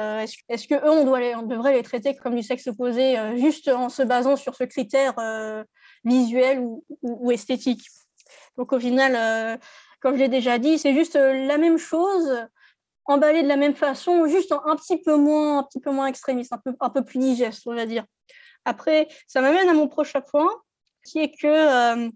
Est-ce 0.48 0.66
que 0.66 0.74
on, 0.84 1.04
doit 1.04 1.20
on 1.36 1.42
devrait 1.42 1.74
les 1.74 1.84
traiter 1.84 2.16
comme 2.16 2.34
du 2.34 2.42
sexe 2.42 2.66
opposé 2.66 3.16
juste 3.36 3.68
en 3.68 3.88
se 3.88 4.02
basant 4.02 4.34
sur 4.34 4.56
ce 4.56 4.64
critère 4.64 5.14
visuel 6.04 6.66
ou, 7.02 7.30
esthétique? 7.30 7.86
Donc 8.56 8.72
au 8.72 8.80
final, 8.80 9.60
comme 10.00 10.14
je 10.14 10.20
l'ai 10.20 10.28
déjà 10.28 10.58
dit, 10.58 10.80
c'est 10.80 10.94
juste 10.94 11.14
la 11.14 11.58
même 11.58 11.78
chose 11.78 12.44
emballé 13.04 13.44
de 13.44 13.48
la 13.48 13.56
même 13.56 13.74
façon, 13.76 14.26
juste 14.26 14.52
un 14.52 14.74
petit 14.74 15.00
peu 15.00 15.16
moins, 15.16 15.60
un 15.60 15.62
petit 15.62 15.80
peu 15.80 15.92
moins 15.92 16.06
extrémiste, 16.06 16.52
un 16.52 16.58
peu, 16.58 16.74
un 16.80 16.90
peu 16.90 17.04
plus 17.04 17.20
digeste, 17.20 17.62
on 17.66 17.74
va 17.74 17.86
dire. 17.86 18.04
Après, 18.64 19.06
ça 19.28 19.40
m'amène 19.40 19.68
à 19.68 19.74
mon 19.74 19.86
prochain 19.86 20.20
point, 20.20 20.50
qui 21.04 21.18
est 21.18 21.30
que 21.30 22.10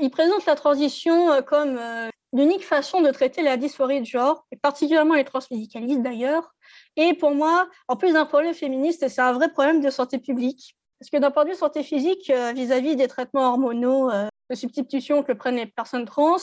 il 0.00 0.10
présente 0.10 0.46
la 0.46 0.54
transition 0.54 1.30
euh, 1.32 1.42
comme 1.42 1.76
euh, 1.78 2.08
l'unique 2.32 2.64
façon 2.64 3.02
de 3.02 3.10
traiter 3.10 3.42
la 3.42 3.56
dysphorie 3.56 4.00
de 4.00 4.06
genre, 4.06 4.46
et 4.50 4.56
particulièrement 4.56 5.14
les 5.14 5.24
transmédicalistes 5.24 6.02
d'ailleurs. 6.02 6.54
Et 6.96 7.14
pour 7.14 7.34
moi, 7.34 7.68
en 7.88 7.96
plus 7.96 8.12
d'un 8.12 8.24
problème 8.24 8.54
féministe, 8.54 9.06
c'est 9.08 9.20
un 9.20 9.32
vrai 9.32 9.50
problème 9.50 9.80
de 9.80 9.90
santé 9.90 10.18
publique. 10.18 10.76
Parce 10.98 11.10
que 11.10 11.16
d'un 11.16 11.30
point 11.30 11.44
de 11.44 11.50
vue 11.50 11.56
santé 11.56 11.82
physique, 11.82 12.30
euh, 12.30 12.52
vis-à-vis 12.52 12.96
des 12.96 13.08
traitements 13.08 13.48
hormonaux 13.48 14.10
de 14.50 14.54
substitution 14.54 15.22
que 15.22 15.32
prennent 15.32 15.56
les 15.56 15.66
personnes 15.66 16.04
trans, 16.04 16.36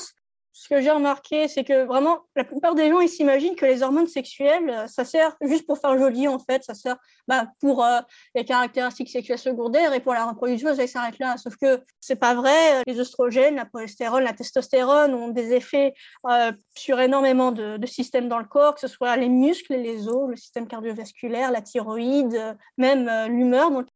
ce 0.52 0.68
que 0.68 0.82
j'ai 0.82 0.92
remarqué, 0.92 1.48
c'est 1.48 1.64
que 1.64 1.86
vraiment, 1.86 2.20
la 2.36 2.44
plupart 2.44 2.76
des 2.76 2.90
gens, 2.90 3.00
ils 3.00 3.10
s'imaginent 3.10 3.56
que 3.56 3.66
les 3.66 3.84
hormones 3.84 4.08
sexuelles, 4.08 4.70
euh, 4.70 4.88
ça 4.88 5.06
sert 5.06 5.36
juste 5.42 5.66
pour 5.66 5.78
faire 5.78 5.98
joli, 5.98 6.28
en 6.28 6.40
fait. 6.40 6.64
Ça 6.64 6.74
sert 6.74 6.98
bah, 7.28 7.48
pour 7.60 7.84
euh, 7.84 8.00
les 8.36 8.44
caractéristiques 8.44 9.10
sexuelles 9.10 9.40
secondaires 9.40 9.94
et 9.94 10.00
pour 10.00 10.14
la 10.14 10.26
reproduction, 10.26 10.76
ça 10.76 10.88
s'arrête 10.88 11.20
là. 11.20 11.38
Sauf 11.38 11.56
que 11.56 11.82
c'est 12.00 12.16
pas 12.16 12.34
vrai. 12.34 12.84
Les 12.88 13.00
oestrogènes, 13.00 13.56
la 13.56 13.66
progestérone, 13.66 14.24
la 14.24 14.34
testostérone 14.34 15.14
ont 15.14 15.30
des 15.30 15.54
effets 15.54 15.94
euh, 16.30 16.52
sur 16.76 17.00
énormément 17.00 17.52
de, 17.52 17.78
de, 17.78 17.86
systèmes 17.86 18.28
dans 18.28 18.40
le 18.40 18.46
corps, 18.46 18.76
que 18.76 18.82
ce 18.82 18.88
soit 18.88 19.16
les 19.18 19.30
muscles, 19.30 19.76
les 19.76 20.08
os, 20.08 20.30
le 20.30 20.36
système 20.36 20.68
cardiovasculaire, 20.68 21.52
la 21.52 21.62
thyroïde, 21.62 22.58
même 22.78 23.10
l'humeur. 23.30 23.72
Donc, 23.72 23.88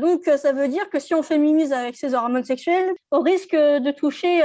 donc, 0.00 0.24
ça 0.24 0.52
veut 0.52 0.68
dire 0.68 0.88
que 0.90 0.98
si 0.98 1.14
on 1.14 1.22
féminise 1.22 1.72
avec 1.72 1.96
ces 1.96 2.14
hormones 2.14 2.44
sexuelles, 2.44 2.92
on 3.10 3.20
risque 3.20 3.54
de 3.54 3.90
toucher 3.90 4.42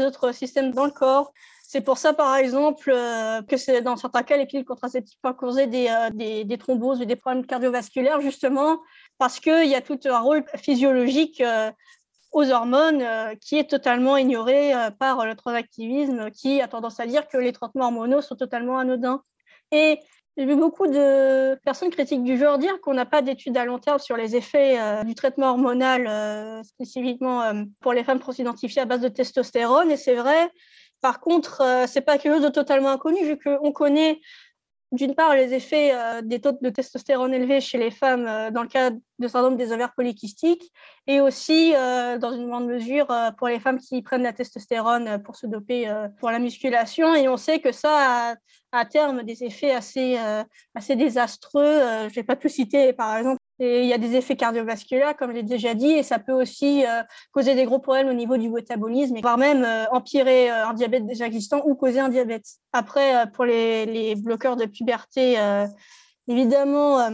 autres 0.00 0.32
systèmes 0.32 0.72
dans 0.72 0.84
le 0.84 0.90
corps. 0.90 1.32
C'est 1.72 1.80
pour 1.80 1.96
ça, 1.96 2.12
par 2.12 2.36
exemple, 2.36 2.90
euh, 2.94 3.40
que 3.42 3.56
c'est 3.56 3.80
dans 3.80 3.96
certains 3.96 4.22
cas, 4.22 4.36
les 4.36 4.44
pilules 4.44 4.66
contraceptives 4.66 5.18
peuvent 5.22 5.36
causer 5.36 5.66
des, 5.66 5.88
euh, 5.88 6.10
des, 6.10 6.44
des, 6.44 6.58
thromboses 6.58 7.00
ou 7.00 7.06
des 7.06 7.16
problèmes 7.16 7.46
cardiovasculaires, 7.46 8.20
justement, 8.20 8.78
parce 9.16 9.40
qu'il 9.40 9.68
y 9.68 9.74
a 9.74 9.80
tout 9.80 9.98
un 10.04 10.18
rôle 10.20 10.44
physiologique 10.56 11.40
euh, 11.40 11.70
aux 12.32 12.50
hormones 12.50 13.04
qui 13.40 13.58
est 13.58 13.68
totalement 13.68 14.16
ignoré 14.16 14.72
par 14.98 15.26
le 15.26 15.34
transactivisme, 15.34 16.30
qui 16.30 16.62
a 16.62 16.68
tendance 16.68 16.98
à 16.98 17.06
dire 17.06 17.28
que 17.28 17.36
les 17.36 17.52
traitements 17.52 17.84
hormonaux 17.84 18.22
sont 18.22 18.36
totalement 18.36 18.78
anodins. 18.78 19.22
Et 19.70 19.98
j'ai 20.36 20.46
vu 20.46 20.56
beaucoup 20.56 20.86
de 20.86 21.54
personnes 21.62 21.90
critiques 21.90 22.24
du 22.24 22.38
genre 22.38 22.56
dire 22.56 22.80
qu'on 22.80 22.94
n'a 22.94 23.04
pas 23.04 23.20
d'études 23.20 23.56
à 23.56 23.66
long 23.66 23.78
terme 23.78 23.98
sur 23.98 24.16
les 24.16 24.34
effets 24.34 24.80
euh, 24.80 25.02
du 25.02 25.14
traitement 25.14 25.50
hormonal, 25.50 26.06
euh, 26.06 26.62
spécifiquement 26.62 27.42
euh, 27.42 27.64
pour 27.80 27.92
les 27.92 28.02
femmes 28.02 28.18
transidentifiées 28.18 28.82
à 28.82 28.86
base 28.86 29.00
de 29.00 29.08
testostérone. 29.08 29.90
Et 29.90 29.96
c'est 29.96 30.14
vrai. 30.14 30.50
Par 31.02 31.20
contre, 31.20 31.84
c'est 31.88 32.00
pas 32.00 32.16
quelque 32.16 32.34
chose 32.34 32.44
de 32.44 32.48
totalement 32.48 32.90
inconnu 32.90 33.24
vu 33.24 33.36
qu'on 33.36 33.72
connaît 33.72 34.20
d'une 34.92 35.14
part 35.14 35.34
les 35.34 35.54
effets 35.54 35.92
des 36.22 36.40
taux 36.40 36.52
de 36.52 36.70
testostérone 36.70 37.34
élevés 37.34 37.60
chez 37.60 37.78
les 37.78 37.90
femmes 37.90 38.50
dans 38.52 38.62
le 38.62 38.68
cas 38.68 38.90
de 38.90 39.28
syndrome 39.28 39.56
des 39.56 39.72
ovaires 39.72 39.94
polykystiques 39.94 40.70
et 41.06 41.20
aussi 41.20 41.72
dans 41.72 42.32
une 42.32 42.46
grande 42.48 42.66
mesure 42.66 43.06
pour 43.38 43.48
les 43.48 43.58
femmes 43.58 43.78
qui 43.78 44.02
prennent 44.02 44.22
la 44.22 44.32
testostérone 44.32 45.22
pour 45.22 45.36
se 45.36 45.46
doper 45.46 45.92
pour 46.20 46.30
la 46.30 46.38
musculation 46.38 47.14
et 47.14 47.28
on 47.28 47.36
sait 47.36 47.58
que 47.58 47.72
ça 47.72 48.30
a 48.30 48.34
à 48.72 48.84
terme 48.84 49.22
des 49.22 49.44
effets 49.44 49.72
assez, 49.72 50.18
assez 50.74 50.96
désastreux. 50.96 51.62
je 51.62 52.04
ne 52.04 52.10
vais 52.10 52.22
pas 52.22 52.36
tout 52.36 52.48
citer 52.48 52.92
par 52.92 53.16
exemple 53.16 53.41
il 53.62 53.86
y 53.86 53.92
a 53.92 53.98
des 53.98 54.16
effets 54.16 54.34
cardiovasculaires, 54.36 55.16
comme 55.16 55.30
je 55.30 55.36
l'ai 55.36 55.42
déjà 55.42 55.74
dit, 55.74 55.90
et 55.90 56.02
ça 56.02 56.18
peut 56.18 56.32
aussi 56.32 56.84
euh, 56.84 57.02
causer 57.30 57.54
des 57.54 57.64
gros 57.64 57.78
problèmes 57.78 58.08
au 58.08 58.12
niveau 58.12 58.36
du 58.36 58.50
métabolisme, 58.50 59.20
voire 59.20 59.38
même 59.38 59.64
euh, 59.64 59.84
empirer 59.92 60.50
euh, 60.50 60.66
un 60.66 60.74
diabète 60.74 61.06
déjà 61.06 61.26
existant 61.26 61.62
ou 61.64 61.74
causer 61.74 62.00
un 62.00 62.08
diabète. 62.08 62.44
Après, 62.72 63.30
pour 63.32 63.44
les, 63.44 63.86
les, 63.86 64.14
bloqueurs 64.16 64.56
de 64.56 64.64
puberté, 64.64 65.36
évidemment, 66.26 67.10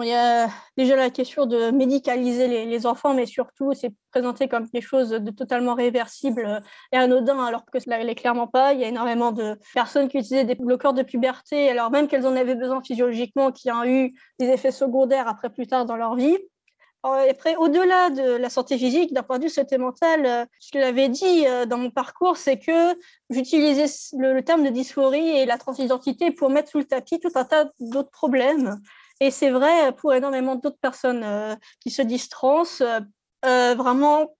il 0.00 0.08
y 0.08 0.14
a 0.14 0.48
déjà 0.78 0.96
la 0.96 1.10
question 1.10 1.44
de 1.44 1.70
médicaliser 1.70 2.48
les, 2.48 2.86
enfants, 2.86 3.12
mais 3.12 3.26
surtout, 3.26 3.74
c'est 3.74 3.92
présenté 4.10 4.48
comme 4.48 4.68
quelque 4.70 4.86
chose 4.86 5.10
de 5.10 5.30
totalement 5.30 5.74
réversible 5.74 6.62
et 6.92 6.96
anodin, 6.96 7.44
alors 7.44 7.66
que 7.66 7.78
cela 7.78 8.02
n'est 8.02 8.14
clairement 8.14 8.46
pas. 8.46 8.72
Il 8.72 8.80
y 8.80 8.84
a 8.84 8.88
énormément 8.88 9.32
de 9.32 9.58
personnes 9.74 10.08
qui 10.08 10.16
utilisaient 10.16 10.44
des 10.44 10.54
bloqueurs 10.54 10.94
de 10.94 11.02
puberté, 11.02 11.68
alors 11.68 11.90
même 11.90 12.08
qu'elles 12.08 12.26
en 12.26 12.34
avaient 12.34 12.54
besoin 12.54 12.82
physiologiquement, 12.82 13.52
qui 13.52 13.70
ont 13.70 13.84
eu 13.84 14.14
des 14.38 14.46
effets 14.46 14.72
secondaires 14.72 15.28
après 15.28 15.50
plus 15.50 15.66
tard 15.66 15.84
dans 15.84 15.96
leur 15.96 16.16
vie. 16.16 16.38
Après, 17.04 17.56
au-delà 17.56 18.10
de 18.10 18.36
la 18.36 18.48
santé 18.48 18.78
physique, 18.78 19.12
d'un 19.12 19.24
point 19.24 19.38
de 19.38 19.44
vue 19.44 19.50
santé 19.50 19.76
mentale, 19.76 20.46
ce 20.60 20.70
que 20.70 20.78
j'avais 20.78 21.08
dit 21.08 21.46
euh, 21.48 21.66
dans 21.66 21.76
mon 21.76 21.90
parcours, 21.90 22.36
c'est 22.36 22.60
que 22.60 22.96
j'utilisais 23.28 23.86
le 24.16 24.40
terme 24.42 24.62
de 24.62 24.68
dysphorie 24.68 25.36
et 25.38 25.44
la 25.44 25.58
transidentité 25.58 26.30
pour 26.30 26.48
mettre 26.48 26.70
sous 26.70 26.78
le 26.78 26.84
tapis 26.84 27.18
tout 27.18 27.32
un 27.34 27.44
tas 27.44 27.68
d'autres 27.80 28.10
problèmes 28.10 28.80
et 29.22 29.30
c'est 29.30 29.50
vrai 29.50 29.92
pour 29.92 30.12
énormément 30.12 30.56
d'autres 30.56 30.80
personnes 30.80 31.22
euh, 31.22 31.54
qui 31.78 31.90
se 31.90 32.02
disent 32.02 32.28
trans. 32.28 32.64
Euh, 32.80 33.00
euh, 33.44 33.76
vraiment, 33.76 34.34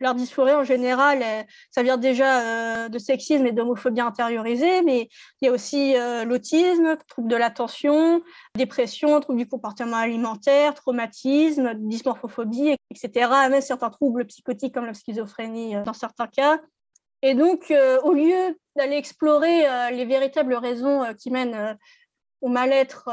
leur 0.00 0.14
dysphorie 0.14 0.52
en 0.52 0.64
général, 0.64 1.24
ça 1.70 1.82
vient 1.82 1.96
déjà 1.96 2.88
de 2.88 2.98
sexisme 2.98 3.46
et 3.46 3.52
d'homophobie 3.52 4.00
intériorisée, 4.00 4.82
mais 4.82 5.08
il 5.40 5.46
y 5.46 5.48
a 5.48 5.52
aussi 5.52 5.94
l'autisme, 6.24 6.96
trouble 7.08 7.28
de 7.28 7.34
l'attention, 7.34 8.22
dépression, 8.54 9.18
trouble 9.20 9.40
du 9.40 9.48
comportement 9.48 9.96
alimentaire, 9.96 10.74
traumatisme, 10.74 11.74
dysmorphophobie, 11.74 12.76
etc. 12.90 13.28
Même 13.50 13.60
certains 13.60 13.90
troubles 13.90 14.24
psychotiques 14.26 14.72
comme 14.72 14.86
la 14.86 14.94
schizophrénie 14.94 15.74
dans 15.84 15.92
certains 15.94 16.28
cas. 16.28 16.60
Et 17.22 17.34
donc, 17.34 17.72
au 18.04 18.12
lieu 18.12 18.56
d'aller 18.76 18.96
explorer 18.96 19.90
les 19.90 20.04
véritables 20.04 20.54
raisons 20.54 21.02
qui 21.18 21.32
mènent 21.32 21.76
au 22.40 22.48
mal-être 22.48 23.08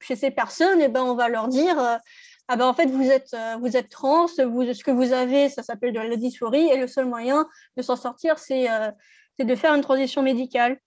chez 0.00 0.16
ces 0.16 0.30
personnes, 0.30 0.80
et 0.80 0.84
eh 0.84 0.88
ben, 0.88 1.02
on 1.02 1.14
va 1.14 1.28
leur 1.28 1.48
dire 1.48 2.00
ah 2.48 2.56
ben 2.56 2.66
en 2.66 2.74
fait 2.74 2.86
vous 2.86 3.10
êtes 3.10 3.32
euh, 3.34 3.56
vous 3.60 3.76
êtes 3.76 3.88
trans, 3.88 4.26
vous, 4.26 4.72
ce 4.72 4.84
que 4.84 4.90
vous 4.90 5.12
avez 5.12 5.48
ça 5.48 5.62
s'appelle 5.62 5.92
de 5.92 6.00
la 6.00 6.16
dysphorie 6.16 6.68
et 6.68 6.76
le 6.76 6.86
seul 6.86 7.06
moyen 7.06 7.48
de 7.76 7.82
s'en 7.82 7.96
sortir 7.96 8.38
c'est 8.38 8.70
euh, 8.70 8.90
de 9.38 9.54
faire 9.54 9.74
une 9.74 9.80
transition 9.82 10.22
médicale. 10.22 10.78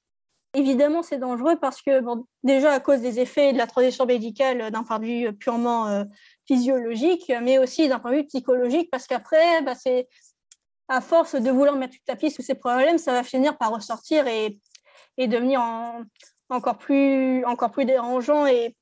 Évidemment 0.53 1.01
c'est 1.01 1.17
dangereux 1.17 1.57
parce 1.59 1.81
que 1.81 1.99
bon, 1.99 2.25
déjà 2.43 2.73
à 2.73 2.79
cause 2.79 3.01
des 3.01 3.19
effets 3.19 3.53
de 3.53 3.57
la 3.57 3.67
transition 3.67 4.05
médicale 4.05 4.61
euh, 4.61 4.69
d'un 4.69 4.83
point 4.83 4.99
de 4.99 5.05
vue 5.05 5.33
purement 5.33 6.05
physiologique, 6.45 7.31
mais 7.41 7.57
aussi 7.57 7.87
d'un 7.89 7.99
point 7.99 8.11
de 8.11 8.17
vue 8.17 8.25
psychologique 8.25 8.89
parce 8.91 9.07
qu'après 9.07 9.61
bah, 9.63 9.75
c'est 9.75 10.07
à 10.89 11.01
force 11.01 11.35
de 11.35 11.49
vouloir 11.49 11.75
mettre 11.75 11.95
tout 11.95 12.03
tapis 12.05 12.31
sous 12.31 12.43
ces 12.43 12.55
problèmes, 12.55 12.97
ça 12.97 13.11
va 13.11 13.23
finir 13.23 13.57
par 13.57 13.73
ressortir 13.73 14.27
et, 14.27 14.59
et 15.17 15.27
devenir 15.27 15.59
encore 16.49 16.77
plus 16.77 17.43
encore 17.45 17.71
plus 17.71 17.85
dérangeant 17.85 18.45
et 18.45 18.75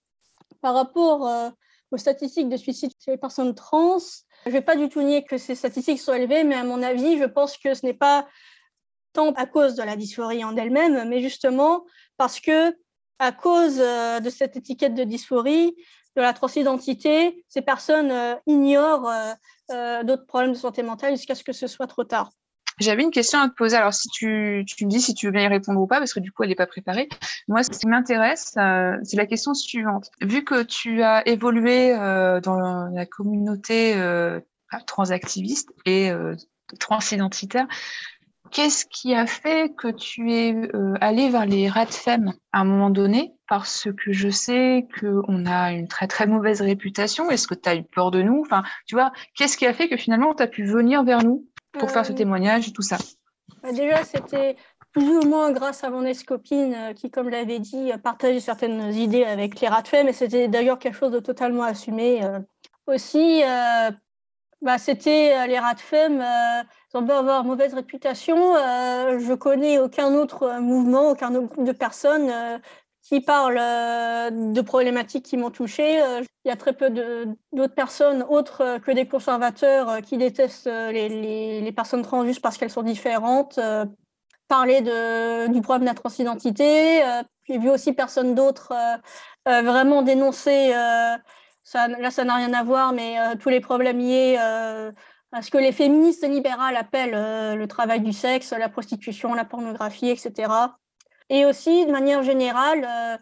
par 0.62 0.74
rapport 0.74 1.52
aux 1.92 1.98
statistiques 1.98 2.50
de 2.50 2.58
suicide 2.58 2.92
chez 3.04 3.12
les 3.12 3.18
personnes 3.18 3.56
trans. 3.56 4.00
Je 4.46 4.50
ne 4.50 4.54
vais 4.54 4.62
pas 4.62 4.76
du 4.76 4.90
tout 4.90 5.02
nier 5.02 5.24
que 5.24 5.38
ces 5.38 5.56
statistiques 5.56 6.00
sont 6.00 6.14
élevées, 6.14 6.44
mais 6.44 6.56
à 6.56 6.64
mon 6.64 6.82
avis, 6.84 7.18
je 7.18 7.26
pense 7.26 7.58
que 7.58 7.74
ce 7.74 7.86
n'est 7.86 7.94
pas 7.94 8.28
tant 9.14 9.32
à 9.32 9.46
cause 9.46 9.76
de 9.76 9.84
la 9.84 9.96
dysphorie 9.96 10.44
en 10.44 10.56
elle-même, 10.56 11.08
mais 11.08 11.22
justement 11.22 11.86
parce 12.18 12.40
que 12.40 12.76
à 13.20 13.32
cause 13.32 13.80
euh, 13.80 14.20
de 14.20 14.30
cette 14.30 14.58
étiquette 14.58 14.94
de 14.94 15.04
dysphorie, 15.04 15.74
de 16.16 16.22
la 16.22 16.34
transidentité, 16.34 17.44
ces 17.48 17.62
personnes 17.62 18.12
euh, 18.12 18.36
ignorent 18.46 19.10
euh, 19.72 20.04
d'autres 20.04 20.26
problèmes 20.26 20.52
de 20.52 20.58
santé 20.58 20.84
mentale 20.84 21.16
jusqu'à 21.16 21.36
ce 21.36 21.44
que 21.44 21.54
ce 21.54 21.68
soit 21.68 21.88
trop 21.88 22.04
tard. 22.04 22.32
J'avais 22.80 23.04
une 23.04 23.12
question 23.12 23.40
à 23.40 23.50
te 23.50 23.54
poser. 23.54 23.78
Alors, 23.78 23.94
si 23.94 24.10
tu, 24.10 24.64
tu 24.68 24.86
me 24.86 24.90
dis 24.90 25.02
si 25.02 25.14
tu 25.14 25.28
veux 25.28 25.32
bien 25.32 25.44
y 25.44 25.48
répondre 25.48 25.80
ou 25.80 25.88
pas, 25.88 26.00
parce 26.00 26.14
que 26.14 26.20
du 26.20 26.32
coup, 26.32 26.44
elle 26.44 26.50
n'est 26.50 26.56
pas 26.56 26.68
préparée. 26.68 27.08
Moi, 27.48 27.64
ce 27.64 27.70
qui 27.70 27.88
m'intéresse, 27.88 28.54
euh, 28.58 28.98
c'est 29.04 29.18
la 29.18 29.26
question 29.26 29.54
suivante. 29.54 30.10
Vu 30.22 30.44
que 30.44 30.64
tu 30.64 31.02
as 31.02 31.28
évolué 31.28 31.94
euh, 31.94 32.42
dans 32.42 32.90
la 32.90 33.06
communauté 33.06 33.96
euh, 33.96 34.40
transactiviste 34.88 35.70
et 35.86 36.12
euh, 36.12 36.36
transidentitaire, 36.80 37.68
qu'est-ce 38.52 38.86
qui 38.86 39.14
a 39.14 39.26
fait 39.26 39.74
que 39.76 39.88
tu 39.88 40.34
es 40.34 40.54
euh, 40.54 40.94
allé 41.02 41.30
vers 41.30 41.46
les 41.46 41.70
RADFEM 41.70 42.34
à 42.52 42.60
un 42.60 42.66
moment 42.66 42.90
donné? 42.90 43.34
Parce 43.48 43.88
que 43.98 44.12
je 44.12 44.30
sais 44.30 44.88
qu'on 45.00 45.46
a 45.46 45.72
une 45.72 45.88
très 45.88 46.08
très 46.08 46.26
mauvaise 46.26 46.62
réputation. 46.62 47.30
Est-ce 47.30 47.48
que 47.48 47.54
tu 47.54 47.70
as 47.70 47.76
eu 47.76 47.84
peur 47.84 48.12
de 48.12 48.22
nous? 48.22 48.42
Enfin, 48.42 48.64
tu 48.88 48.96
vois, 48.96 49.12
qu'est-ce 49.36 49.56
qui 49.56 49.66
a 49.66 49.74
fait 49.74 49.88
que 49.88 49.98
finalement 49.98 50.34
tu 50.34 50.44
as 50.44 50.48
pu 50.48 50.66
venir 50.66 51.04
vers 51.04 51.24
nous? 51.24 51.46
Pour 51.80 51.92
faire 51.92 52.06
ce 52.06 52.12
euh, 52.12 52.16
témoignage 52.16 52.68
et 52.68 52.72
tout 52.72 52.82
ça 52.82 52.98
bah, 53.64 53.72
Déjà, 53.72 54.04
c'était 54.04 54.56
plus 54.92 55.18
ou 55.18 55.22
moins 55.28 55.52
grâce 55.52 55.84
à 55.84 55.90
mon 55.90 56.06
ex-copine 56.06 56.74
euh, 56.74 56.94
qui, 56.94 57.12
comme 57.12 57.30
l'avait 57.30 57.60
dit, 57.60 57.92
partageait 58.04 58.40
certaines 58.40 58.94
idées 58.94 59.24
avec 59.24 59.60
les 59.60 59.68
Radfem, 59.68 60.06
mais 60.06 60.14
c'était 60.14 60.48
d'ailleurs 60.48 60.80
quelque 60.80 60.98
chose 60.98 61.12
de 61.12 61.20
totalement 61.20 61.64
assumé. 61.64 62.24
Euh. 62.24 62.40
Aussi, 62.88 63.42
bah, 64.62 64.78
c'était 64.78 65.48
les 65.48 65.58
Radfem, 65.58 66.22
ils 66.22 66.98
ont 66.98 67.02
beau 67.02 67.14
avoir 67.14 67.44
mauvaise 67.44 67.74
réputation, 67.74 68.54
je 68.54 69.34
connais 69.34 69.80
aucun 69.80 70.14
autre 70.14 70.60
mouvement, 70.60 71.10
aucun 71.10 71.34
autre 71.34 71.48
groupe 71.48 71.66
de 71.66 71.72
personnes 71.72 72.32
qui 73.06 73.22
parlent 73.22 73.60
euh, 73.60 74.30
de 74.32 74.62
problématiques 74.62 75.26
qui 75.26 75.38
m'ont 75.38 75.52
touchée. 75.52 76.02
Euh, 76.02 76.22
il 76.44 76.50
y 76.50 76.52
a 76.52 76.56
très 76.56 76.74
peu 76.74 76.90
d'autres 76.90 77.76
personnes 77.76 78.24
autres 78.24 78.62
euh, 78.62 78.80
que 78.80 78.92
des 78.92 79.08
conservateurs 79.08 80.02
qui 80.02 80.18
détestent 80.18 80.66
les, 80.68 81.62
les, 81.62 81.72
personnes 81.72 82.02
trans 82.02 82.26
juste 82.26 82.42
parce 82.42 82.58
qu'elles 82.58 82.72
sont 82.72 82.84
différentes. 82.84 83.60
Parler 84.48 84.82
de, 84.82 85.48
du 85.52 85.62
problème 85.62 85.84
de 85.84 85.90
la 85.90 85.96
transidentité. 85.96 87.02
J'ai 87.48 87.58
vu 87.58 87.70
aussi 87.70 87.94
personne 87.94 88.36
d'autre 88.36 88.74
vraiment 89.46 90.04
dénoncer, 90.04 90.72
ça, 91.64 91.88
là 91.88 92.12
ça 92.12 92.24
n'a 92.24 92.36
rien 92.36 92.54
à 92.54 92.64
voir, 92.64 92.94
mais 92.94 93.18
tous 93.40 93.50
les 93.50 93.60
problèmes 93.60 93.98
liés 93.98 94.38
à 94.38 95.42
ce 95.42 95.50
que 95.50 95.58
les 95.58 95.72
féministes 95.72 96.28
libérales 96.28 96.76
appellent 96.76 97.58
le 97.58 97.66
travail 97.66 98.02
du 98.02 98.14
sexe, 98.14 98.54
la 98.54 98.70
prostitution, 98.70 99.34
la 99.34 99.46
pornographie, 99.46 100.10
etc 100.10 100.48
et 101.30 101.46
aussi 101.46 101.86
de 101.86 101.92
manière 101.92 102.24
générale, 102.24 102.86
euh, 102.88 103.18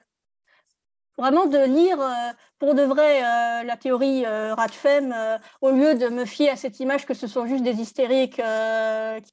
vraiment 1.17 1.45
de 1.45 1.57
lire 1.57 1.99
euh, 2.01 2.31
pour 2.59 2.75
de 2.75 2.83
vrai 2.83 3.23
euh, 3.23 3.63
la 3.63 3.77
théorie 3.77 4.25
Radfem 4.25 5.15
au 5.61 5.71
lieu 5.71 5.95
de 5.95 6.09
me 6.09 6.25
fier 6.25 6.49
à 6.49 6.55
cette 6.55 6.79
image 6.79 7.05
que 7.05 7.13
ce 7.13 7.27
sont 7.27 7.45
juste 7.45 7.63
des 7.63 7.79
hystériques 7.81 8.41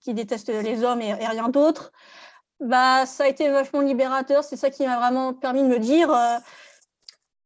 qui 0.00 0.14
détestent 0.14 0.48
les 0.48 0.84
hommes 0.84 1.00
et, 1.00 1.14
rien 1.14 1.48
d'autre. 1.48 1.92
Bah, 2.60 3.06
ça 3.06 3.24
a 3.24 3.28
été 3.28 3.48
vachement 3.48 3.80
libérateur. 3.80 4.44
C'est 4.44 4.56
ça 4.56 4.68
qui 4.68 4.86
m'a 4.86 4.98
vraiment 4.98 5.32
permis 5.32 5.62
de 5.62 5.68
me 5.68 5.78
dire 5.78 6.08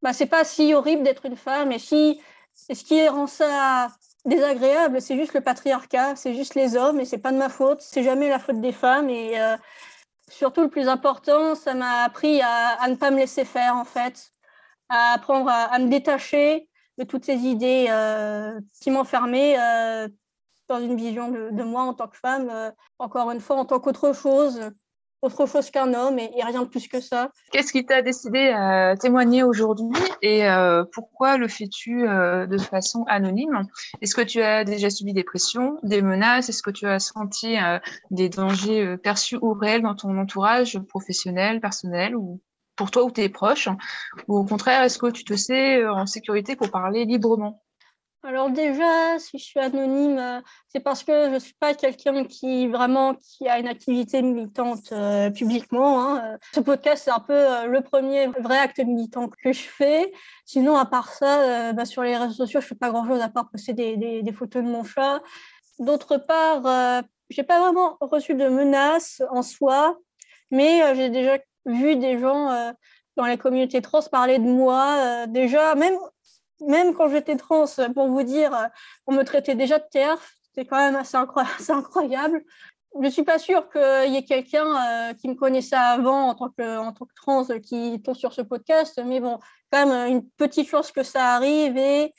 bah, 0.01 0.13
c'est 0.13 0.25
pas 0.25 0.43
si 0.43 0.73
horrible 0.73 1.03
d'être 1.03 1.25
une 1.25 1.37
femme 1.37 1.71
et 1.71 1.79
si 1.79 2.19
ce 2.53 2.83
qui 2.83 3.07
rend 3.07 3.27
ça 3.27 3.89
désagréable, 4.25 5.01
c'est 5.01 5.17
juste 5.17 5.33
le 5.33 5.41
patriarcat, 5.41 6.15
c'est 6.15 6.33
juste 6.33 6.55
les 6.55 6.75
hommes 6.75 6.99
et 6.99 7.05
c'est 7.05 7.19
pas 7.19 7.31
de 7.31 7.37
ma 7.37 7.49
faute, 7.49 7.81
c'est 7.81 8.03
jamais 8.03 8.27
la 8.27 8.39
faute 8.39 8.59
des 8.59 8.71
femmes 8.71 9.09
et 9.09 9.37
surtout 10.29 10.61
le 10.61 10.69
plus 10.69 10.87
important, 10.87 11.55
ça 11.55 11.73
m'a 11.73 12.03
appris 12.03 12.41
à, 12.41 12.87
ne 12.87 12.95
pas 12.95 13.11
me 13.11 13.17
laisser 13.17 13.45
faire 13.45 13.75
en 13.75 13.85
fait, 13.85 14.31
à 14.89 15.13
apprendre 15.13 15.49
à, 15.49 15.77
me 15.79 15.89
détacher 15.89 16.69
de 16.97 17.03
toutes 17.03 17.25
ces 17.25 17.37
idées 17.37 17.87
euh, 17.89 18.59
qui 18.81 18.91
m'enfermaient 18.91 19.57
euh, 19.59 20.07
dans 20.67 20.79
une 20.79 20.95
vision 20.95 21.29
de, 21.31 21.63
moi 21.63 21.83
en 21.83 21.93
tant 21.93 22.07
que 22.07 22.17
femme, 22.17 22.49
euh, 22.49 22.71
encore 22.99 23.31
une 23.31 23.41
fois 23.41 23.57
en 23.57 23.65
tant 23.65 23.79
qu'autre 23.79 24.13
chose, 24.13 24.71
autre 25.25 25.45
chose 25.45 25.69
qu'un 25.71 25.93
homme 25.93 26.19
et, 26.19 26.29
rien 26.43 26.61
de 26.61 26.67
plus 26.67 26.87
que 26.87 27.01
ça. 27.01 27.31
Qu'est-ce 27.51 27.71
qui 27.71 27.85
t'a 27.85 28.01
décidé 28.01 28.49
à 28.49 28.95
témoigner 28.95 29.43
aujourd'hui 29.43 29.87
et 30.21 30.47
euh, 30.47 30.83
pourquoi 30.93 31.37
le 31.37 31.47
fais-tu 31.47 32.07
euh, 32.07 32.45
de 32.45 32.57
façon 32.57 33.03
anonyme? 33.07 33.67
Est-ce 34.01 34.15
que 34.15 34.21
tu 34.21 34.41
as 34.41 34.63
déjà 34.63 34.89
subi 34.89 35.13
des 35.13 35.23
pressions, 35.23 35.79
des 35.83 36.01
menaces? 36.01 36.49
Est-ce 36.49 36.63
que 36.63 36.71
tu 36.71 36.85
as 36.87 36.99
senti 36.99 37.57
euh, 37.57 37.79
des 38.11 38.29
dangers 38.29 38.97
perçus 38.97 39.37
ou 39.41 39.53
réels 39.53 39.81
dans 39.81 39.95
ton 39.95 40.17
entourage 40.17 40.79
professionnel, 40.87 41.59
personnel 41.59 42.15
ou 42.15 42.41
pour 42.75 42.91
toi 42.91 43.03
ou 43.03 43.11
tes 43.11 43.29
proches? 43.29 43.69
Ou 44.27 44.37
au 44.37 44.45
contraire, 44.45 44.83
est-ce 44.83 44.99
que 44.99 45.11
tu 45.11 45.23
te 45.23 45.35
sais 45.35 45.85
en 45.87 46.05
sécurité 46.05 46.55
pour 46.55 46.69
parler 46.69 47.05
librement? 47.05 47.64
Alors 48.25 48.49
déjà, 48.49 49.19
si 49.19 49.37
je 49.37 49.43
suis 49.43 49.59
anonyme, 49.59 50.17
euh, 50.17 50.41
c'est 50.69 50.79
parce 50.79 51.03
que 51.03 51.25
je 51.25 51.29
ne 51.29 51.39
suis 51.39 51.53
pas 51.53 51.75
quelqu'un 51.75 52.23
qui 52.23 52.67
vraiment 52.67 53.13
qui 53.13 53.47
a 53.47 53.59
une 53.59 53.67
activité 53.67 54.23
militante 54.23 54.91
euh, 54.91 55.29
publiquement. 55.29 56.03
Hein. 56.03 56.37
Ce 56.53 56.59
podcast, 56.59 57.03
c'est 57.05 57.11
un 57.11 57.19
peu 57.19 57.33
euh, 57.33 57.67
le 57.67 57.81
premier 57.81 58.25
vrai 58.27 58.57
acte 58.57 58.79
militant 58.79 59.29
que 59.29 59.53
je 59.53 59.61
fais. 59.61 60.11
Sinon, 60.43 60.75
à 60.75 60.85
part 60.85 61.13
ça, 61.13 61.73
bah, 61.73 61.85
sur 61.85 62.01
les 62.01 62.17
réseaux 62.17 62.33
sociaux, 62.33 62.61
je 62.61 62.65
fais 62.67 62.75
pas 62.75 62.89
grand-chose 62.89 63.21
à 63.21 63.29
part 63.29 63.49
poster 63.51 63.73
des, 63.73 64.33
photos 64.33 64.63
de 64.63 64.69
mon 64.69 64.83
chat. 64.83 65.21
D'autre 65.77 66.17
part, 66.17 67.03
j'ai 67.29 67.43
pas 67.43 67.59
vraiment 67.59 67.97
reçu 68.01 68.33
de 68.33 68.47
menaces 68.47 69.21
en 69.29 69.43
soi, 69.43 69.97
mais 70.49 70.95
j'ai 70.95 71.09
déjà 71.09 71.37
vu 71.65 71.95
des 71.95 72.19
gens 72.19 72.73
dans 73.17 73.25
les 73.25 73.37
communautés 73.37 73.81
trans 73.81 74.01
parler 74.11 74.39
de 74.39 74.43
moi. 74.43 75.25
déjà, 75.27 75.75
même 75.75 75.97
même 76.61 76.93
quand 76.93 77.09
j'étais 77.09 77.35
trans, 77.35 77.65
pour 77.93 78.07
vous 78.07 78.23
dire, 78.23 78.51
on 79.07 79.13
me 79.13 79.23
traitait 79.23 79.55
déjà 79.55 79.79
de 79.79 79.85
TERF. 79.91 80.35
C'était 80.43 80.67
quand 80.67 80.77
même 80.77 80.95
assez, 80.95 81.17
incroyable. 81.17 82.43
Je 82.95 83.05
ne 83.05 83.09
suis 83.09 83.23
pas 83.23 83.39
sûre 83.39 83.69
qu'il 83.69 84.13
y 84.13 84.15
ait 84.15 84.23
quelqu'un 84.23 84.65
euh, 84.65 85.13
qui 85.13 85.27
me 85.27 85.35
connaissait 85.35 85.75
avant 85.75 86.29
en 86.29 86.35
tant, 86.35 86.49
que, 86.49 87.13
trans 87.15 87.45
qui 87.59 88.01
tombe 88.01 88.15
sur 88.15 88.31
ce 88.31 88.41
podcast, 88.41 89.01
mais 89.05 89.19
bon, 89.19 89.37
quand 89.69 89.85
même 89.85 90.09
une 90.09 90.29
petite 90.37 90.69
chance 90.69 90.93
que 90.93 91.03
ça 91.03 91.33
arrive 91.35 91.77
et 91.77 92.13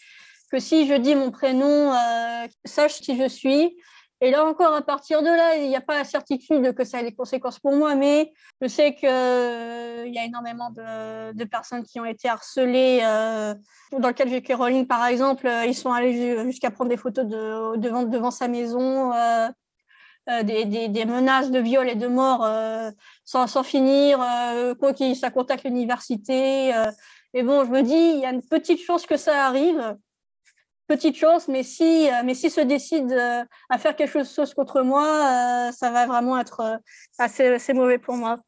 que 0.52 0.58
si 0.58 0.86
je 0.86 0.92
dis 0.94 1.14
mon 1.14 1.30
prénom, 1.30 1.92
euh, 1.94 2.46
sache 2.66 3.00
qui 3.00 3.16
je 3.16 3.26
suis. 3.26 3.74
Et 4.22 4.30
là 4.30 4.46
encore, 4.46 4.74
à 4.74 4.80
partir 4.80 5.20
de 5.20 5.26
là, 5.28 5.56
il 5.56 5.68
n'y 5.68 5.76
a 5.76 5.82
pas 5.82 5.94
la 5.94 6.04
certitude 6.04 6.74
que 6.74 6.84
ça 6.84 7.00
ait 7.00 7.04
des 7.04 7.14
conséquences 7.14 7.58
pour 7.58 7.76
moi, 7.76 7.94
mais 7.94 8.32
je 8.62 8.66
sais 8.66 8.94
qu'il 8.94 9.10
euh, 9.10 10.06
y 10.06 10.18
a 10.18 10.24
énormément 10.24 10.70
de, 10.70 11.44
personnes 11.44 11.82
qui 11.82 12.00
ont 12.00 12.04
été 12.06 12.26
harcelées. 12.28 13.00
Euh, 13.02 13.54
dans 13.92 14.08
le 14.08 14.14
cas 14.14 14.24
de 14.24 14.30
J.K. 14.30 14.54
Rowling, 14.54 14.86
par 14.86 15.04
exemple, 15.06 15.46
euh, 15.46 15.66
ils 15.66 15.74
sont 15.74 15.92
allés 15.92 16.44
jusqu'à 16.44 16.70
prendre 16.70 16.88
des 16.88 16.96
photos 16.96 17.26
de, 17.26 17.76
devant, 17.76 18.04
devant 18.04 18.30
sa 18.30 18.48
maison, 18.48 19.12
des, 20.44 20.64
des, 20.64 21.04
menaces 21.04 21.50
de 21.50 21.58
viol 21.58 21.86
et 21.86 21.94
de 21.94 22.06
mort 22.06 22.48
sans, 23.24 23.62
finir, 23.62 24.18
quoi 24.80 24.94
qu'il 24.94 25.14
ça 25.14 25.30
contacte 25.30 25.64
l'université. 25.64 26.72
mais 27.34 27.42
bon, 27.42 27.66
je 27.66 27.70
me 27.70 27.82
dis, 27.82 27.92
il 27.92 28.20
y 28.20 28.24
a 28.24 28.30
une 28.30 28.42
petite 28.42 28.80
chance 28.80 29.04
que 29.04 29.18
ça 29.18 29.46
arrive. 29.46 29.96
Petite 30.86 31.16
chance, 31.16 31.48
mais 31.48 31.62
si, 31.62 32.08
mais 32.24 32.34
si 32.34 32.50
se 32.50 32.60
décide 32.60 33.12
à 33.68 33.78
faire 33.78 33.96
quelque 33.96 34.22
chose 34.24 34.54
contre 34.54 34.82
moi, 34.82 35.70
ça 35.72 35.90
va 35.90 36.06
vraiment 36.06 36.38
être 36.38 36.80
assez, 37.18 37.46
assez, 37.48 37.72
mauvais 37.72 37.98
pour 37.98 38.14
moi. 38.16 38.38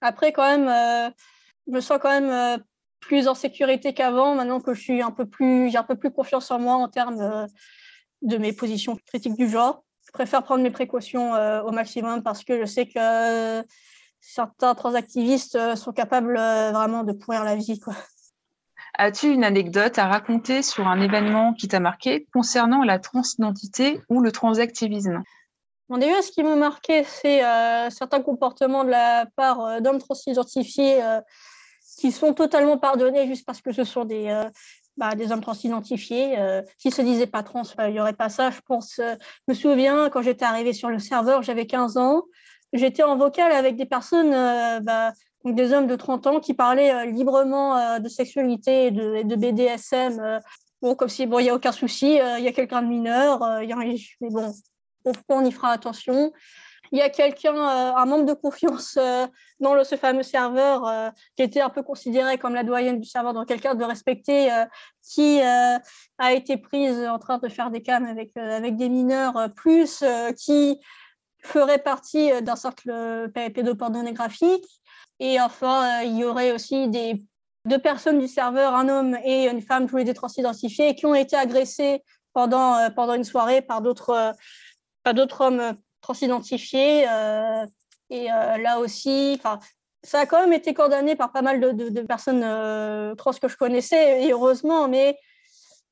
Après, 0.00 0.32
quand 0.32 0.44
même, 0.44 1.12
je 1.66 1.72
me 1.72 1.80
sens 1.80 1.98
quand 2.00 2.20
même 2.20 2.62
plus 3.00 3.28
en 3.28 3.34
sécurité 3.34 3.92
qu'avant, 3.94 4.34
maintenant 4.34 4.60
que 4.60 4.74
je 4.74 4.80
suis 4.80 5.02
un 5.02 5.10
peu 5.10 5.26
plus, 5.26 5.70
j'ai 5.70 5.78
un 5.78 5.84
peu 5.84 5.96
plus 5.96 6.10
confiance 6.10 6.50
en 6.50 6.58
moi 6.58 6.74
en 6.74 6.88
termes 6.88 7.48
de 8.22 8.36
mes 8.36 8.52
positions 8.52 8.96
critiques 9.06 9.36
du 9.36 9.48
genre. 9.48 9.82
Je 10.06 10.12
préfère 10.12 10.42
prendre 10.42 10.62
mes 10.62 10.70
précautions 10.70 11.32
au 11.64 11.70
maximum 11.70 12.22
parce 12.22 12.44
que 12.44 12.60
je 12.60 12.66
sais 12.66 12.86
que 12.86 13.64
certains 14.20 14.74
transactivistes 14.74 15.76
sont 15.76 15.92
capables 15.92 16.34
vraiment 16.34 17.04
de 17.04 17.12
pourrir 17.12 17.44
la 17.44 17.56
vie. 17.56 17.80
Quoi. 17.80 17.94
As-tu 19.02 19.32
une 19.32 19.44
anecdote 19.44 19.98
à 19.98 20.08
raconter 20.08 20.62
sur 20.62 20.86
un 20.86 21.00
événement 21.00 21.54
qui 21.54 21.68
t'a 21.68 21.80
marqué 21.80 22.26
concernant 22.34 22.84
la 22.84 22.98
transidentité 22.98 23.98
ou 24.10 24.20
le 24.20 24.30
transactivisme? 24.30 25.22
Bon, 25.88 25.96
déjà, 25.96 26.20
ce 26.20 26.30
qui 26.30 26.42
m'a 26.42 26.54
marqué, 26.54 27.02
c'est 27.04 27.42
euh, 27.42 27.88
certains 27.88 28.20
comportements 28.20 28.84
de 28.84 28.90
la 28.90 29.24
part 29.36 29.64
euh, 29.64 29.80
d'hommes 29.80 30.00
transidentifiés 30.00 31.02
euh, 31.02 31.18
qui 31.98 32.12
sont 32.12 32.34
totalement 32.34 32.76
pardonnés 32.76 33.26
juste 33.26 33.46
parce 33.46 33.62
que 33.62 33.72
ce 33.72 33.84
sont 33.84 34.04
des, 34.04 34.38
bah, 34.98 35.12
hommes 35.30 35.40
transidentifiés. 35.40 36.36
S'ils 36.76 36.90
ne 36.90 36.94
se 36.94 37.00
disaient 37.00 37.26
pas 37.26 37.42
trans, 37.42 37.62
il 37.78 37.92
n'y 37.92 38.00
aurait 38.00 38.12
pas 38.12 38.28
ça. 38.28 38.50
Je 38.50 38.60
pense, 38.66 39.00
me 39.48 39.54
souviens, 39.54 40.10
quand 40.10 40.20
j'étais 40.20 40.44
arrivée 40.44 40.74
sur 40.74 40.90
le 40.90 40.98
serveur, 40.98 41.42
j'avais 41.42 41.66
15 41.66 41.96
ans. 41.96 42.24
J'étais 42.74 43.02
en 43.02 43.16
vocal 43.16 43.50
avec 43.50 43.76
des 43.76 43.86
personnes 43.86 44.30
bah, 44.82 45.12
donc 45.44 45.54
des 45.54 45.72
hommes 45.72 45.86
de 45.86 45.96
30 45.96 46.26
ans 46.26 46.40
qui 46.40 46.54
parlaient 46.54 46.92
euh, 46.92 47.04
librement 47.06 47.76
euh, 47.76 47.98
de 47.98 48.08
sexualité 48.08 48.86
et 48.86 48.90
de, 48.90 49.36
BDSM. 49.36 50.20
Euh, 50.20 50.38
bon, 50.82 50.94
comme 50.94 51.08
si, 51.08 51.26
bon, 51.26 51.38
il 51.38 51.44
n'y 51.44 51.50
a 51.50 51.54
aucun 51.54 51.72
souci, 51.72 52.18
il 52.38 52.44
y 52.44 52.48
a 52.48 52.52
quelqu'un 52.52 52.82
de 52.82 52.88
mineur, 52.88 53.62
y 53.62 53.72
a, 53.72 53.76
mais 53.76 54.30
bon, 54.30 54.52
on 55.28 55.44
y 55.44 55.52
fera 55.52 55.70
attention. 55.70 56.32
Il 56.92 56.98
y 56.98 57.02
a 57.02 57.08
quelqu'un, 57.08 57.54
un 57.54 58.04
membre 58.04 58.26
de 58.26 58.32
confiance 58.32 58.98
dans 59.60 59.84
ce 59.84 59.94
fameux 59.94 60.24
serveur 60.24 61.12
qui 61.36 61.44
était 61.44 61.60
un 61.60 61.68
peu 61.68 61.84
considéré 61.84 62.36
comme 62.36 62.52
la 62.52 62.64
doyenne 62.64 62.98
du 62.98 63.08
serveur, 63.08 63.32
donc 63.32 63.46
quelqu'un 63.46 63.76
de 63.76 63.84
respecté, 63.84 64.48
qui 65.04 65.40
a 65.40 66.32
été 66.32 66.56
prise 66.56 67.06
en 67.06 67.20
train 67.20 67.38
de 67.38 67.48
faire 67.48 67.70
des 67.70 67.80
cams 67.80 68.06
avec, 68.06 68.36
avec 68.36 68.76
des 68.76 68.88
mineurs, 68.88 69.50
plus 69.54 70.02
qui 70.36 70.80
ferait 71.44 71.78
partie 71.78 72.42
d'un 72.42 72.56
cercle 72.56 73.30
pédopornographique. 73.34 74.79
Et 75.20 75.38
enfin, 75.38 76.00
euh, 76.00 76.04
il 76.04 76.16
y 76.16 76.24
aurait 76.24 76.50
aussi 76.50 76.88
des 76.88 77.22
deux 77.66 77.78
personnes 77.78 78.18
du 78.18 78.26
serveur, 78.26 78.74
un 78.74 78.88
homme 78.88 79.16
et 79.22 79.48
une 79.48 79.60
femme, 79.60 79.86
tous 79.86 79.98
les 79.98 80.04
deux 80.04 80.14
transidentifiés, 80.14 80.94
qui 80.94 81.04
ont 81.04 81.14
été 81.14 81.36
agressés 81.36 82.02
pendant, 82.32 82.76
euh, 82.76 82.88
pendant 82.88 83.14
une 83.14 83.24
soirée 83.24 83.60
par 83.60 83.82
d'autres 83.82 84.34
euh, 85.06 85.26
hommes 85.38 85.74
transidentifiés. 86.00 87.02
et 88.08 88.24
là 88.24 88.78
aussi, 88.78 89.38
ça 90.02 90.20
a 90.20 90.26
quand 90.26 90.40
même 90.40 90.54
été 90.54 90.72
condamné 90.72 91.14
par 91.14 91.30
pas 91.30 91.42
mal 91.42 91.60
de, 91.60 92.00
personnes 92.00 92.40
trans 93.16 93.32
que 93.32 93.48
je 93.48 93.56
connaissais, 93.56 94.24
et 94.24 94.32
heureusement, 94.32 94.88
mais 94.88 95.18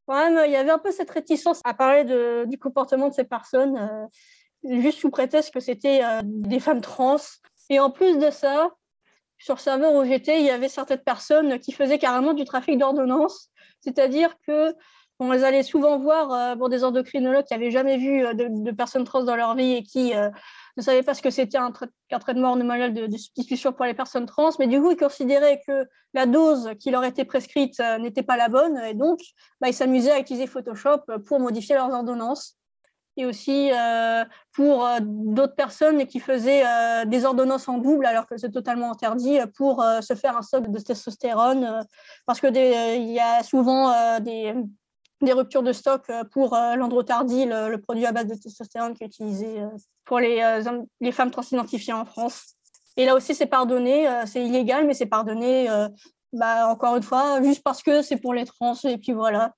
quand 0.06 0.14
même, 0.14 0.42
il 0.46 0.50
y 0.52 0.56
avait 0.56 0.70
un 0.70 0.78
peu 0.78 0.90
cette 0.92 1.10
réticence 1.10 1.60
à 1.64 1.74
parler 1.74 2.46
du 2.46 2.58
comportement 2.58 3.08
de 3.08 3.14
ces 3.14 3.24
personnes, 3.24 4.08
juste 4.64 5.00
sous 5.00 5.10
prétexte 5.10 5.52
que 5.52 5.60
c'était 5.60 6.00
des 6.22 6.60
femmes 6.60 6.80
trans. 6.80 7.16
Et 7.68 7.78
en 7.80 7.90
plus 7.90 8.16
de 8.16 8.30
ça, 8.30 8.70
sur 9.38 9.60
serveur 9.60 9.94
où 9.94 10.04
j'étais, 10.04 10.40
il 10.40 10.46
y 10.46 10.50
avait 10.50 10.68
certaines 10.68 10.98
personnes 10.98 11.58
qui 11.58 11.72
faisaient 11.72 11.98
carrément 11.98 12.34
du 12.34 12.44
trafic 12.44 12.78
d'ordonnances, 12.78 13.50
c'est-à-dire 13.80 14.34
que 14.46 14.74
on 15.20 15.32
les 15.32 15.42
allait 15.42 15.62
souvent 15.62 15.98
voir 15.98 16.32
euh, 16.32 16.56
pour 16.56 16.68
des 16.68 16.84
endocrinologues 16.84 17.44
qui 17.44 17.54
n'avaient 17.54 17.70
jamais 17.70 17.96
vu 17.96 18.24
euh, 18.24 18.34
de, 18.34 18.70
personnes 18.70 19.04
trans 19.04 19.24
dans 19.24 19.34
leur 19.34 19.56
vie 19.56 19.72
et 19.72 19.82
qui 19.82 20.14
euh, 20.14 20.30
ne 20.76 20.82
savaient 20.82 21.02
pas 21.02 21.14
ce 21.14 21.22
que 21.22 21.30
c'était 21.30 21.58
un, 21.58 21.72
traitement 21.72 22.50
hormonal 22.50 22.94
de, 22.94 23.06
de, 23.06 23.16
substitution 23.16 23.72
pour 23.72 23.84
les 23.84 23.94
personnes 23.94 24.26
trans, 24.26 24.50
mais 24.60 24.68
du 24.68 24.80
coup, 24.80 24.92
ils 24.92 24.96
considéraient 24.96 25.60
que 25.66 25.86
la 26.14 26.26
dose 26.26 26.70
qui 26.78 26.90
leur 26.90 27.04
était 27.04 27.24
prescrite 27.24 27.80
n'était 28.00 28.22
pas 28.22 28.36
la 28.36 28.48
bonne, 28.48 28.78
et 28.78 28.94
donc 28.94 29.18
bah, 29.60 29.68
ils 29.68 29.74
s'amusaient 29.74 30.12
à 30.12 30.20
utiliser 30.20 30.46
Photoshop 30.46 31.00
pour 31.26 31.40
modifier 31.40 31.74
leurs 31.74 31.92
ordonnances 31.92 32.57
et 33.18 33.26
aussi 33.26 33.70
euh, 33.72 34.24
pour 34.52 34.86
euh, 34.86 34.98
d'autres 35.02 35.56
personnes 35.56 36.06
qui 36.06 36.20
faisaient 36.20 36.62
euh, 36.64 37.04
des 37.04 37.24
ordonnances 37.24 37.68
en 37.68 37.78
double 37.78 38.06
alors 38.06 38.26
que 38.26 38.36
c'est 38.38 38.50
totalement 38.50 38.92
interdit 38.92 39.38
pour 39.56 39.84
se 40.00 40.14
faire 40.14 40.36
un 40.36 40.42
stock 40.42 40.70
de 40.70 40.78
testostérone 40.78 41.84
parce 42.26 42.40
que 42.40 42.46
il 42.46 43.12
y 43.12 43.18
a 43.18 43.42
souvent 43.42 44.20
des, 44.20 44.54
des, 45.20 45.32
ruptures 45.32 45.64
de 45.64 45.72
stock 45.72 46.10
pour 46.30 46.54
l'androtardie, 46.54 47.44
le, 47.44 47.76
produit 47.78 48.06
à 48.06 48.12
base 48.12 48.26
de 48.26 48.34
testostérone 48.34 48.94
qui 48.94 49.02
est 49.02 49.08
utilisé 49.08 49.62
pour 50.04 50.20
les, 50.20 50.62
les 51.00 51.12
femmes 51.12 51.30
transidentifiées 51.30 51.92
en 51.92 52.04
France. 52.04 52.54
Et 52.96 53.04
là 53.04 53.14
aussi, 53.14 53.34
c'est 53.34 53.46
pardonné, 53.46 54.08
c'est 54.26 54.44
illégal, 54.44 54.86
mais 54.86 54.94
c'est 54.94 55.06
pardonné, 55.06 55.68
bah, 56.32 56.68
encore 56.68 56.96
une 56.96 57.02
fois, 57.02 57.42
juste 57.42 57.62
parce 57.62 57.82
que 57.82 58.02
c'est 58.02 58.16
pour 58.16 58.34
les 58.34 58.44
trans, 58.44 58.74
et 58.84 58.98
puis 58.98 59.12
voilà. 59.12 59.54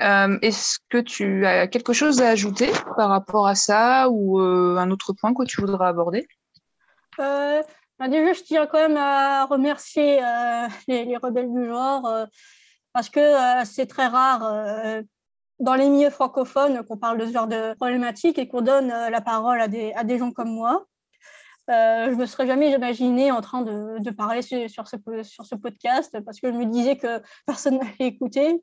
Euh, 0.00 0.38
est-ce 0.42 0.78
que 0.88 0.98
tu 0.98 1.46
as 1.46 1.68
quelque 1.68 1.92
chose 1.92 2.20
à 2.20 2.28
ajouter 2.28 2.70
par 2.96 3.08
rapport 3.08 3.46
à 3.46 3.54
ça 3.54 4.08
ou 4.10 4.40
euh, 4.40 4.76
un 4.76 4.90
autre 4.90 5.12
point 5.12 5.32
que 5.34 5.44
tu 5.44 5.60
voudrais 5.60 5.86
aborder? 5.86 6.26
Euh, 7.20 7.62
bah, 7.98 8.08
Déjà, 8.08 8.32
je 8.32 8.42
tiens 8.42 8.66
quand 8.66 8.78
même 8.78 8.96
à 8.96 9.46
remercier 9.46 10.20
les, 10.88 11.16
rebelles 11.16 11.52
du 11.52 11.66
genre 11.66 12.26
parce 12.92 13.08
que 13.08 13.20
c'est 13.64 13.86
très 13.86 14.06
rare 14.06 15.02
dans 15.60 15.74
les 15.74 15.88
milieux 15.88 16.10
francophones 16.10 16.84
qu'on 16.84 16.96
parle 16.96 17.18
de 17.18 17.26
ce 17.26 17.32
genre 17.32 17.46
de 17.46 17.74
problématiques 17.74 18.38
et 18.38 18.48
qu'on 18.48 18.62
donne 18.62 18.88
la 18.88 19.20
parole 19.20 19.60
à 19.60 19.68
des, 19.68 19.92
à 19.92 20.02
des 20.02 20.18
gens 20.18 20.32
comme 20.32 20.50
moi. 20.50 20.86
je 21.68 22.10
ne 22.10 22.16
me 22.16 22.26
serais 22.26 22.48
jamais 22.48 22.72
imaginé 22.72 23.30
en 23.30 23.40
train 23.40 23.62
de, 23.62 24.00
de 24.00 24.10
parler 24.10 24.42
sur, 24.42 24.68
sur, 24.68 24.88
ce, 24.88 24.96
sur 25.22 25.46
ce 25.46 25.54
podcast 25.54 26.18
parce 26.24 26.40
que 26.40 26.48
je 26.52 26.56
me 26.56 26.66
disais 26.66 26.96
que 26.96 27.22
personne 27.46 27.78
n'allait 27.78 27.94
écouter. 28.08 28.60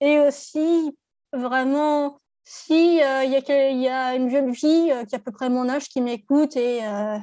Et 0.00 0.18
aussi, 0.18 0.96
vraiment, 1.32 2.18
si 2.52 3.00
euh, 3.02 3.22
il 3.24 3.80
y, 3.80 3.88
a 3.88 4.14
une 4.16 4.28
jeune 4.28 4.54
fille 4.54 4.90
euh, 4.90 5.04
qui 5.04 5.14
a 5.14 5.18
à 5.18 5.20
peu 5.20 5.30
près 5.30 5.48
mon 5.48 5.68
âge 5.68 5.88
qui 5.88 6.00
m'écoute 6.00 6.56
et 6.56 6.84
euh, 6.84 7.16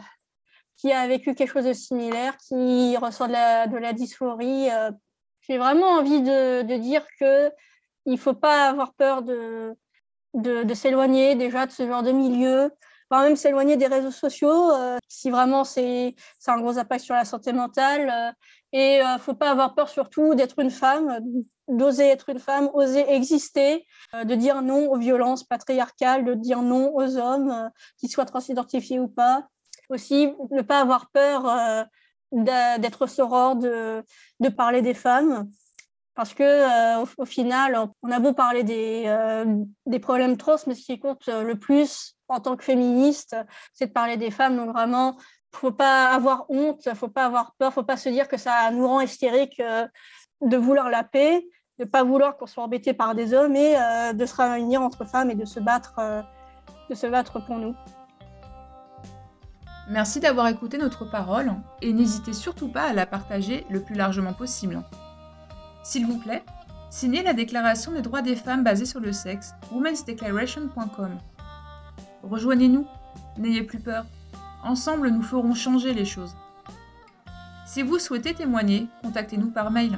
qui 0.78 0.94
a 0.94 1.06
vécu 1.06 1.36
quelque 1.36 1.52
chose 1.52 1.66
de 1.66 1.74
similaire, 1.74 2.38
qui 2.38 2.96
reçoit 2.96 3.28
de 3.28 3.78
la, 3.78 3.94
dysphorie, 3.94 4.70
j'ai 5.42 5.58
vraiment 5.58 5.88
envie 5.88 6.22
de, 6.22 6.78
dire 6.78 7.06
que 7.20 7.52
il 8.06 8.18
faut 8.18 8.36
pas 8.36 8.70
avoir 8.70 8.94
peur 8.94 9.24
de, 9.24 9.76
s'éloigner 10.76 11.36
déjà 11.36 11.66
de 11.66 11.72
ce 11.72 11.86
genre 11.88 12.04
de 12.04 12.12
milieu, 12.12 12.72
voire 13.10 13.24
même 13.24 13.36
s'éloigner 13.36 13.76
des 13.76 13.88
réseaux 13.88 14.12
sociaux 14.12 14.72
si 15.08 15.32
vraiment 15.32 15.64
c'est 15.64 16.16
un 16.46 16.62
gros 16.62 16.78
impact 16.78 17.04
sur 17.04 17.16
la 17.16 17.26
santé 17.26 17.54
mentale. 17.54 18.36
et 18.72 19.00
il 19.00 19.20
faut 19.20 19.34
pas 19.34 19.50
avoir 19.50 19.74
peur 19.74 19.90
surtout 19.90 20.36
d'être 20.36 20.60
une 20.60 20.72
femme, 20.72 21.20
d'oser 21.68 22.08
être 22.08 22.30
une 22.30 22.40
femme, 22.40 22.70
oser 22.74 23.12
exister, 23.14 23.86
euh, 24.14 24.24
de 24.24 24.36
dire 24.36 24.62
non 24.62 24.90
aux 24.90 24.98
violences 24.98 25.44
patriarcales, 25.44 26.26
de 26.26 26.34
dire 26.34 26.62
non 26.62 26.96
aux 26.96 27.18
hommes, 27.18 27.52
euh, 27.52 27.70
qu'ils 27.98 28.10
soient 28.10 28.26
transidentifiés 28.26 29.00
ou 29.00 29.08
pas. 29.08 29.48
Aussi, 29.90 30.34
ne 30.52 30.62
pas 30.62 30.82
avoir 30.82 31.10
peur 31.12 31.48
euh, 31.48 31.84
d'être 32.32 33.08
soror, 33.08 33.56
de, 33.56 34.04
parler 34.56 34.82
des 34.82 34.94
femmes. 34.94 35.50
Parce 36.14 36.34
que 36.34 37.00
au, 37.18 37.26
final, 37.26 37.90
on 38.02 38.12
a 38.12 38.20
beau 38.20 38.34
parler 38.34 38.64
des, 38.64 39.06
des 39.86 40.00
problèmes 40.00 40.36
trans, 40.36 40.56
mais 40.66 40.74
ce 40.74 40.84
qui 40.84 41.00
compte 41.00 41.28
le 41.28 41.54
plus 41.54 42.16
en 42.28 42.40
tant 42.40 42.58
que 42.58 42.64
féministe, 42.64 43.36
c'est 43.72 43.88
de 43.88 43.92
parler 43.94 44.18
des 44.18 44.32
femmes. 44.32 44.58
Donc 44.58 44.72
vraiment, 44.74 45.16
faut 45.54 45.72
pas 45.72 46.10
avoir 46.10 46.50
honte, 46.50 46.90
faut 46.96 47.08
pas 47.08 47.26
avoir 47.26 47.54
peur, 47.60 47.72
faut 47.72 47.84
pas 47.84 47.98
se 47.98 48.10
dire 48.10 48.28
que 48.28 48.38
ça 48.38 48.72
nous 48.72 48.88
rend 48.88 49.00
hystérique 49.00 49.62
de 50.42 50.58
vouloir 50.58 50.90
la 50.90 51.04
paix 51.04 51.46
de 51.80 51.84
ne 51.84 51.90
pas 51.90 52.04
vouloir 52.04 52.38
qu'on 52.38 52.48
soit 52.48 52.64
embêté 52.64 52.94
par 52.94 53.14
des 53.14 53.34
hommes 53.34 53.56
et 53.56 53.76
euh, 53.78 54.14
de 54.14 54.26
se 54.26 54.36
réunir 54.36 54.82
entre 54.82 55.06
femmes 55.06 55.30
et 55.30 55.36
de 55.36 55.46
se 55.46 55.60
battre, 55.60 55.94
euh, 56.00 56.22
de 56.90 56.96
se 56.96 57.06
battre 57.08 57.40
pour 57.46 57.58
nous. 57.58 57.76
Merci 59.90 60.20
d'avoir 60.20 60.48
écouté 60.48 60.78
notre 60.78 61.06
parole 61.10 61.54
et 61.82 61.94
n'hésitez 61.94 62.34
surtout 62.34 62.68
pas 62.68 62.84
à 62.84 62.94
la 62.94 63.06
partager 63.06 63.66
le 63.70 63.82
plus 63.82 63.96
largement 63.96 64.34
possible. 64.34 64.82
S'il 65.84 66.06
vous 66.06 66.18
plaît, 66.18 66.44
signez 66.90 67.24
la 67.24 67.34
Déclaration 67.34 67.94
des 67.94 68.02
droits 68.02 68.22
des 68.22 68.36
femmes 68.36 68.64
basée 68.64 68.86
sur 68.86 69.00
le 69.00 69.14
sexe, 69.14 69.54
womensdeclaration.com. 69.72 71.18
Rejoignez-nous, 72.24 72.86
n'ayez 73.38 73.64
plus 73.64 73.80
peur. 73.80 74.06
Ensemble, 74.64 75.10
nous 75.10 75.22
ferons 75.22 75.54
changer 75.54 75.94
les 75.94 76.06
choses. 76.06 76.36
Si 77.66 77.84
vous 77.84 78.00
souhaitez 78.00 78.34
témoigner, 78.34 78.88
contactez-nous 79.04 79.52
par 79.52 79.72
mail. 79.72 79.98